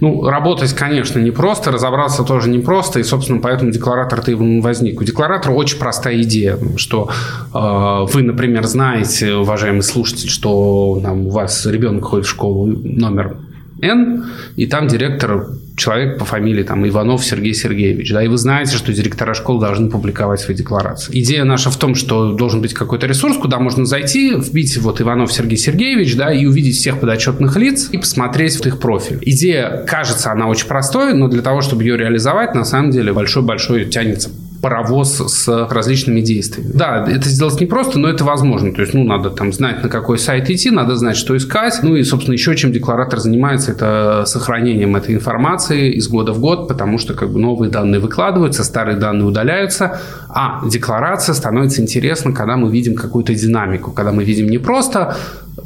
Ну, 0.00 0.28
работать, 0.28 0.72
конечно, 0.74 1.18
непросто, 1.18 1.72
разобраться 1.72 2.22
тоже 2.22 2.48
непросто, 2.50 3.00
и, 3.00 3.02
собственно, 3.02 3.40
поэтому 3.40 3.70
декларатор-то 3.70 4.30
и 4.30 4.34
возник. 4.34 5.00
У 5.00 5.04
декларатора 5.04 5.52
очень 5.52 5.78
простая 5.78 6.20
идея, 6.22 6.58
что 6.76 7.08
э, 7.54 8.06
вы, 8.12 8.22
например, 8.22 8.64
знаете, 8.64 9.34
уважаемый 9.34 9.82
слушатель, 9.82 10.28
что 10.28 11.00
там, 11.02 11.26
у 11.26 11.30
вас 11.30 11.66
ребенок 11.66 12.04
ходит 12.04 12.26
в 12.26 12.30
школу 12.30 12.66
номер 12.66 13.38
Н, 13.82 14.24
и 14.56 14.66
там 14.66 14.88
директор 14.88 15.48
человек 15.76 16.18
по 16.18 16.24
фамилии 16.24 16.62
там, 16.62 16.86
Иванов 16.88 17.24
Сергей 17.24 17.54
Сергеевич, 17.54 18.10
да, 18.10 18.22
и 18.22 18.28
вы 18.28 18.38
знаете, 18.38 18.76
что 18.76 18.92
директора 18.92 19.34
школ 19.34 19.60
должны 19.60 19.90
публиковать 19.90 20.40
свои 20.40 20.56
декларации. 20.56 21.18
Идея 21.20 21.44
наша 21.44 21.70
в 21.70 21.76
том, 21.76 21.94
что 21.94 22.32
должен 22.32 22.62
быть 22.62 22.74
какой-то 22.74 23.06
ресурс, 23.06 23.36
куда 23.36 23.58
можно 23.58 23.84
зайти, 23.84 24.34
вбить 24.34 24.76
вот 24.78 25.00
Иванов 25.00 25.32
Сергей 25.32 25.58
Сергеевич, 25.58 26.16
да, 26.16 26.32
и 26.32 26.46
увидеть 26.46 26.76
всех 26.76 26.98
подотчетных 27.00 27.56
лиц 27.56 27.90
и 27.92 27.98
посмотреть 27.98 28.56
вот 28.56 28.66
их 28.66 28.80
профиль. 28.80 29.18
Идея, 29.22 29.84
кажется, 29.86 30.32
она 30.32 30.48
очень 30.48 30.66
простой, 30.66 31.14
но 31.14 31.28
для 31.28 31.42
того, 31.42 31.60
чтобы 31.60 31.84
ее 31.84 31.96
реализовать, 31.96 32.54
на 32.54 32.64
самом 32.64 32.90
деле 32.90 33.12
большой-большой 33.12 33.84
тянется 33.84 34.30
паровоз 34.60 35.20
с 35.32 35.68
различными 35.68 36.20
действиями. 36.20 36.70
Да, 36.74 37.04
это 37.08 37.28
сделать 37.28 37.60
непросто, 37.60 37.98
но 37.98 38.08
это 38.08 38.24
возможно. 38.24 38.72
То 38.72 38.82
есть, 38.82 38.94
ну, 38.94 39.04
надо 39.04 39.30
там 39.30 39.52
знать, 39.52 39.82
на 39.82 39.88
какой 39.88 40.18
сайт 40.18 40.50
идти, 40.50 40.70
надо 40.70 40.96
знать, 40.96 41.16
что 41.16 41.36
искать. 41.36 41.80
Ну 41.82 41.96
и, 41.96 42.02
собственно, 42.02 42.34
еще 42.34 42.56
чем 42.56 42.72
декларатор 42.72 43.18
занимается, 43.18 43.72
это 43.72 44.24
сохранением 44.26 44.96
этой 44.96 45.14
информации 45.14 45.92
из 45.92 46.08
года 46.08 46.32
в 46.32 46.40
год, 46.40 46.68
потому 46.68 46.98
что 46.98 47.14
как 47.14 47.30
бы 47.30 47.38
новые 47.38 47.70
данные 47.70 48.00
выкладываются, 48.00 48.64
старые 48.64 48.96
данные 48.96 49.26
удаляются, 49.26 50.00
а 50.28 50.62
декларация 50.68 51.34
становится 51.34 51.82
интересна, 51.82 52.32
когда 52.32 52.56
мы 52.56 52.70
видим 52.70 52.94
какую-то 52.94 53.34
динамику, 53.34 53.92
когда 53.92 54.12
мы 54.12 54.24
видим 54.24 54.48
не 54.48 54.58
просто 54.58 55.16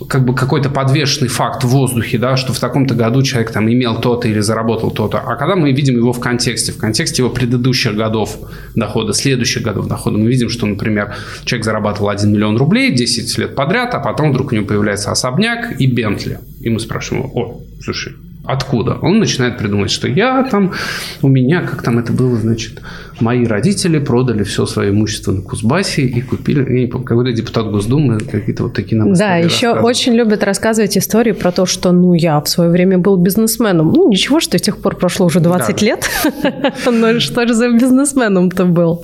как 0.09 0.25
бы 0.25 0.35
какой-то 0.35 0.71
подвешенный 0.71 1.29
факт 1.29 1.65
в 1.65 1.69
воздухе, 1.69 2.19
да, 2.19 2.37
что 2.37 2.53
в 2.53 2.61
таком-то 2.61 2.95
году 2.95 3.23
человек 3.23 3.51
там 3.51 3.71
имел 3.71 4.01
то-то 4.01 4.29
или 4.29 4.41
заработал 4.41 4.91
то-то, 4.91 5.19
а 5.19 5.37
когда 5.37 5.57
мы 5.57 5.73
видим 5.73 5.97
его 5.97 6.13
в 6.13 6.21
контексте, 6.21 6.73
в 6.73 6.79
контексте 6.79 7.23
его 7.23 7.31
предыдущих 7.31 7.97
годов 7.97 8.39
дохода, 8.77 9.13
следующих 9.13 9.63
годов 9.63 9.89
дохода, 9.89 10.17
мы 10.19 10.29
видим, 10.29 10.49
что, 10.49 10.67
например, 10.67 11.15
человек 11.45 11.65
зарабатывал 11.65 12.11
1 12.11 12.31
миллион 12.31 12.57
рублей 12.57 12.95
10 12.95 13.39
лет 13.39 13.55
подряд, 13.55 13.95
а 13.95 13.99
потом 13.99 14.31
вдруг 14.31 14.53
у 14.53 14.55
него 14.55 14.67
появляется 14.67 15.11
особняк 15.11 15.81
и 15.81 15.87
Бентли. 15.87 16.39
И 16.61 16.71
мы 16.71 16.79
спрашиваем 16.79 17.25
его, 17.25 17.41
о, 17.41 17.61
слушай, 17.83 18.15
Откуда? 18.45 18.99
Он 19.03 19.19
начинает 19.19 19.59
придумать, 19.59 19.91
что 19.91 20.09
я 20.09 20.43
там, 20.51 20.73
у 21.21 21.29
меня, 21.29 21.61
как 21.61 21.83
там 21.83 21.99
это 21.99 22.13
было, 22.13 22.37
значит, 22.37 22.81
мои 23.21 23.45
родители 23.45 23.99
продали 23.99 24.45
все 24.45 24.65
свое 24.65 24.91
имущество 24.91 25.33
на 25.33 25.43
Кузбассе 25.43 26.03
и 26.03 26.23
купили, 26.23 26.61
я 26.73 26.81
не 26.81 26.87
помню, 26.87 27.07
какой-то 27.07 27.33
депутат 27.33 27.71
Госдумы, 27.71 28.19
какие-то 28.19 28.65
вот 28.65 28.73
такие 28.73 28.99
нам 28.99 29.13
Да, 29.13 29.37
еще 29.37 29.73
очень 29.73 30.15
любят 30.15 30.43
рассказывать 30.43 30.97
истории 30.97 31.33
про 31.33 31.53
то, 31.53 31.67
что, 31.67 31.93
ну, 31.93 32.15
я 32.15 32.41
в 32.41 32.49
свое 32.49 32.71
время 32.71 32.99
был 32.99 33.17
бизнесменом. 33.17 33.93
Ну, 33.93 34.09
ничего, 34.09 34.41
что 34.41 34.59
с 34.59 34.63
тех 34.63 34.79
пор 34.79 34.97
прошло 34.97 35.27
уже 35.27 35.41
20 35.41 35.77
да. 35.77 35.87
лет. 35.87 36.11
Но 36.91 37.21
что 37.21 37.47
же 37.47 37.55
за 37.55 37.71
бизнесменом-то 37.71 38.65
был? 38.65 39.03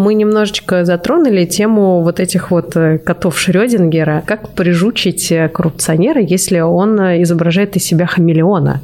Мы 0.00 0.14
немножечко 0.14 0.86
затронули 0.86 1.44
тему 1.44 2.00
вот 2.02 2.20
этих 2.20 2.50
вот 2.50 2.74
э, 2.74 2.96
котов 2.96 3.38
Шрёдингера. 3.38 4.22
Как 4.24 4.48
прижучить 4.48 5.30
э, 5.30 5.50
коррупционера, 5.50 6.22
если 6.22 6.60
он 6.60 6.98
э, 6.98 7.22
изображает 7.22 7.76
из 7.76 7.84
себя 7.84 8.06
хамелеона? 8.06 8.80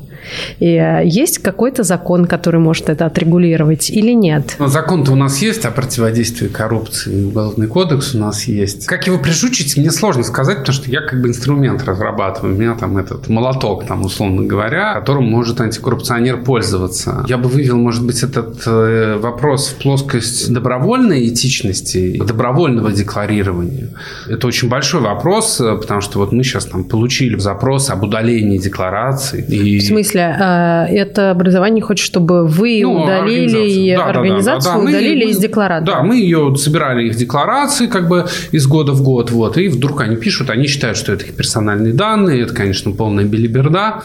И 0.58 0.74
э, 0.76 1.02
есть 1.04 1.38
какой-то 1.38 1.82
закон, 1.82 2.26
который 2.26 2.60
может 2.60 2.88
это 2.88 3.06
отрегулировать 3.06 3.90
или 3.90 4.12
нет? 4.12 4.56
Но 4.58 4.68
закон-то 4.68 5.12
у 5.12 5.16
нас 5.16 5.38
есть 5.38 5.64
о 5.64 5.70
противодействии 5.70 6.48
коррупции. 6.48 7.24
Уголовный 7.24 7.66
кодекс 7.66 8.14
у 8.14 8.18
нас 8.18 8.44
есть. 8.44 8.86
Как 8.86 9.06
его 9.06 9.18
прижучить, 9.18 9.76
мне 9.76 9.90
сложно 9.90 10.22
сказать, 10.22 10.58
потому 10.58 10.74
что 10.74 10.90
я 10.90 11.00
как 11.00 11.20
бы 11.20 11.28
инструмент 11.28 11.84
разрабатываю. 11.84 12.54
У 12.54 12.58
меня 12.58 12.74
там 12.74 12.98
этот 12.98 13.28
молоток, 13.28 13.86
там, 13.86 14.04
условно 14.04 14.42
говоря, 14.42 14.94
которым 14.94 15.24
может 15.24 15.60
антикоррупционер 15.60 16.42
пользоваться. 16.42 17.24
Я 17.28 17.38
бы 17.38 17.48
вывел, 17.48 17.76
может 17.76 18.04
быть, 18.04 18.22
этот 18.22 18.62
э, 18.66 19.18
вопрос 19.18 19.68
в 19.68 19.82
плоскость 19.82 20.52
добровольной 20.52 21.28
этичности, 21.28 22.18
добровольного 22.18 22.92
декларирования. 22.92 23.90
Это 24.28 24.46
очень 24.46 24.68
большой 24.68 25.00
вопрос, 25.00 25.60
э, 25.60 25.76
потому 25.76 26.00
что 26.00 26.18
вот 26.18 26.32
мы 26.32 26.42
сейчас 26.42 26.66
там 26.66 26.84
получили 26.84 27.38
запрос 27.38 27.90
об 27.90 28.02
удалении 28.02 28.58
декларации. 28.58 29.44
И... 29.48 29.78
В 29.78 29.84
смысле? 29.84 30.15
Смысле, 30.16 30.36
а, 30.38 30.86
это 30.88 31.30
образование 31.30 31.82
хочет, 31.82 32.04
чтобы 32.04 32.46
вы 32.46 32.80
ну, 32.82 33.02
удалили 33.02 33.90
организацию, 33.90 33.96
да, 33.96 34.06
организацию 34.06 34.72
да, 34.72 34.78
да, 34.78 34.84
да. 34.84 34.88
удалили 34.88 35.24
мы, 35.24 35.30
из 35.30 35.38
декларации. 35.38 35.86
Да, 35.86 36.02
мы 36.02 36.16
ее 36.16 36.56
собирали 36.56 37.06
их 37.06 37.16
декларации 37.16 37.86
как 37.86 38.08
бы 38.08 38.26
из 38.52 38.66
года 38.66 38.92
в 38.92 39.02
год, 39.02 39.30
вот, 39.30 39.58
и 39.58 39.68
вдруг 39.68 40.00
они 40.00 40.16
пишут, 40.16 40.50
они 40.50 40.66
считают, 40.66 40.96
что 40.96 41.12
это 41.12 41.24
их 41.24 41.34
персональные 41.34 41.92
данные, 41.92 42.42
это, 42.42 42.54
конечно, 42.54 42.92
полная 42.92 43.24
билиберда. 43.24 44.02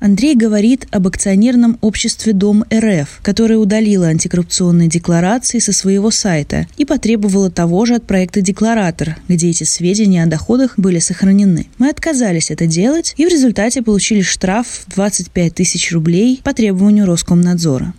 Андрей 0.00 0.36
говорит 0.36 0.86
об 0.92 1.08
акционерном 1.08 1.76
обществе 1.80 2.32
«Дом 2.32 2.64
РФ», 2.72 3.18
которое 3.22 3.56
удалило 3.56 4.06
антикоррупционные 4.06 4.88
декларации 4.88 5.58
со 5.58 5.72
своего 5.72 6.12
сайта 6.12 6.68
и 6.76 6.84
потребовало 6.84 7.50
того 7.50 7.84
же 7.84 7.96
от 7.96 8.04
проекта 8.04 8.40
«Декларатор», 8.40 9.16
где 9.26 9.50
эти 9.50 9.64
сведения 9.64 10.22
о 10.22 10.26
доходах 10.26 10.74
были 10.76 11.00
сохранены. 11.00 11.66
Мы 11.78 11.88
отказались 11.88 12.52
это 12.52 12.66
делать 12.66 13.14
и 13.16 13.26
в 13.26 13.28
результате 13.28 13.82
получили 13.82 14.20
штраф 14.20 14.68
в 14.86 14.94
25 14.94 15.54
тысяч 15.54 15.90
рублей 15.90 16.40
по 16.44 16.54
требованию 16.54 17.04
Роскомнадзора. 17.04 17.92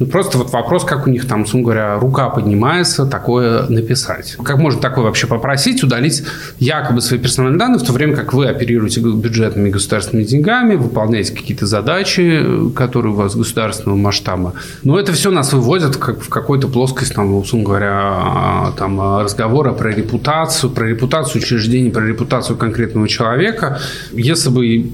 Ну, 0.00 0.06
просто 0.06 0.38
вот 0.38 0.50
вопрос, 0.50 0.84
как 0.84 1.06
у 1.06 1.10
них 1.10 1.28
там, 1.28 1.42
условно 1.42 1.66
говоря, 1.66 1.98
рука 1.98 2.30
поднимается 2.30 3.04
такое 3.04 3.66
написать. 3.68 4.36
Как 4.42 4.56
можно 4.56 4.80
такое 4.80 5.04
вообще 5.04 5.26
попросить, 5.26 5.84
удалить 5.84 6.22
якобы 6.58 7.02
свои 7.02 7.20
персональные 7.20 7.58
данные, 7.58 7.78
в 7.78 7.82
то 7.82 7.92
время 7.92 8.16
как 8.16 8.32
вы 8.32 8.46
оперируете 8.46 9.00
бюджетными 9.00 9.68
государственными 9.68 10.24
деньгами, 10.26 10.76
выполняете 10.76 11.34
какие-то 11.34 11.66
задачи, 11.66 12.42
которые 12.74 13.12
у 13.12 13.16
вас 13.16 13.36
государственного 13.36 13.98
масштаба. 13.98 14.54
Но 14.84 14.98
это 14.98 15.12
все 15.12 15.30
нас 15.30 15.52
выводит 15.52 15.96
как 15.98 16.22
в 16.22 16.30
какую-то 16.30 16.68
плоскость, 16.68 17.14
там, 17.14 17.34
условно 17.34 17.66
говоря, 17.66 17.92
а, 17.92 18.72
там, 18.78 19.20
разговора 19.20 19.72
про 19.72 19.92
репутацию, 19.92 20.70
про 20.70 20.86
репутацию 20.86 21.42
учреждений, 21.42 21.90
про 21.90 22.06
репутацию 22.06 22.56
конкретного 22.56 23.06
человека. 23.06 23.78
Если 24.12 24.48
бы 24.48 24.90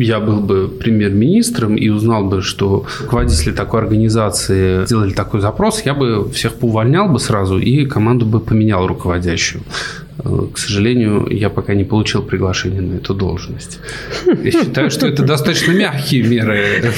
я 0.00 0.20
был 0.20 0.40
бы 0.40 0.68
премьер-министром 0.68 1.76
и 1.76 1.88
узнал 1.88 2.24
бы, 2.24 2.42
что 2.42 2.84
руководители 3.00 3.52
такой 3.52 3.80
организации 3.80 4.84
сделали 4.86 5.12
такой 5.12 5.40
запрос, 5.40 5.82
я 5.84 5.94
бы 5.94 6.30
всех 6.30 6.54
поувольнял 6.54 7.08
бы 7.08 7.18
сразу 7.18 7.58
и 7.58 7.84
команду 7.86 8.26
бы 8.26 8.40
поменял 8.40 8.86
руководящую. 8.86 9.62
Э, 10.24 10.46
к 10.52 10.58
сожалению, 10.58 11.26
я 11.30 11.50
пока 11.50 11.74
не 11.74 11.84
получил 11.84 12.22
приглашение 12.22 12.80
на 12.80 12.96
эту 12.96 13.14
должность. 13.14 13.78
Я 14.42 14.50
считаю, 14.50 14.90
что 14.90 15.06
это 15.06 15.22
достаточно 15.22 15.72
мягкие 15.72 16.22
меры. 16.22 16.92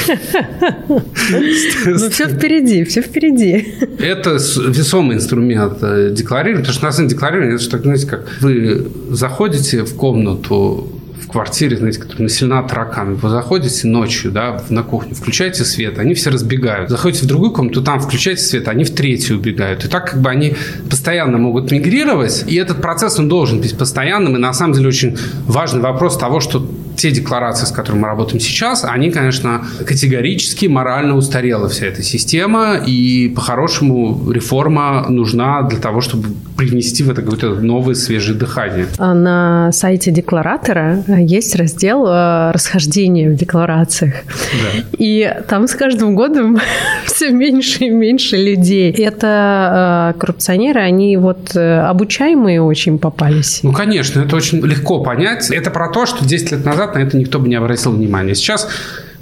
Ну, 0.88 2.10
все 2.10 2.28
впереди, 2.28 2.84
все 2.84 3.02
впереди. 3.02 3.74
Это 3.98 4.32
весомый 4.32 5.16
инструмент 5.16 5.78
э, 5.82 6.12
декларирования, 6.12 6.60
потому 6.60 6.74
что 6.74 6.84
на 6.86 6.92
самом 6.92 7.08
деле 7.08 7.16
декларирование, 7.16 7.54
это 7.54 7.64
что, 7.64 7.78
знаете, 7.78 8.06
как 8.06 8.28
вы 8.40 8.86
заходите 9.10 9.84
в 9.84 9.94
комнату 9.94 11.01
квартире, 11.32 11.76
знаете, 11.76 11.98
которая 11.98 12.24
населена 12.24 12.62
тараканами. 12.62 13.14
Вы 13.14 13.28
заходите 13.28 13.86
ночью, 13.88 14.30
да, 14.30 14.62
на 14.68 14.82
кухню, 14.82 15.14
включаете 15.14 15.64
свет, 15.64 15.98
они 15.98 16.14
все 16.14 16.30
разбегают. 16.30 16.90
Заходите 16.90 17.24
в 17.24 17.28
другую 17.28 17.52
комнату, 17.52 17.82
там 17.82 18.00
включаете 18.00 18.42
свет, 18.42 18.68
они 18.68 18.84
в 18.84 18.94
третью 18.94 19.38
убегают. 19.38 19.84
И 19.84 19.88
так 19.88 20.10
как 20.10 20.20
бы 20.20 20.30
они 20.30 20.54
постоянно 20.88 21.38
могут 21.38 21.70
мигрировать, 21.70 22.44
и 22.46 22.56
этот 22.56 22.80
процесс, 22.80 23.18
он 23.18 23.28
должен 23.28 23.60
быть 23.60 23.76
постоянным. 23.76 24.36
И 24.36 24.38
на 24.38 24.52
самом 24.52 24.74
деле 24.74 24.88
очень 24.88 25.16
важный 25.46 25.80
вопрос 25.80 26.16
того, 26.18 26.40
что 26.40 26.66
те 26.96 27.10
декларации, 27.10 27.66
с 27.66 27.70
которыми 27.70 28.02
мы 28.02 28.08
работаем 28.08 28.40
сейчас, 28.40 28.84
они, 28.84 29.10
конечно, 29.10 29.64
категорически 29.86 30.66
морально 30.66 31.16
устарела 31.16 31.68
вся 31.68 31.86
эта 31.86 32.02
система, 32.02 32.76
и 32.76 33.28
по-хорошему 33.34 34.30
реформа 34.30 35.06
нужна 35.08 35.62
для 35.62 35.78
того, 35.78 36.00
чтобы 36.00 36.28
привнести 36.56 37.02
в 37.02 37.10
это 37.10 37.22
какое-то 37.22 37.54
новое 37.54 37.94
свежее 37.94 38.38
дыхание. 38.38 38.86
А 38.98 39.14
на 39.14 39.72
сайте 39.72 40.10
декларатора 40.10 41.02
есть 41.24 41.54
раздел 41.56 42.06
э, 42.06 42.50
расхождения 42.52 43.30
в 43.30 43.34
декларациях. 43.34 44.14
Да. 44.24 44.84
И 44.98 45.34
там 45.48 45.66
с 45.66 45.74
каждым 45.74 46.14
годом 46.14 46.60
все 47.06 47.30
меньше 47.30 47.84
и 47.84 47.90
меньше 47.90 48.36
людей. 48.36 48.92
Это 48.92 50.14
коррупционеры, 50.18 50.80
они 50.80 51.16
вот 51.16 51.56
обучаемые 51.56 52.62
очень 52.62 52.98
попались. 52.98 53.60
Ну, 53.62 53.72
конечно, 53.72 54.20
это 54.20 54.36
очень 54.36 54.60
легко 54.60 55.02
понять. 55.02 55.50
Это 55.50 55.70
про 55.70 55.88
то, 55.88 56.06
что 56.06 56.24
10 56.24 56.52
лет 56.52 56.64
назад 56.64 56.94
на 56.94 57.00
это 57.00 57.16
никто 57.16 57.38
бы 57.38 57.48
не 57.48 57.54
обратил 57.54 57.92
внимания. 57.92 58.34
Сейчас 58.34 58.68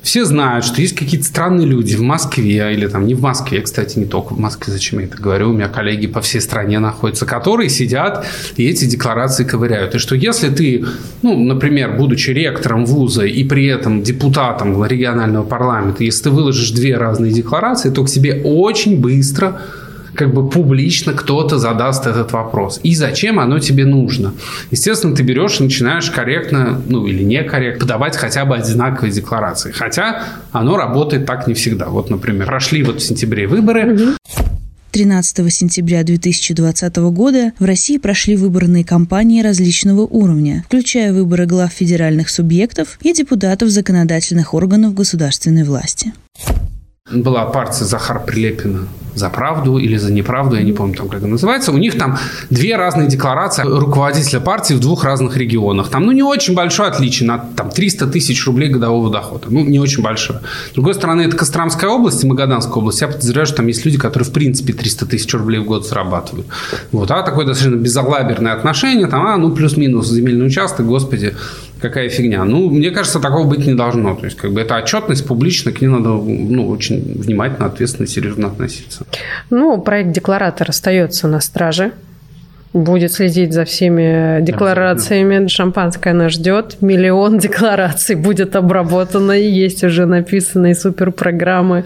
все 0.03 0.25
знают, 0.25 0.65
что 0.65 0.81
есть 0.81 0.95
какие-то 0.95 1.27
странные 1.27 1.67
люди 1.67 1.95
в 1.95 2.03
Москве, 2.03 2.73
или 2.73 2.87
там 2.87 3.07
не 3.07 3.15
в 3.15 3.21
Москве, 3.21 3.61
кстати, 3.61 3.99
не 3.99 4.07
только 4.07 4.35
в 4.35 4.39
Москве, 4.39 4.73
зачем 4.73 4.99
я 5.01 5.07
это 5.07 5.17
говорю, 5.17 5.51
у 5.51 5.53
меня 5.53 5.69
коллеги 5.69 6.07
по 6.07 6.21
всей 6.21 6.41
стране 6.41 6.79
находятся, 6.79 7.27
которые 7.27 7.69
сидят 7.69 8.27
и 8.57 8.67
эти 8.69 8.87
декларации 8.87 9.45
ковыряют. 9.45 9.95
И 9.95 9.99
что 9.99 10.15
если 10.15 10.49
ты, 10.49 10.85
ну, 11.23 11.39
например, 11.39 11.97
будучи 11.97 12.31
ректором 12.31 12.87
вуза 12.87 13.25
и 13.25 13.45
при 13.45 13.67
этом 13.67 14.03
депутатом 14.03 14.85
регионального 14.85 15.45
парламента, 15.45 16.03
если 16.05 16.25
ты 16.25 16.31
выложишь 16.31 16.71
две 16.71 16.97
разные 16.97 17.33
декларации, 17.33 17.91
то 17.91 18.05
к 18.05 18.09
тебе 18.09 18.41
очень 18.43 19.01
быстро 19.01 19.61
как 20.15 20.35
бы 20.35 20.49
публично 20.49 21.13
кто-то 21.13 21.59
задаст 21.59 22.07
этот 22.07 22.33
вопрос. 22.33 22.81
И 22.83 22.95
зачем 22.95 23.39
оно 23.39 23.59
тебе 23.59 23.85
нужно? 23.85 24.35
Естественно, 24.71 25.15
ты 25.15 25.23
берешь 25.23 25.61
и 25.61 25.65
начинаешь 25.65 26.11
корректно, 26.11 26.81
ну 26.87 27.07
или 27.07 27.23
некорректно 27.23 27.81
подавать 27.81 28.17
хотя 28.17 28.45
бы 28.45 28.57
одинаковые 28.57 29.13
декларации. 29.13 29.73
Хотя 29.73 30.25
оно 30.53 30.77
работает 30.77 31.27
так 31.27 31.47
не 31.47 31.55
всегда. 31.55 31.89
Вот, 31.89 32.11
например, 32.11 32.47
прошли 32.47 32.83
вот 32.83 33.01
в 33.01 33.05
сентябре 33.05 33.47
выборы. 33.47 34.17
13 34.91 35.53
сентября 35.53 36.03
2020 36.03 36.97
года 36.97 37.53
в 37.59 37.65
России 37.65 37.99
прошли 37.99 38.37
выборные 38.37 38.85
кампании 38.85 39.41
различного 39.41 40.01
уровня, 40.01 40.65
включая 40.67 41.13
выборы 41.13 41.47
глав 41.47 41.73
федеральных 41.73 42.29
субъектов 42.29 42.99
и 43.03 43.13
депутатов 43.13 43.69
законодательных 43.69 44.53
органов 44.53 44.95
государственной 44.95 45.65
власти. 45.65 46.13
Была 47.11 47.45
партия 47.47 47.85
Захар 47.85 48.25
Прилепина 48.25 48.87
за 49.15 49.31
правду 49.31 49.79
или 49.79 49.97
за 49.97 50.13
неправду, 50.13 50.57
я 50.57 50.63
не 50.63 50.73
помню, 50.73 50.95
там, 50.97 51.09
как 51.09 51.19
это 51.19 51.27
называется. 51.27 51.73
У 51.73 51.79
них 51.79 51.99
там 51.99 52.19
две 52.51 52.77
разные 52.77 53.09
декларации 53.09 53.63
руководителя 53.63 54.41
партии 54.41 54.75
в 54.75 54.81
двух 54.81 55.05
разных 55.05 55.37
регионах. 55.37 55.89
Там, 55.89 56.05
ну, 56.05 56.13
не 56.13 56.23
очень 56.23 56.55
большое 56.55 56.89
отличие, 56.89 57.27
на 57.27 57.39
там, 57.39 57.71
300 57.71 58.07
тысяч 58.09 58.47
рублей 58.47 58.69
годового 58.69 59.11
дохода. 59.11 59.47
Ну, 59.51 59.65
не 59.65 59.79
очень 59.79 60.03
большое. 60.03 60.41
С 60.71 60.75
другой 60.75 60.95
стороны, 60.95 61.23
это 61.23 61.37
Костромская 61.37 61.91
область 61.91 62.25
и 62.25 62.27
Магаданская 62.27 62.75
область. 62.75 63.01
Я 63.01 63.09
подозреваю, 63.09 63.47
что 63.47 63.57
там 63.57 63.67
есть 63.67 63.85
люди, 63.85 63.99
которые, 63.99 64.29
в 64.29 64.33
принципе, 64.33 64.73
300 64.73 65.07
тысяч 65.07 65.33
рублей 65.35 65.61
в 65.61 65.65
год 65.65 65.87
зарабатывают. 65.87 66.47
Вот. 66.93 67.11
А 67.11 67.23
такое 67.23 67.47
достаточно 67.47 67.77
безалаберное 67.77 68.53
отношение, 68.53 69.07
там, 69.07 69.27
а, 69.27 69.37
ну, 69.37 69.51
плюс-минус 69.53 70.09
земельный 70.09 70.47
участок, 70.47 70.87
господи, 70.87 71.35
какая 71.81 72.09
фигня. 72.09 72.45
Ну, 72.45 72.71
мне 72.71 72.91
кажется, 72.91 73.21
такого 73.21 73.47
быть 73.49 73.67
не 73.67 73.75
должно. 73.75 74.15
То 74.15 74.27
есть, 74.27 74.37
как 74.37 74.53
бы 74.53 74.61
это 74.61 74.77
отчетность 74.77 75.27
публично, 75.27 75.73
к 75.73 75.81
ней 75.81 75.89
надо 75.89 76.11
ну, 76.11 76.69
очень 76.69 77.01
внимательно, 77.01 77.67
ответственно, 77.67 78.07
серьезно 78.07 78.49
относиться. 78.49 79.07
Ну, 79.51 79.81
проект 79.81 80.13
декларатор 80.13 80.71
остается 80.71 81.29
на 81.29 81.41
страже 81.41 81.93
будет 82.73 83.13
следить 83.13 83.53
за 83.53 83.65
всеми 83.65 84.41
декларациями. 84.43 85.49
Шампанское 85.49 86.15
нас 86.15 86.33
ждет. 86.33 86.77
Миллион 86.81 87.39
деклараций 87.41 88.17
будет 88.17 88.57
обработано. 88.57 89.33
И 89.33 89.49
есть 89.51 89.83
уже 89.85 90.07
написанные 90.07 90.75
суперпрограммы 90.75 91.85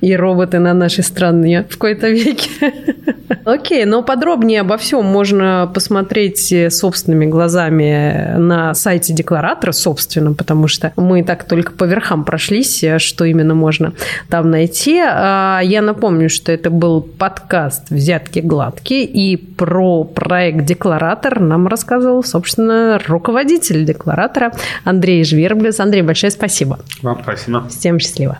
и 0.00 0.16
роботы 0.16 0.58
на 0.58 0.74
нашей 0.74 1.04
стране 1.04 1.64
в 1.68 1.74
какой-то 1.74 2.08
веке. 2.08 2.50
Окей, 3.44 3.84
но 3.84 4.02
подробнее 4.02 4.60
обо 4.60 4.76
всем 4.76 5.04
можно 5.04 5.70
посмотреть 5.72 6.54
собственными 6.70 7.26
глазами 7.26 8.36
на 8.36 8.74
сайте 8.74 9.12
декларатора, 9.12 9.72
собственно, 9.72 10.32
потому 10.32 10.66
что 10.66 10.92
мы 10.96 11.22
так 11.22 11.44
только 11.44 11.72
по 11.72 11.84
верхам 11.84 12.24
прошлись, 12.24 12.84
что 12.98 13.24
именно 13.24 13.54
можно 13.54 13.92
там 14.28 14.50
найти. 14.50 15.00
А, 15.04 15.60
я 15.62 15.82
напомню, 15.82 16.30
что 16.30 16.52
это 16.52 16.70
был 16.70 17.02
подкаст 17.02 17.90
«Взятки 17.90 18.40
гладкие» 18.40 19.04
и 19.04 19.36
про 19.36 20.04
проект 20.24 20.64
«Декларатор» 20.64 21.38
нам 21.38 21.68
рассказывал, 21.68 22.24
собственно, 22.24 22.98
руководитель 23.06 23.84
«Декларатора» 23.84 24.52
Андрей 24.82 25.22
Жверблес. 25.24 25.78
Андрей, 25.78 26.02
большое 26.02 26.32
спасибо. 26.32 26.80
Вам 27.02 27.20
спасибо. 27.22 27.68
Всем 27.68 28.00
счастливо. 28.00 28.38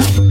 thank 0.00 0.18
you 0.18 0.29